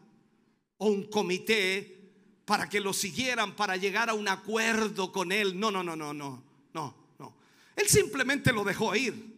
o 0.76 0.86
un 0.86 1.04
comité 1.10 1.98
para 2.44 2.68
que 2.68 2.80
lo 2.80 2.92
siguieran, 2.92 3.56
para 3.56 3.76
llegar 3.76 4.08
a 4.08 4.14
un 4.14 4.28
acuerdo 4.28 5.10
con 5.10 5.32
él. 5.32 5.58
No, 5.58 5.70
no, 5.70 5.82
no, 5.82 5.96
no, 5.96 6.14
no, 6.14 6.44
no, 6.72 6.94
no. 7.18 7.36
Él 7.74 7.88
simplemente 7.88 8.52
lo 8.52 8.64
dejó 8.64 8.94
ir. 8.94 9.36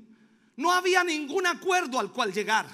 No 0.57 0.73
había 0.73 1.03
ningún 1.03 1.47
acuerdo 1.47 1.99
al 1.99 2.13
cual 2.13 2.33
llegar. 2.33 2.67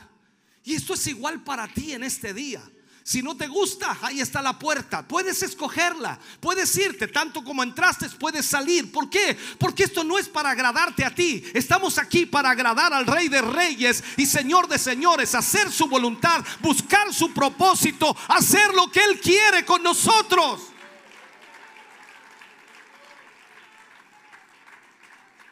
Y 0.65 0.75
esto 0.75 0.95
es 0.95 1.07
igual 1.07 1.45
para 1.45 1.73
ti 1.73 1.93
en 1.93 2.03
este 2.03 2.35
día. 2.35 2.63
Si 3.07 3.23
no 3.23 3.37
te 3.37 3.47
gusta, 3.47 3.97
ahí 4.03 4.21
está 4.21 4.43
la 4.43 4.59
puerta. 4.59 5.07
Puedes 5.07 5.41
escogerla. 5.41 6.19
Puedes 6.41 6.77
irte. 6.77 7.07
Tanto 7.07 7.45
como 7.45 7.63
entraste, 7.63 8.09
puedes 8.19 8.45
salir. 8.47 8.91
¿Por 8.91 9.09
qué? 9.09 9.39
Porque 9.61 9.85
esto 9.85 10.03
no 10.03 10.19
es 10.19 10.29
para 10.29 10.51
agradarte 10.51 11.05
a 11.05 11.15
ti. 11.15 11.41
Estamos 11.55 11.99
aquí 11.99 12.27
para 12.27 12.51
agradar 12.51 12.93
al 12.93 13.07
Rey 13.07 13.29
de 13.29 13.43
Reyes 13.43 14.03
y 14.17 14.27
Señor 14.27 14.67
de 14.67 14.77
Señores. 14.77 15.37
Hacer 15.37 15.71
su 15.71 15.87
voluntad. 15.87 16.45
Buscar 16.61 17.15
su 17.15 17.33
propósito. 17.33 18.17
Hacer 18.27 18.75
lo 18.75 18.91
que 18.91 19.05
Él 19.05 19.21
quiere 19.21 19.65
con 19.65 19.85
nosotros. 19.85 20.63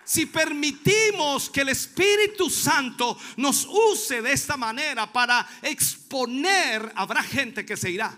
Si 0.04 0.26
permitimos 0.26 1.48
que 1.50 1.62
el 1.62 1.70
Espíritu 1.70 2.50
Santo 2.50 3.18
nos 3.36 3.66
use 3.66 4.20
de 4.20 4.32
esta 4.32 4.56
manera 4.56 5.10
para 5.12 5.46
exponer, 5.62 6.92
habrá 6.94 7.22
gente 7.22 7.64
que 7.64 7.76
se 7.76 7.90
irá. 7.90 8.16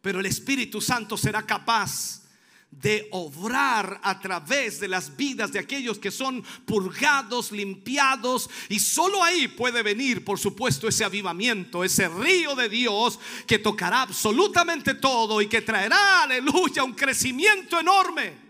Pero 0.00 0.20
el 0.20 0.26
Espíritu 0.26 0.80
Santo 0.80 1.16
será 1.16 1.42
capaz 1.42 2.22
de 2.70 3.08
obrar 3.12 3.98
a 4.02 4.20
través 4.20 4.78
de 4.78 4.88
las 4.88 5.16
vidas 5.16 5.50
de 5.52 5.58
aquellos 5.58 5.98
que 5.98 6.10
son 6.10 6.44
purgados, 6.66 7.50
limpiados. 7.50 8.48
Y 8.68 8.78
solo 8.78 9.24
ahí 9.24 9.48
puede 9.48 9.82
venir, 9.82 10.24
por 10.24 10.38
supuesto, 10.38 10.86
ese 10.86 11.04
avivamiento, 11.04 11.82
ese 11.82 12.08
río 12.08 12.54
de 12.54 12.68
Dios 12.68 13.18
que 13.46 13.58
tocará 13.58 14.02
absolutamente 14.02 14.94
todo 14.94 15.40
y 15.40 15.48
que 15.48 15.62
traerá, 15.62 16.22
aleluya, 16.22 16.84
un 16.84 16.92
crecimiento 16.92 17.80
enorme. 17.80 18.47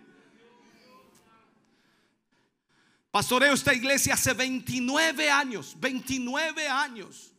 Pastoreo 3.11 3.54
esta 3.54 3.72
iglesia 3.72 4.14
hace 4.14 4.34
29 4.34 5.30
años, 5.30 5.76
29 5.78 6.68
años. 6.68 7.32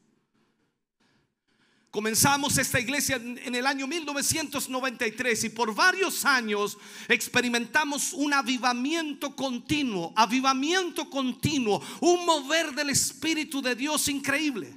Comenzamos 1.92 2.56
esta 2.60 2.80
iglesia 2.80 3.16
en 3.16 3.56
el 3.56 3.66
año 3.66 3.88
1993 3.88 5.46
y 5.46 5.50
por 5.50 5.74
varios 5.74 6.24
años 6.24 6.78
experimentamos 7.08 8.14
un 8.14 8.32
avivamiento 8.32 9.36
continuo, 9.36 10.14
avivamiento 10.16 11.10
continuo, 11.10 11.82
un 12.02 12.26
mover 12.28 12.74
del 12.74 12.92
Espíritu 12.92 13.60
de 13.60 13.76
Dios 13.76 14.08
increíble. 14.08 14.72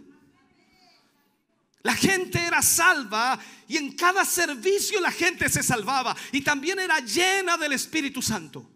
La 1.82 1.94
gente 1.94 2.38
era 2.38 2.62
salva 2.62 3.38
y 3.68 3.76
en 3.76 3.92
cada 3.92 4.24
servicio 4.24 4.98
la 5.00 5.10
gente 5.10 5.50
se 5.50 5.62
salvaba 5.62 6.16
y 6.30 6.40
también 6.40 6.78
era 6.78 7.00
llena 7.00 7.58
del 7.58 7.72
Espíritu 7.72 8.22
Santo. 8.22 8.66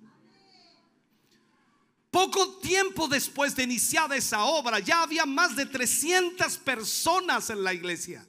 Poco 2.17 2.49
tiempo 2.61 3.09
después 3.09 3.55
de 3.55 3.65
iniciada 3.65 4.17
esa 4.17 4.45
obra, 4.45 4.79
ya 4.79 5.03
había 5.03 5.27
más 5.27 5.55
de 5.55 5.67
300 5.67 6.57
personas 6.57 7.51
en 7.51 7.63
la 7.63 7.75
iglesia. 7.75 8.27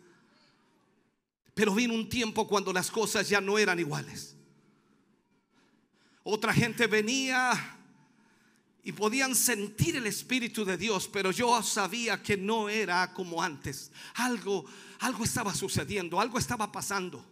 Pero 1.53 1.73
vino 1.73 1.93
un 1.93 2.09
tiempo 2.09 2.45
cuando 2.49 2.73
las 2.73 2.91
cosas 2.91 3.29
ya 3.29 3.39
no 3.39 3.57
eran 3.57 3.79
iguales. 3.79 4.35
Otra 6.21 6.53
gente 6.53 6.85
venía 6.85 7.77
y 8.83 8.91
podían 8.91 9.33
sentir 9.33 9.95
el 9.95 10.07
espíritu 10.07 10.65
de 10.65 10.75
Dios, 10.75 11.07
pero 11.07 11.31
yo 11.31 11.63
sabía 11.63 12.21
que 12.21 12.35
no 12.35 12.67
era 12.67 13.13
como 13.13 13.41
antes. 13.41 13.93
Algo 14.15 14.65
algo 14.99 15.23
estaba 15.23 15.53
sucediendo, 15.55 16.19
algo 16.19 16.37
estaba 16.39 16.73
pasando. 16.73 17.25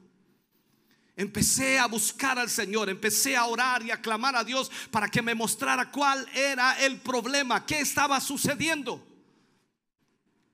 Empecé 1.17 1.79
a 1.79 1.85
buscar 1.85 2.37
al 2.37 2.49
Señor, 2.49 2.89
empecé 2.89 3.37
a 3.37 3.45
orar 3.45 3.81
y 3.83 3.91
a 3.91 4.01
clamar 4.01 4.35
a 4.35 4.43
Dios 4.43 4.69
para 4.91 5.07
que 5.07 5.21
me 5.21 5.33
mostrara 5.33 5.89
cuál 5.89 6.27
era 6.33 6.73
el 6.83 6.97
problema, 6.97 7.65
qué 7.65 7.79
estaba 7.79 8.19
sucediendo. 8.19 9.01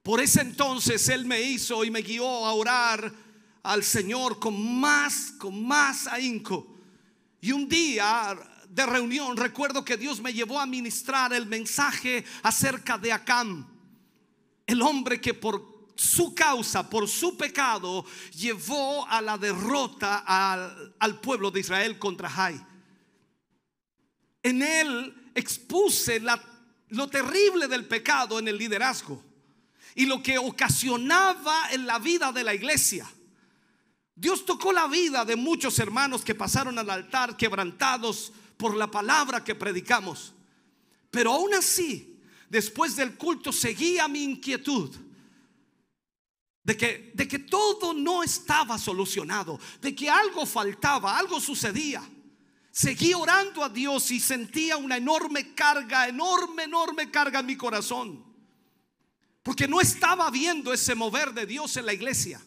Por 0.04 0.20
ese 0.20 0.42
entonces 0.42 1.10
Él 1.10 1.26
me 1.26 1.42
hizo 1.42 1.84
y 1.84 1.90
me 1.90 2.02
guió 2.02 2.28
a 2.28 2.54
orar 2.54 3.12
al 3.64 3.84
Señor 3.84 4.40
con 4.40 4.80
más, 4.80 5.34
con 5.38 5.66
más 5.66 6.06
ahínco. 6.08 6.68
Y 7.40 7.52
un 7.52 7.68
día 7.68 8.38
de 8.70 8.86
reunión 8.86 9.38
recuerdo 9.38 9.84
que 9.84 9.98
Dios 9.98 10.22
me 10.22 10.34
llevó 10.34 10.60
a 10.60 10.66
ministrar 10.68 11.34
el 11.34 11.48
mensaje 11.48 12.24
acerca 12.44 13.00
de 13.00 13.12
Acán, 13.12 13.68
el 14.68 14.82
hombre 14.84 15.20
que 15.20 15.34
por 15.34 15.71
su 16.02 16.34
causa, 16.34 16.90
por 16.90 17.08
su 17.08 17.38
pecado, 17.38 18.04
llevó 18.36 19.08
a 19.08 19.22
la 19.22 19.38
derrota 19.38 20.24
al, 20.26 21.20
pueblo 21.22 21.52
de 21.52 21.60
Israel 21.60 22.00
contra 22.00 22.28
Jai. 22.28 22.60
En 24.42 24.64
él 24.64 25.32
expuse 25.36 26.22
lo 26.90 27.08
terrible 27.08 27.68
del 27.68 27.86
pecado 27.88 28.40
en 28.40 28.48
el 28.48 28.58
liderazgo 28.58 29.24
y 29.94 30.08
lo 30.08 30.24
que 30.24 30.40
ocasionaba 30.40 31.70
en 31.72 31.86
la 31.86 32.00
vida 32.00 32.32
de 32.32 32.44
la 32.44 32.56
iglesia. 32.56 33.08
Dios 34.16 34.44
tocó 34.44 34.74
la 34.74 34.88
vida 34.88 35.24
de 35.24 35.36
muchos 35.36 35.78
hermanos 35.78 36.26
que 36.26 36.34
pasaron 36.34 36.80
al 36.80 36.90
altar 36.90 37.38
quebrantados 37.38 38.34
por 38.58 38.76
la 38.76 38.90
palabra 38.90 39.44
que 39.44 39.54
predicamos. 39.54 40.34
Pero 41.12 41.34
aún 41.34 41.54
así, 41.54 42.20
después 42.50 42.96
del 42.96 43.16
culto 43.18 43.52
seguía 43.52 44.08
mi 44.08 44.24
inquietud 44.24 45.11
de 46.64 46.78
que, 46.78 47.12
de 47.14 47.28
que 47.28 47.40
todo 47.40 47.94
no 47.94 48.24
estaba 48.24 48.78
solucionado, 48.78 49.60
de 49.82 49.96
que 49.96 50.10
algo 50.10 50.46
faltaba, 50.46 51.18
algo 51.18 51.40
sucedía. 51.40 52.08
Seguí 52.72 53.14
orando 53.14 53.64
a 53.64 53.70
Dios 53.70 54.12
y 54.12 54.20
sentía 54.20 54.78
una 54.78 54.98
enorme 54.98 55.54
carga, 55.54 56.08
enorme, 56.08 56.64
enorme 56.64 57.12
carga 57.12 57.40
en 57.40 57.46
mi 57.48 57.58
corazón. 57.58 58.24
Porque 59.44 59.68
no 59.68 59.82
estaba 59.82 60.30
viendo 60.30 60.72
ese 60.72 60.96
mover 60.96 61.34
de 61.34 61.46
Dios 61.46 61.76
en 61.78 61.86
la 61.86 61.94
iglesia. 61.94 62.42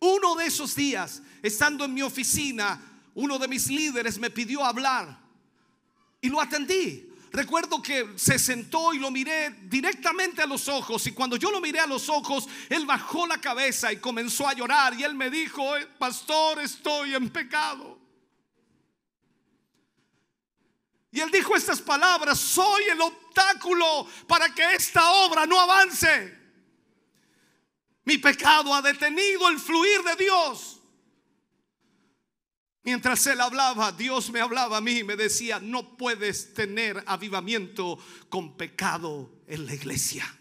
Uno 0.00 0.34
de 0.34 0.46
esos 0.46 0.74
días, 0.74 1.22
estando 1.42 1.84
en 1.84 1.94
mi 1.94 2.02
oficina, 2.02 3.02
uno 3.14 3.38
de 3.38 3.48
mis 3.48 3.68
líderes 3.68 4.18
me 4.18 4.30
pidió 4.30 4.64
hablar 4.64 5.18
y 6.20 6.28
lo 6.28 6.40
atendí. 6.40 7.08
Recuerdo 7.34 7.82
que 7.82 8.12
se 8.14 8.38
sentó 8.38 8.94
y 8.94 9.00
lo 9.00 9.10
miré 9.10 9.50
directamente 9.64 10.40
a 10.40 10.46
los 10.46 10.68
ojos 10.68 11.04
y 11.08 11.10
cuando 11.10 11.34
yo 11.34 11.50
lo 11.50 11.60
miré 11.60 11.80
a 11.80 11.86
los 11.86 12.08
ojos, 12.08 12.48
él 12.68 12.86
bajó 12.86 13.26
la 13.26 13.40
cabeza 13.40 13.92
y 13.92 13.96
comenzó 13.96 14.46
a 14.46 14.52
llorar 14.52 14.94
y 14.94 15.02
él 15.02 15.16
me 15.16 15.30
dijo, 15.30 15.76
eh, 15.76 15.84
pastor, 15.98 16.60
estoy 16.60 17.12
en 17.16 17.28
pecado. 17.30 17.98
Y 21.10 21.20
él 21.20 21.30
dijo 21.32 21.56
estas 21.56 21.82
palabras, 21.82 22.38
soy 22.38 22.84
el 22.84 23.00
obstáculo 23.00 24.06
para 24.28 24.54
que 24.54 24.74
esta 24.76 25.10
obra 25.10 25.44
no 25.44 25.58
avance. 25.58 26.38
Mi 28.04 28.16
pecado 28.18 28.72
ha 28.72 28.80
detenido 28.80 29.48
el 29.48 29.58
fluir 29.58 30.04
de 30.04 30.14
Dios. 30.24 30.73
Mientras 32.84 33.26
él 33.26 33.40
hablaba, 33.40 33.92
Dios 33.92 34.30
me 34.30 34.40
hablaba 34.40 34.76
a 34.76 34.80
mí 34.82 34.98
y 34.98 35.04
me 35.04 35.16
decía, 35.16 35.58
no 35.58 35.96
puedes 35.96 36.52
tener 36.52 37.02
avivamiento 37.06 37.98
con 38.28 38.58
pecado 38.58 39.32
en 39.46 39.64
la 39.64 39.74
iglesia. 39.74 40.38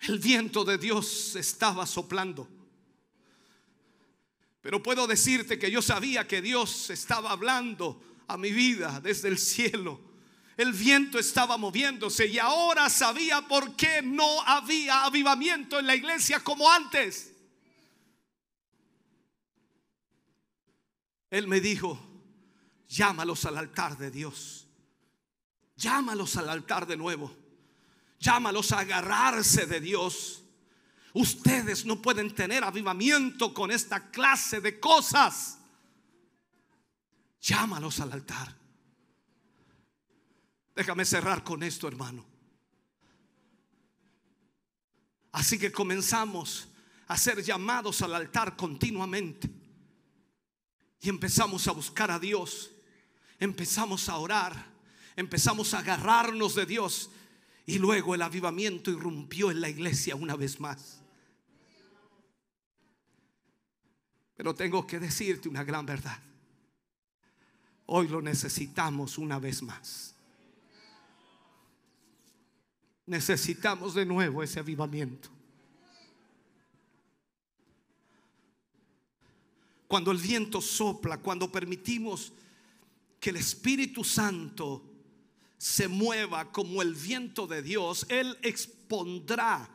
El 0.00 0.18
viento 0.18 0.64
de 0.64 0.78
Dios 0.78 1.36
estaba 1.36 1.86
soplando. 1.86 2.48
Pero 4.62 4.82
puedo 4.82 5.06
decirte 5.06 5.58
que 5.58 5.70
yo 5.70 5.82
sabía 5.82 6.26
que 6.26 6.40
Dios 6.40 6.88
estaba 6.88 7.30
hablando 7.30 8.02
a 8.28 8.38
mi 8.38 8.50
vida 8.50 8.98
desde 9.02 9.28
el 9.28 9.38
cielo. 9.38 10.00
El 10.56 10.72
viento 10.72 11.18
estaba 11.18 11.58
moviéndose 11.58 12.26
y 12.26 12.38
ahora 12.38 12.88
sabía 12.88 13.42
por 13.42 13.76
qué 13.76 14.00
no 14.02 14.40
había 14.42 15.04
avivamiento 15.04 15.78
en 15.78 15.86
la 15.86 15.94
iglesia 15.94 16.40
como 16.40 16.70
antes. 16.70 17.27
Él 21.30 21.46
me 21.46 21.60
dijo, 21.60 21.98
llámalos 22.88 23.44
al 23.44 23.58
altar 23.58 23.98
de 23.98 24.10
Dios. 24.10 24.66
Llámalos 25.76 26.36
al 26.36 26.48
altar 26.48 26.86
de 26.86 26.96
nuevo. 26.96 27.34
Llámalos 28.18 28.72
a 28.72 28.80
agarrarse 28.80 29.66
de 29.66 29.80
Dios. 29.80 30.42
Ustedes 31.12 31.84
no 31.84 32.02
pueden 32.02 32.34
tener 32.34 32.64
avivamiento 32.64 33.54
con 33.54 33.70
esta 33.70 34.10
clase 34.10 34.60
de 34.60 34.80
cosas. 34.80 35.58
Llámalos 37.40 38.00
al 38.00 38.12
altar. 38.12 38.56
Déjame 40.74 41.04
cerrar 41.04 41.44
con 41.44 41.62
esto, 41.62 41.88
hermano. 41.88 42.24
Así 45.32 45.58
que 45.58 45.70
comenzamos 45.70 46.68
a 47.06 47.16
ser 47.16 47.42
llamados 47.42 48.02
al 48.02 48.14
altar 48.14 48.56
continuamente. 48.56 49.57
Y 51.00 51.08
empezamos 51.08 51.66
a 51.68 51.72
buscar 51.72 52.10
a 52.10 52.18
Dios. 52.18 52.70
Empezamos 53.38 54.08
a 54.08 54.16
orar. 54.16 54.66
Empezamos 55.16 55.74
a 55.74 55.78
agarrarnos 55.78 56.54
de 56.54 56.66
Dios. 56.66 57.10
Y 57.66 57.78
luego 57.78 58.14
el 58.14 58.22
avivamiento 58.22 58.90
irrumpió 58.90 59.50
en 59.50 59.60
la 59.60 59.68
iglesia 59.68 60.16
una 60.16 60.36
vez 60.36 60.58
más. 60.58 61.02
Pero 64.36 64.54
tengo 64.54 64.86
que 64.86 64.98
decirte 64.98 65.48
una 65.48 65.64
gran 65.64 65.84
verdad. 65.84 66.18
Hoy 67.86 68.06
lo 68.08 68.22
necesitamos 68.22 69.18
una 69.18 69.38
vez 69.38 69.62
más. 69.62 70.14
Necesitamos 73.06 73.94
de 73.94 74.04
nuevo 74.04 74.42
ese 74.42 74.60
avivamiento. 74.60 75.30
Cuando 79.88 80.10
el 80.12 80.18
viento 80.18 80.60
sopla, 80.60 81.16
cuando 81.16 81.50
permitimos 81.50 82.32
que 83.18 83.30
el 83.30 83.36
Espíritu 83.36 84.04
Santo 84.04 84.84
se 85.56 85.88
mueva 85.88 86.52
como 86.52 86.82
el 86.82 86.94
viento 86.94 87.46
de 87.46 87.62
Dios, 87.62 88.06
Él 88.10 88.38
expondrá 88.42 89.68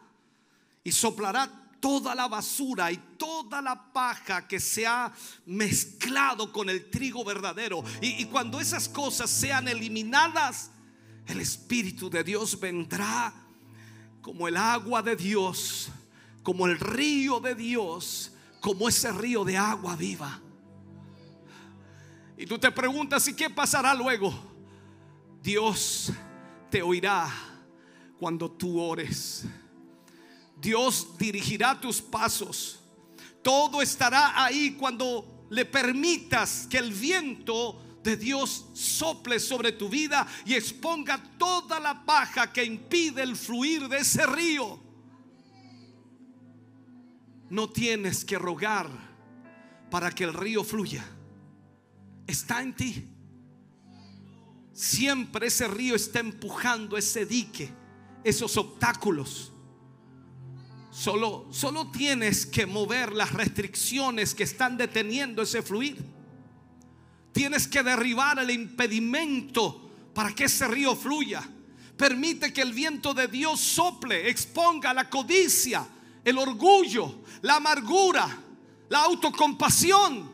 y 0.83 0.91
soplará 0.91 1.51
toda 1.79 2.15
la 2.15 2.27
basura 2.27 2.91
y 2.91 2.97
toda 3.17 3.61
la 3.61 3.91
paja 3.91 4.47
que 4.47 4.59
se 4.59 4.85
ha 4.85 5.11
mezclado 5.47 6.53
con 6.53 6.69
el 6.69 6.89
trigo 6.89 7.25
verdadero. 7.25 7.83
Y, 7.99 8.21
y, 8.21 8.25
cuando 8.25 8.61
esas 8.61 8.87
cosas 8.87 9.29
sean 9.29 9.67
eliminadas, 9.67 10.69
el 11.25 11.41
Espíritu 11.41 12.09
de 12.09 12.23
Dios 12.23 12.57
vendrá 12.59 13.33
como 14.21 14.47
el 14.47 14.55
agua 14.55 15.01
de 15.01 15.15
Dios, 15.15 15.89
como 16.43 16.67
el 16.67 16.79
río 16.79 17.39
de 17.39 17.55
Dios, 17.55 18.32
como 18.63 18.87
ese 18.87 19.11
río 19.11 19.43
de 19.43 19.57
agua 19.57 19.93
viva. 19.97 20.39
Y 22.37 22.45
tú 22.45 22.57
te 22.57 22.71
preguntas, 22.71 23.27
¿y 23.27 23.33
qué 23.33 23.49
pasará 23.49 23.93
luego? 23.93 24.33
Dios 25.41 26.13
te 26.71 26.81
oirá 26.81 27.29
cuando 28.17 28.49
tú 28.49 28.79
ores. 28.79 29.43
Dios 30.55 31.09
dirigirá 31.17 31.77
tus 31.77 32.01
pasos. 32.01 32.79
Todo 33.41 33.81
estará 33.81 34.41
ahí 34.41 34.77
cuando 34.79 35.45
le 35.49 35.65
permitas 35.65 36.65
que 36.69 36.77
el 36.77 36.93
viento 36.93 37.81
de 38.01 38.15
Dios 38.15 38.67
sople 38.71 39.41
sobre 39.41 39.73
tu 39.73 39.89
vida 39.89 40.25
y 40.45 40.53
exponga 40.53 41.21
toda 41.37 41.81
la 41.81 42.05
paja 42.05 42.53
que 42.53 42.63
impide 42.63 43.23
el 43.23 43.35
fluir 43.35 43.89
de 43.89 43.97
ese 43.97 44.25
río. 44.25 44.82
No 47.53 47.69
tienes 47.69 48.25
que 48.25 48.39
rogar 48.39 48.89
para 49.91 50.09
que 50.09 50.23
el 50.23 50.33
río 50.33 50.63
fluya. 50.63 51.05
Está 52.25 52.63
en 52.63 52.75
ti. 52.75 53.07
Siempre 54.73 55.45
ese 55.45 55.67
río 55.67 55.93
está 55.93 56.19
empujando 56.19 56.97
ese 56.97 57.27
dique, 57.27 57.71
esos 58.23 58.57
obstáculos. 58.57 59.53
Solo, 60.89 61.45
solo 61.51 61.91
tienes 61.91 62.47
que 62.47 62.65
mover 62.65 63.13
las 63.13 63.31
restricciones 63.31 64.33
que 64.33 64.41
están 64.41 64.75
deteniendo 64.75 65.43
ese 65.43 65.61
fluir. 65.61 66.03
Tienes 67.33 67.67
que 67.67 67.83
derribar 67.83 68.39
el 68.39 68.49
impedimento 68.49 69.91
para 70.15 70.33
que 70.33 70.45
ese 70.45 70.67
río 70.67 70.95
fluya. 70.95 71.47
Permite 71.97 72.51
que 72.51 72.63
el 72.63 72.73
viento 72.73 73.13
de 73.13 73.27
Dios 73.27 73.59
sople, 73.59 74.27
exponga 74.27 74.91
la 74.91 75.07
codicia, 75.07 75.87
el 76.23 76.37
orgullo, 76.37 77.23
la 77.41 77.55
amargura, 77.55 78.27
la 78.89 78.99
autocompasión, 79.03 80.31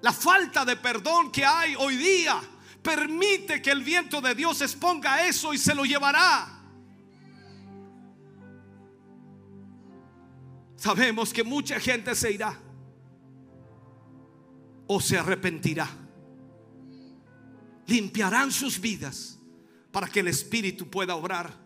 la 0.00 0.12
falta 0.12 0.64
de 0.64 0.76
perdón 0.76 1.30
que 1.30 1.44
hay 1.44 1.74
hoy 1.76 1.96
día. 1.96 2.40
Permite 2.82 3.60
que 3.60 3.70
el 3.70 3.82
viento 3.82 4.20
de 4.20 4.34
Dios 4.34 4.60
exponga 4.60 5.26
eso 5.26 5.52
y 5.52 5.58
se 5.58 5.74
lo 5.74 5.84
llevará. 5.84 6.52
Sabemos 10.76 11.32
que 11.32 11.42
mucha 11.42 11.80
gente 11.80 12.14
se 12.14 12.30
irá 12.30 12.58
o 14.86 15.00
se 15.00 15.18
arrepentirá 15.18 15.88
limpiarán 17.86 18.50
sus 18.52 18.80
vidas 18.80 19.38
para 19.92 20.08
que 20.08 20.20
el 20.20 20.28
Espíritu 20.28 20.88
pueda 20.88 21.14
obrar. 21.14 21.65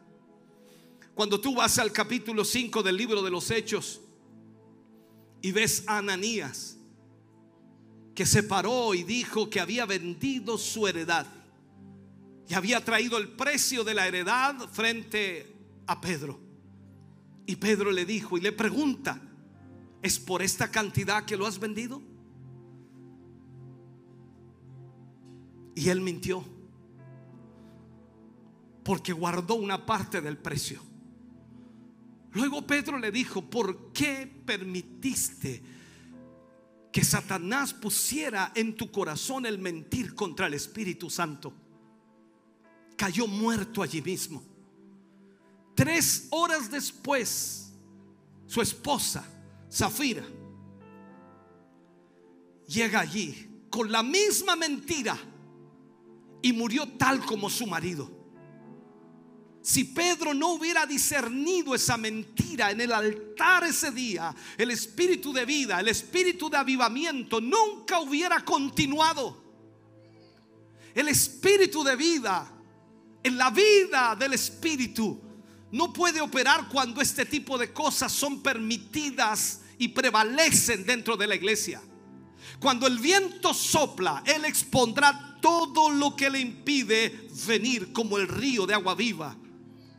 Cuando 1.21 1.39
tú 1.39 1.55
vas 1.55 1.79
al 1.79 1.93
capítulo 1.93 2.47
5 2.47 2.83
del 2.83 2.97
libro 2.97 3.21
de 3.21 3.31
los 3.31 3.51
Hechos 3.51 4.01
y 5.43 5.53
ves 5.53 5.85
a 5.87 5.99
Ananías 5.99 6.79
que 8.15 8.25
se 8.25 8.43
paró 8.43 8.95
y 8.95 9.03
dijo 9.03 9.51
que 9.51 9.61
había 9.61 9.85
vendido 9.85 10.57
su 10.57 10.89
heredad 10.89 11.27
y 12.49 12.55
había 12.55 12.83
traído 12.83 13.19
el 13.19 13.29
precio 13.29 13.85
de 13.85 13.93
la 13.93 14.09
heredad 14.09 14.67
frente 14.73 15.55
a 15.87 16.01
Pedro. 16.01 16.41
Y 17.45 17.57
Pedro 17.57 17.93
le 17.93 18.07
dijo 18.07 18.39
y 18.39 18.41
le 18.41 18.53
pregunta, 18.53 19.21
¿es 20.01 20.19
por 20.19 20.41
esta 20.41 20.71
cantidad 20.71 21.27
que 21.27 21.37
lo 21.37 21.45
has 21.47 21.59
vendido? 21.59 22.01
Y 25.75 25.91
él 25.91 26.01
mintió. 26.01 26.43
Porque 28.83 29.13
guardó 29.13 29.57
una 29.57 29.85
parte 29.85 30.23
del 30.23 30.39
precio. 30.39 30.89
Luego 32.33 32.67
Pedro 32.67 32.99
le 32.99 33.11
dijo, 33.11 33.43
¿por 33.43 33.93
qué 33.93 34.27
permitiste 34.45 35.63
que 36.93 37.05
Satanás 37.05 37.75
pusiera 37.75 38.53
en 38.55 38.77
tu 38.77 38.91
corazón 38.91 39.47
el 39.47 39.59
mentir 39.59 40.15
contra 40.15 40.47
el 40.47 40.55
Espíritu 40.55 41.11
Santo? 41.11 41.53
Cayó 42.97 43.27
muerto 43.27 43.83
allí 43.83 44.01
mismo. 44.01 44.43
Tres 45.75 46.29
horas 46.31 46.71
después, 46.71 47.73
su 48.47 48.61
esposa, 48.61 49.25
Zafira, 49.73 50.25
llega 52.67 53.01
allí 53.01 53.49
con 53.71 53.91
la 53.91 54.03
misma 54.03 54.57
mentira 54.57 55.19
y 56.43 56.53
murió 56.53 56.87
tal 56.87 57.25
como 57.25 57.51
su 57.51 57.67
marido. 57.67 58.20
Si 59.63 59.85
Pedro 59.85 60.33
no 60.33 60.55
hubiera 60.55 60.87
discernido 60.87 61.75
esa 61.75 61.97
mentira 61.97 62.71
en 62.71 62.81
el 62.81 62.93
altar 62.93 63.65
ese 63.65 63.91
día, 63.91 64.35
el 64.57 64.71
espíritu 64.71 65.33
de 65.33 65.45
vida, 65.45 65.81
el 65.81 65.89
espíritu 65.89 66.49
de 66.49 66.57
avivamiento 66.57 67.41
nunca 67.41 68.01
hubiera 68.01 68.43
continuado. 68.45 69.45
El 70.95 71.09
espíritu 71.09 71.85
de 71.85 71.95
vida, 71.95 72.51
en 73.23 73.37
la 73.37 73.51
vida 73.51 74.17
del 74.19 74.33
espíritu, 74.33 75.21
no 75.73 75.93
puede 75.93 76.21
operar 76.21 76.69
cuando 76.69 77.01
este 77.01 77.27
tipo 77.27 77.57
de 77.59 77.73
cosas 77.73 78.11
son 78.13 78.43
permitidas 78.43 79.61
y 79.79 79.89
prevalecen 79.89 80.85
dentro 80.85 81.17
de 81.17 81.27
la 81.27 81.35
iglesia. 81.35 81.81
Cuando 82.59 82.87
el 82.87 82.99
viento 82.99 83.55
sopla, 83.55 84.23
Él 84.27 84.45
expondrá 84.45 85.39
todo 85.41 85.91
lo 85.91 86.17
que 86.17 86.29
le 86.29 86.41
impide 86.41 87.29
venir 87.47 87.93
como 87.93 88.19
el 88.19 88.27
río 88.29 88.67
de 88.67 88.75
agua 88.75 88.95
viva, 88.95 89.37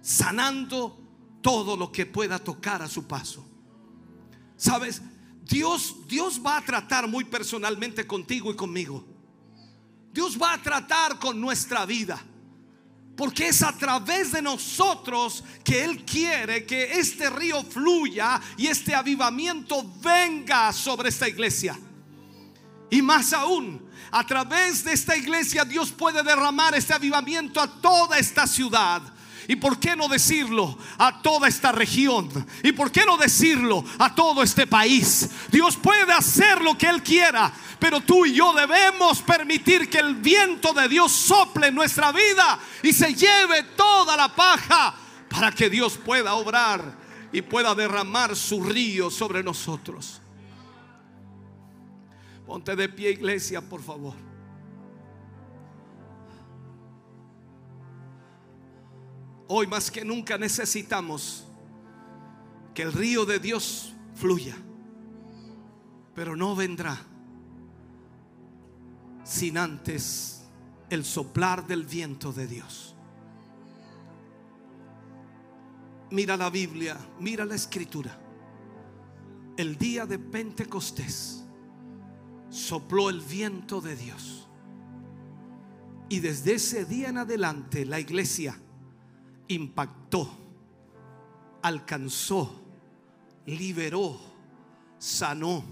sanando 0.01 0.97
todo 1.41 1.75
lo 1.75 1.91
que 1.91 2.05
pueda 2.05 2.39
tocar 2.39 2.81
a 2.81 2.87
su 2.87 3.07
paso. 3.07 3.45
Sabes, 4.57 5.01
Dios, 5.43 6.07
Dios 6.07 6.41
va 6.45 6.57
a 6.57 6.65
tratar 6.65 7.07
muy 7.07 7.23
personalmente 7.23 8.05
contigo 8.05 8.51
y 8.51 8.55
conmigo. 8.55 9.05
Dios 10.13 10.39
va 10.39 10.53
a 10.53 10.61
tratar 10.61 11.19
con 11.19 11.39
nuestra 11.39 11.85
vida. 11.85 12.21
Porque 13.15 13.49
es 13.49 13.61
a 13.61 13.77
través 13.77 14.31
de 14.31 14.41
nosotros 14.41 15.43
que 15.63 15.83
Él 15.83 16.05
quiere 16.05 16.65
que 16.65 16.99
este 16.99 17.29
río 17.29 17.63
fluya 17.63 18.41
y 18.57 18.67
este 18.67 18.95
avivamiento 18.95 19.83
venga 20.01 20.71
sobre 20.71 21.09
esta 21.09 21.27
iglesia. 21.27 21.77
Y 22.89 23.01
más 23.01 23.33
aún, 23.33 23.85
a 24.11 24.25
través 24.25 24.83
de 24.83 24.93
esta 24.93 25.15
iglesia 25.15 25.63
Dios 25.65 25.91
puede 25.91 26.23
derramar 26.23 26.75
este 26.75 26.93
avivamiento 26.93 27.61
a 27.61 27.67
toda 27.67 28.17
esta 28.17 28.47
ciudad. 28.47 29.01
¿Y 29.51 29.57
por 29.57 29.77
qué 29.77 29.97
no 29.97 30.07
decirlo 30.07 30.77
a 30.97 31.21
toda 31.21 31.49
esta 31.49 31.73
región? 31.73 32.29
¿Y 32.63 32.71
por 32.71 32.89
qué 32.89 33.03
no 33.05 33.17
decirlo 33.17 33.83
a 33.99 34.15
todo 34.15 34.43
este 34.43 34.65
país? 34.65 35.29
Dios 35.51 35.75
puede 35.75 36.13
hacer 36.13 36.61
lo 36.61 36.77
que 36.77 36.87
Él 36.87 37.03
quiera, 37.03 37.51
pero 37.77 37.99
tú 37.99 38.25
y 38.25 38.33
yo 38.33 38.53
debemos 38.53 39.21
permitir 39.21 39.89
que 39.89 39.99
el 39.99 40.15
viento 40.15 40.71
de 40.71 40.87
Dios 40.87 41.11
sople 41.11 41.67
en 41.67 41.75
nuestra 41.75 42.13
vida 42.13 42.59
y 42.81 42.93
se 42.93 43.13
lleve 43.13 43.63
toda 43.75 44.15
la 44.15 44.33
paja 44.33 44.95
para 45.29 45.51
que 45.51 45.69
Dios 45.69 45.97
pueda 45.97 46.35
obrar 46.35 46.97
y 47.33 47.41
pueda 47.41 47.75
derramar 47.75 48.37
su 48.37 48.63
río 48.63 49.11
sobre 49.11 49.43
nosotros. 49.43 50.21
Ponte 52.47 52.73
de 52.73 52.87
pie, 52.87 53.11
iglesia, 53.11 53.59
por 53.59 53.83
favor. 53.83 54.30
Hoy 59.53 59.67
más 59.67 59.91
que 59.91 60.05
nunca 60.05 60.37
necesitamos 60.37 61.45
que 62.73 62.83
el 62.83 62.93
río 62.93 63.25
de 63.25 63.37
Dios 63.37 63.93
fluya, 64.15 64.55
pero 66.15 66.37
no 66.37 66.55
vendrá 66.55 66.97
sin 69.25 69.57
antes 69.57 70.47
el 70.89 71.03
soplar 71.03 71.67
del 71.67 71.83
viento 71.83 72.31
de 72.31 72.47
Dios. 72.47 72.95
Mira 76.11 76.37
la 76.37 76.49
Biblia, 76.49 76.97
mira 77.19 77.43
la 77.43 77.55
escritura. 77.55 78.17
El 79.57 79.77
día 79.77 80.05
de 80.05 80.17
Pentecostés 80.17 81.43
sopló 82.49 83.09
el 83.09 83.19
viento 83.19 83.81
de 83.81 83.97
Dios. 83.97 84.47
Y 86.07 86.21
desde 86.21 86.53
ese 86.53 86.85
día 86.85 87.09
en 87.09 87.17
adelante 87.17 87.83
la 87.83 87.99
iglesia 87.99 88.55
impactó, 89.53 90.29
alcanzó, 91.61 92.61
liberó, 93.45 94.19
sanó, 94.97 95.63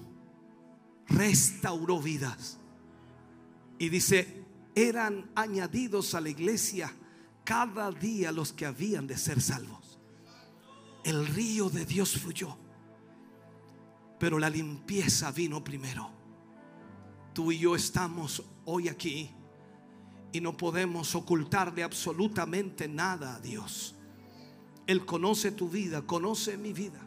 restauró 1.07 1.99
vidas. 1.99 2.57
Y 3.77 3.89
dice, 3.89 4.43
eran 4.75 5.29
añadidos 5.35 6.13
a 6.15 6.21
la 6.21 6.29
iglesia 6.29 6.93
cada 7.43 7.91
día 7.91 8.31
los 8.31 8.53
que 8.53 8.65
habían 8.65 9.07
de 9.07 9.17
ser 9.17 9.41
salvos. 9.41 9.99
El 11.03 11.25
río 11.27 11.69
de 11.69 11.85
Dios 11.85 12.17
fluyó, 12.17 12.57
pero 14.19 14.37
la 14.37 14.49
limpieza 14.49 15.31
vino 15.31 15.63
primero. 15.63 16.11
Tú 17.33 17.51
y 17.51 17.59
yo 17.59 17.75
estamos 17.75 18.43
hoy 18.65 18.89
aquí 18.89 19.31
y 20.31 20.41
no 20.41 20.55
podemos 20.55 21.15
ocultarle 21.15 21.83
absolutamente 21.83 22.87
nada 22.87 23.35
a 23.35 23.39
Dios. 23.39 23.95
Él 24.85 25.05
conoce 25.05 25.51
tu 25.51 25.69
vida, 25.69 26.01
conoce 26.01 26.57
mi 26.57 26.73
vida, 26.73 26.99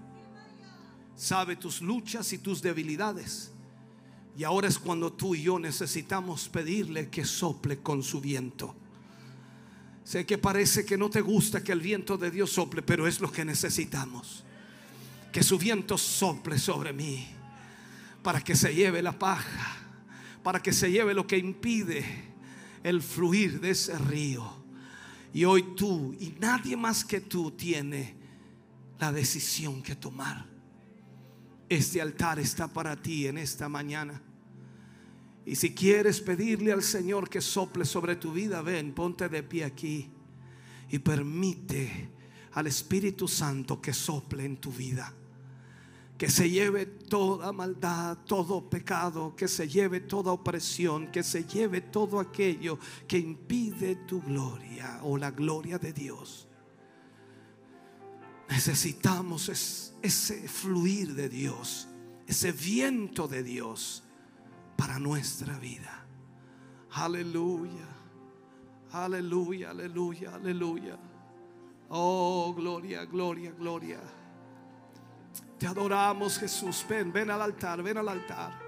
sabe 1.16 1.57
tus 1.57 1.83
luchas 1.83 2.33
y 2.33 2.39
tus 2.39 2.62
debilidades. 2.62 3.53
Y 4.37 4.45
ahora 4.45 4.68
es 4.68 4.79
cuando 4.79 5.12
tú 5.12 5.35
y 5.35 5.43
yo 5.43 5.59
necesitamos 5.59 6.49
pedirle 6.49 7.11
que 7.11 7.25
sople 7.25 7.79
con 7.79 8.03
su 8.03 8.20
viento. 8.20 8.75
Sé 10.05 10.27
que 10.27 10.39
parece 10.39 10.85
que 10.85 10.97
no 10.97 11.11
te 11.11 11.20
gusta 11.20 11.62
que 11.62 11.73
el 11.73 11.81
viento 11.81 12.16
de 12.16 12.31
Dios 12.31 12.51
sople, 12.51 12.83
pero 12.83 13.07
es 13.07 13.20
lo 13.20 13.31
que 13.31 13.45
necesitamos. 13.45 14.43
Que 15.31 15.43
su 15.43 15.59
viento 15.59 15.97
sople 15.97 16.59
sobre 16.59 16.93
mí 16.93 17.29
para 18.23 18.41
que 18.41 18.57
se 18.57 18.75
lleve 18.75 19.03
la 19.03 19.18
paja, 19.18 19.77
para 20.43 20.62
que 20.62 20.73
se 20.73 20.91
lleve 20.91 21.14
lo 21.14 21.27
que 21.27 21.39
impide 21.39 22.32
el 22.83 23.03
fluir 23.03 23.61
de 23.61 23.70
ese 23.70 23.99
río. 23.99 24.62
Y 25.35 25.45
hoy 25.45 25.74
tú 25.76 26.14
y 26.18 26.35
nadie 26.39 26.76
más 26.76 27.05
que 27.05 27.20
tú 27.20 27.53
tiene 27.53 28.14
la 28.99 29.12
decisión 29.12 29.83
que 29.83 29.97
tomar. 29.97 30.47
Este 31.68 32.03
altar 32.03 32.39
está 32.39 32.68
para 32.68 33.01
ti 33.01 33.26
en 33.26 33.39
esta 33.39 33.68
mañana. 33.68 34.20
Y 35.45 35.57
si 35.57 35.74
quieres 35.74 36.20
pedirle 36.20 36.72
al 36.72 36.83
Señor 36.83 37.28
que 37.28 37.41
sople 37.41 37.85
sobre 37.85 38.16
tu 38.16 38.33
vida, 38.33 38.62
ven, 38.62 38.93
ponte 38.95 39.28
de 39.28 39.43
pie 39.43 39.64
aquí 39.64 40.11
y 40.91 40.99
permite 40.99 42.11
al 42.53 42.66
Espíritu 42.66 43.26
Santo 43.26 43.80
que 43.80 43.93
sople 43.93 44.45
en 44.45 44.59
tu 44.59 44.70
vida. 44.70 45.12
Que 46.23 46.31
se 46.31 46.49
lleve 46.49 46.87
toda 46.87 47.53
maldad, 47.53 48.16
todo 48.25 48.70
pecado, 48.70 49.35
que 49.35 49.49
se 49.49 49.66
lleve 49.66 49.99
toda 50.03 50.31
opresión, 50.31 51.11
que 51.11 51.25
se 51.25 51.43
lleve 51.43 51.81
todo 51.81 52.20
aquello 52.20 52.79
que 53.09 53.18
impide 53.18 53.97
tu 54.07 54.23
gloria 54.23 55.01
o 55.03 55.18
la 55.18 55.33
gloria 55.33 55.81
de 55.81 55.93
Dios. 55.93 56.47
Necesitamos 58.49 59.49
ese 60.01 60.47
fluir 60.47 61.12
de 61.16 61.29
Dios, 61.29 61.89
ese 62.29 62.53
viento 62.53 63.27
de 63.27 63.43
Dios 63.43 64.05
para 64.77 65.01
nuestra 65.01 65.59
vida. 65.59 66.07
Aleluya, 66.93 67.89
aleluya, 68.93 69.70
aleluya, 69.70 70.37
aleluya. 70.37 70.97
Oh, 71.89 72.55
gloria, 72.55 73.07
gloria, 73.07 73.51
gloria. 73.51 74.22
Te 75.63 75.69
adoramos 75.69 76.41
Jesús. 76.41 76.85
Ven, 76.89 77.13
ven 77.13 77.31
al 77.31 77.41
altar, 77.41 77.85
ven 77.85 77.97
al 77.97 78.09
altar. 78.09 78.62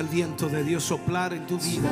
El 0.00 0.08
viento 0.08 0.48
de 0.48 0.62
Dios 0.62 0.84
soplar 0.84 1.32
en 1.32 1.46
tu 1.46 1.58
vida. 1.58 1.90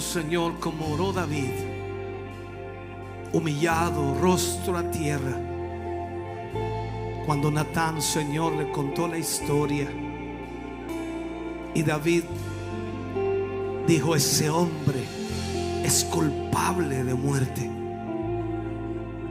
Señor, 0.00 0.58
como 0.58 0.92
oró 0.94 1.12
David, 1.12 1.50
humillado, 3.32 4.18
rostro 4.20 4.76
a 4.76 4.90
tierra. 4.90 5.38
Cuando 7.26 7.50
Natán, 7.50 8.00
Señor, 8.02 8.54
le 8.54 8.70
contó 8.72 9.06
la 9.06 9.18
historia 9.18 9.88
y 11.74 11.82
David 11.82 12.24
dijo, 13.86 14.16
ese 14.16 14.50
hombre 14.50 15.04
es 15.84 16.04
culpable 16.04 17.04
de 17.04 17.14
muerte. 17.14 17.70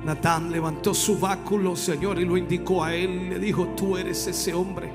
Natán 0.05 0.51
levantó 0.51 0.93
su 0.93 1.19
báculo, 1.19 1.75
Señor, 1.75 2.19
y 2.19 2.25
lo 2.25 2.37
indicó 2.37 2.83
a 2.83 2.95
él. 2.95 3.29
Le 3.29 3.39
dijo, 3.39 3.67
tú 3.69 3.97
eres 3.97 4.25
ese 4.27 4.53
hombre 4.53 4.91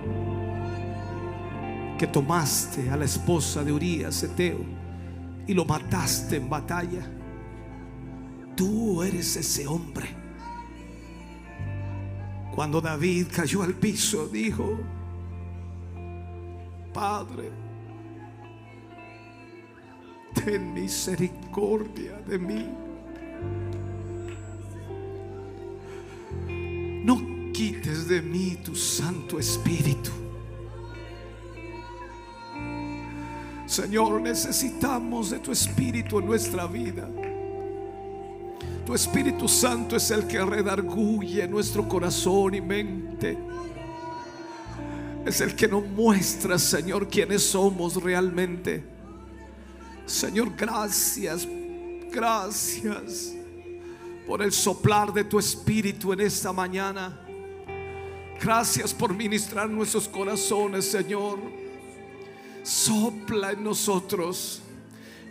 que 1.99 2.07
tomaste 2.07 2.91
a 2.91 2.97
la 2.97 3.05
esposa 3.05 3.63
de 3.63 3.73
Urias, 3.73 4.23
Eteo, 4.23 4.59
y 5.47 5.55
lo 5.55 5.65
mataste 5.65 6.37
en 6.37 6.49
batalla. 6.49 7.07
Tú 8.57 9.03
eres 9.03 9.37
ese 9.37 9.67
hombre. 9.67 10.09
Cuando 12.55 12.81
David 12.81 13.27
cayó 13.35 13.63
al 13.63 13.75
piso, 13.75 14.29
dijo, 14.29 14.79
Padre, 16.93 17.51
ten 20.35 20.73
misericordia 20.73 22.21
de 22.21 22.39
mí. 22.39 22.69
No 27.05 27.53
quites 27.53 28.09
de 28.09 28.23
mí 28.23 28.57
tu 28.65 28.77
Santo 28.77 29.39
Espíritu. 29.39 30.24
Señor, 33.75 34.21
necesitamos 34.21 35.31
de 35.31 35.41
tu 35.41 35.51
Espíritu 35.51 36.21
en 36.21 36.27
nuestra 36.27 36.65
vida. 36.69 37.11
Tu 38.87 38.95
Espíritu 38.95 39.49
Santo 39.49 39.97
es 39.97 40.13
el 40.13 40.29
que 40.29 40.45
redarguye 40.45 41.49
nuestro 41.49 41.89
corazón 41.89 42.55
y 42.55 42.61
mente. 42.61 43.37
Es 45.27 45.41
el 45.41 45.57
que 45.57 45.67
nos 45.67 45.85
muestra, 45.89 46.57
Señor, 46.57 47.09
quiénes 47.09 47.43
somos 47.43 48.01
realmente. 48.01 48.85
Señor, 50.07 50.55
gracias, 50.57 51.45
gracias 52.13 53.33
por 54.25 54.41
el 54.41 54.53
soplar 54.53 55.13
de 55.13 55.25
tu 55.25 55.37
espíritu 55.37 56.13
en 56.13 56.21
esta 56.21 56.53
mañana. 56.53 57.21
Gracias 58.41 58.95
por 58.95 59.13
ministrar 59.13 59.69
nuestros 59.69 60.07
corazones, 60.07 60.85
Señor. 60.85 61.64
Sopla 62.65 63.53
en 63.53 63.63
nosotros. 63.63 64.61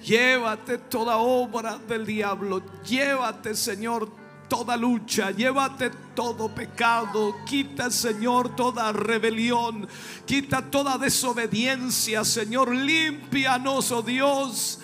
Llévate 0.06 0.78
toda 0.78 1.18
obra 1.18 1.78
del 1.78 2.06
diablo. 2.06 2.62
Llévate, 2.86 3.56
Señor, 3.56 4.10
toda 4.48 4.78
lucha. 4.78 5.32
Llévate 5.32 5.90
todo 6.16 6.54
pecado. 6.54 7.36
Quita, 7.46 7.90
Señor, 7.90 8.56
toda 8.56 8.92
rebelión. 8.92 9.88
Quita 10.26 10.62
toda 10.62 10.98
desobediencia, 10.98 12.24
Señor. 12.24 12.74
Límpianos, 12.74 13.92
oh 13.92 14.02
Dios. 14.02 14.80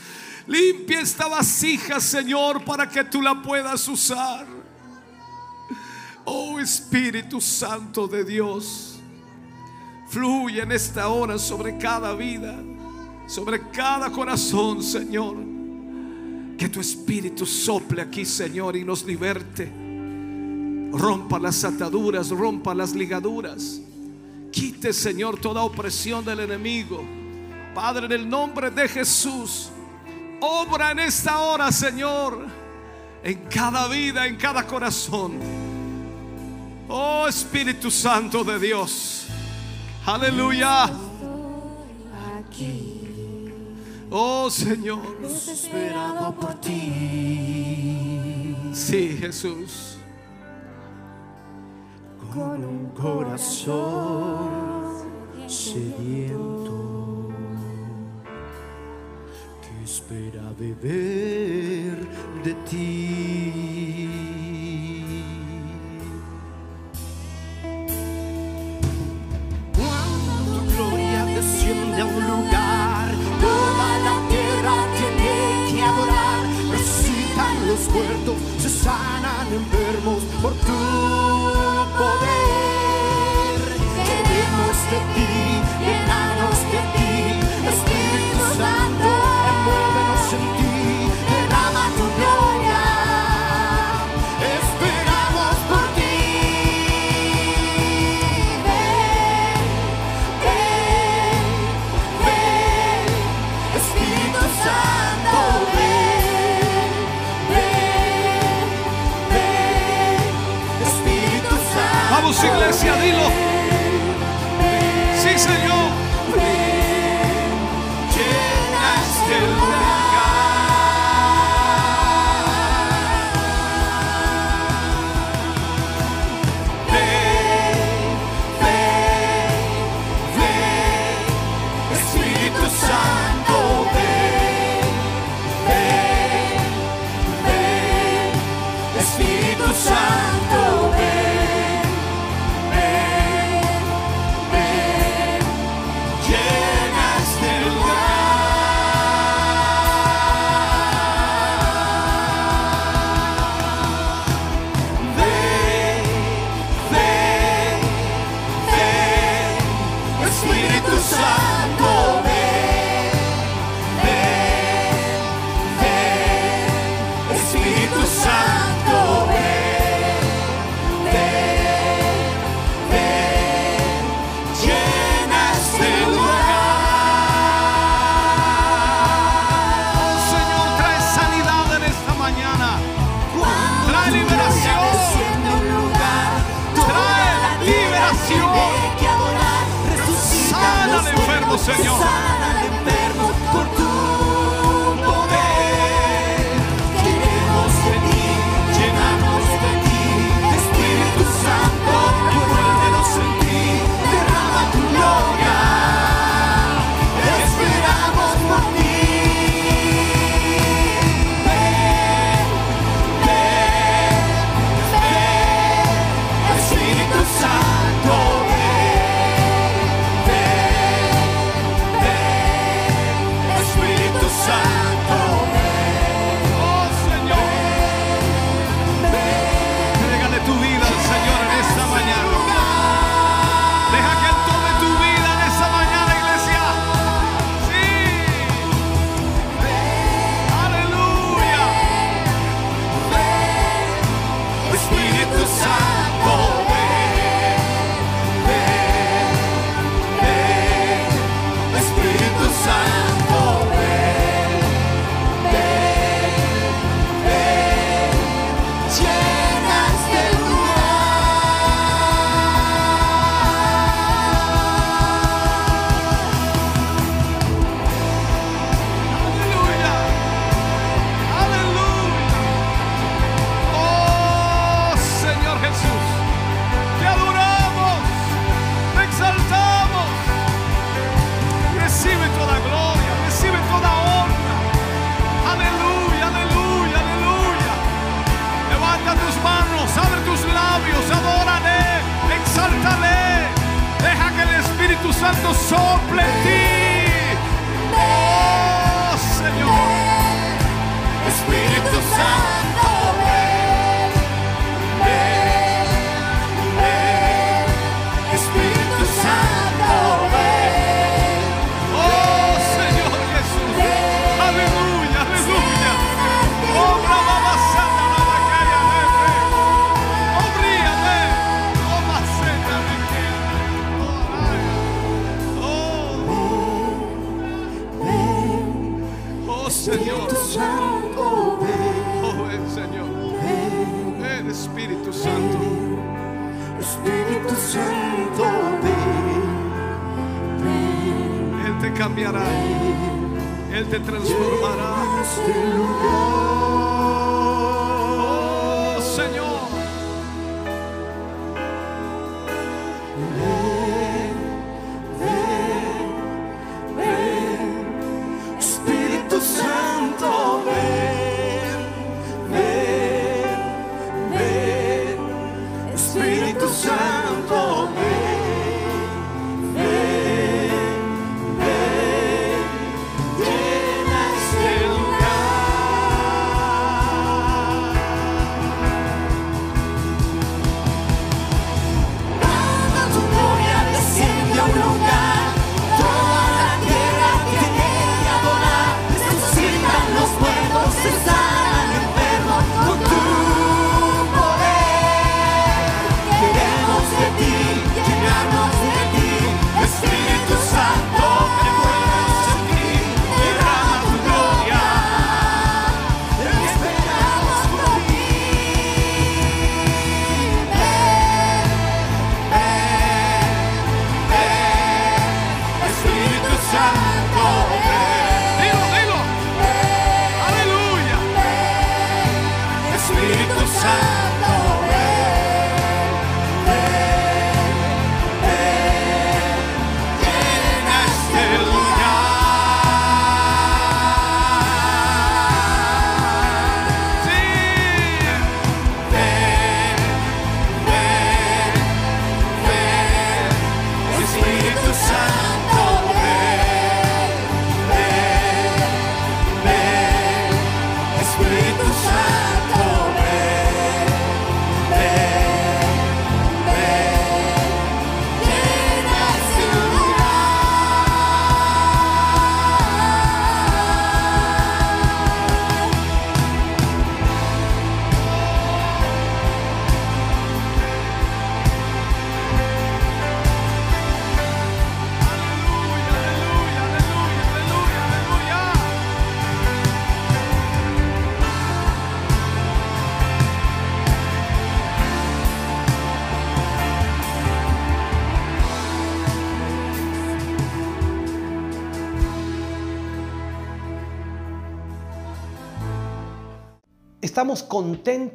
Limpia 0.47 1.01
esta 1.01 1.27
vasija, 1.27 1.99
Señor, 1.99 2.65
para 2.65 2.89
que 2.89 3.03
tú 3.03 3.21
la 3.21 3.39
puedas 3.39 3.87
usar. 3.87 4.47
Oh 6.25 6.59
Espíritu 6.59 7.39
Santo 7.39 8.07
de 8.07 8.23
Dios, 8.23 8.88
fluye 10.09 10.61
en 10.61 10.71
esta 10.71 11.09
hora 11.09 11.37
sobre 11.37 11.77
cada 11.77 12.13
vida, 12.13 12.55
sobre 13.27 13.69
cada 13.69 14.11
corazón, 14.11 14.83
Señor. 14.83 15.37
Que 16.57 16.67
tu 16.67 16.81
Espíritu 16.81 17.45
sople 17.45 18.01
aquí, 18.01 18.25
Señor, 18.25 18.75
y 18.75 18.83
nos 18.83 19.05
liberte. 19.05 19.71
Rompa 20.91 21.39
las 21.39 21.63
ataduras, 21.63 22.29
rompa 22.29 22.73
las 22.73 22.93
ligaduras. 22.93 23.79
Quite, 24.51 24.91
Señor, 24.91 25.39
toda 25.39 25.61
opresión 25.61 26.25
del 26.25 26.41
enemigo. 26.41 27.01
Padre, 27.73 28.07
en 28.07 28.11
el 28.11 28.29
nombre 28.29 28.71
de 28.71 28.89
Jesús. 28.89 29.69
Obra 30.41 30.91
en 30.91 30.99
esta 30.99 31.39
hora, 31.39 31.71
Señor, 31.71 32.45
en 33.23 33.37
cada 33.49 33.87
vida, 33.87 34.25
en 34.25 34.35
cada 34.35 34.65
corazón. 34.65 35.39
Oh 36.87 37.27
Espíritu 37.27 37.91
Santo 37.91 38.43
de 38.43 38.57
Dios. 38.57 39.28
Aleluya. 40.05 40.89
Oh 44.11 44.49
Señor. 44.49 45.21
Desesperado 45.21 46.33
por 46.35 46.55
ti. 46.55 48.55
Sí, 48.73 49.17
Jesús. 49.19 49.97
Con 52.33 52.63
un 52.63 52.89
corazón 52.89 54.49
sediento 55.47 57.29
que 59.61 59.83
espera 59.83 60.51
beber 60.57 62.07
de 62.43 62.53
ti. 62.69 63.68
A 71.99 72.05
un 72.05 72.27
lugar, 72.27 73.11
toda 73.41 73.99
la 73.99 74.27
tierra 74.29 74.73
tiene 74.97 75.71
que 75.71 75.81
adorar. 75.81 76.45
Resucitan 76.71 77.67
los 77.67 77.89
muertos, 77.89 78.35
se 78.61 78.69
sanan 78.69 79.47
enfermos 79.53 80.23
por 80.41 80.53
tu 80.53 80.77
poder. 81.97 82.38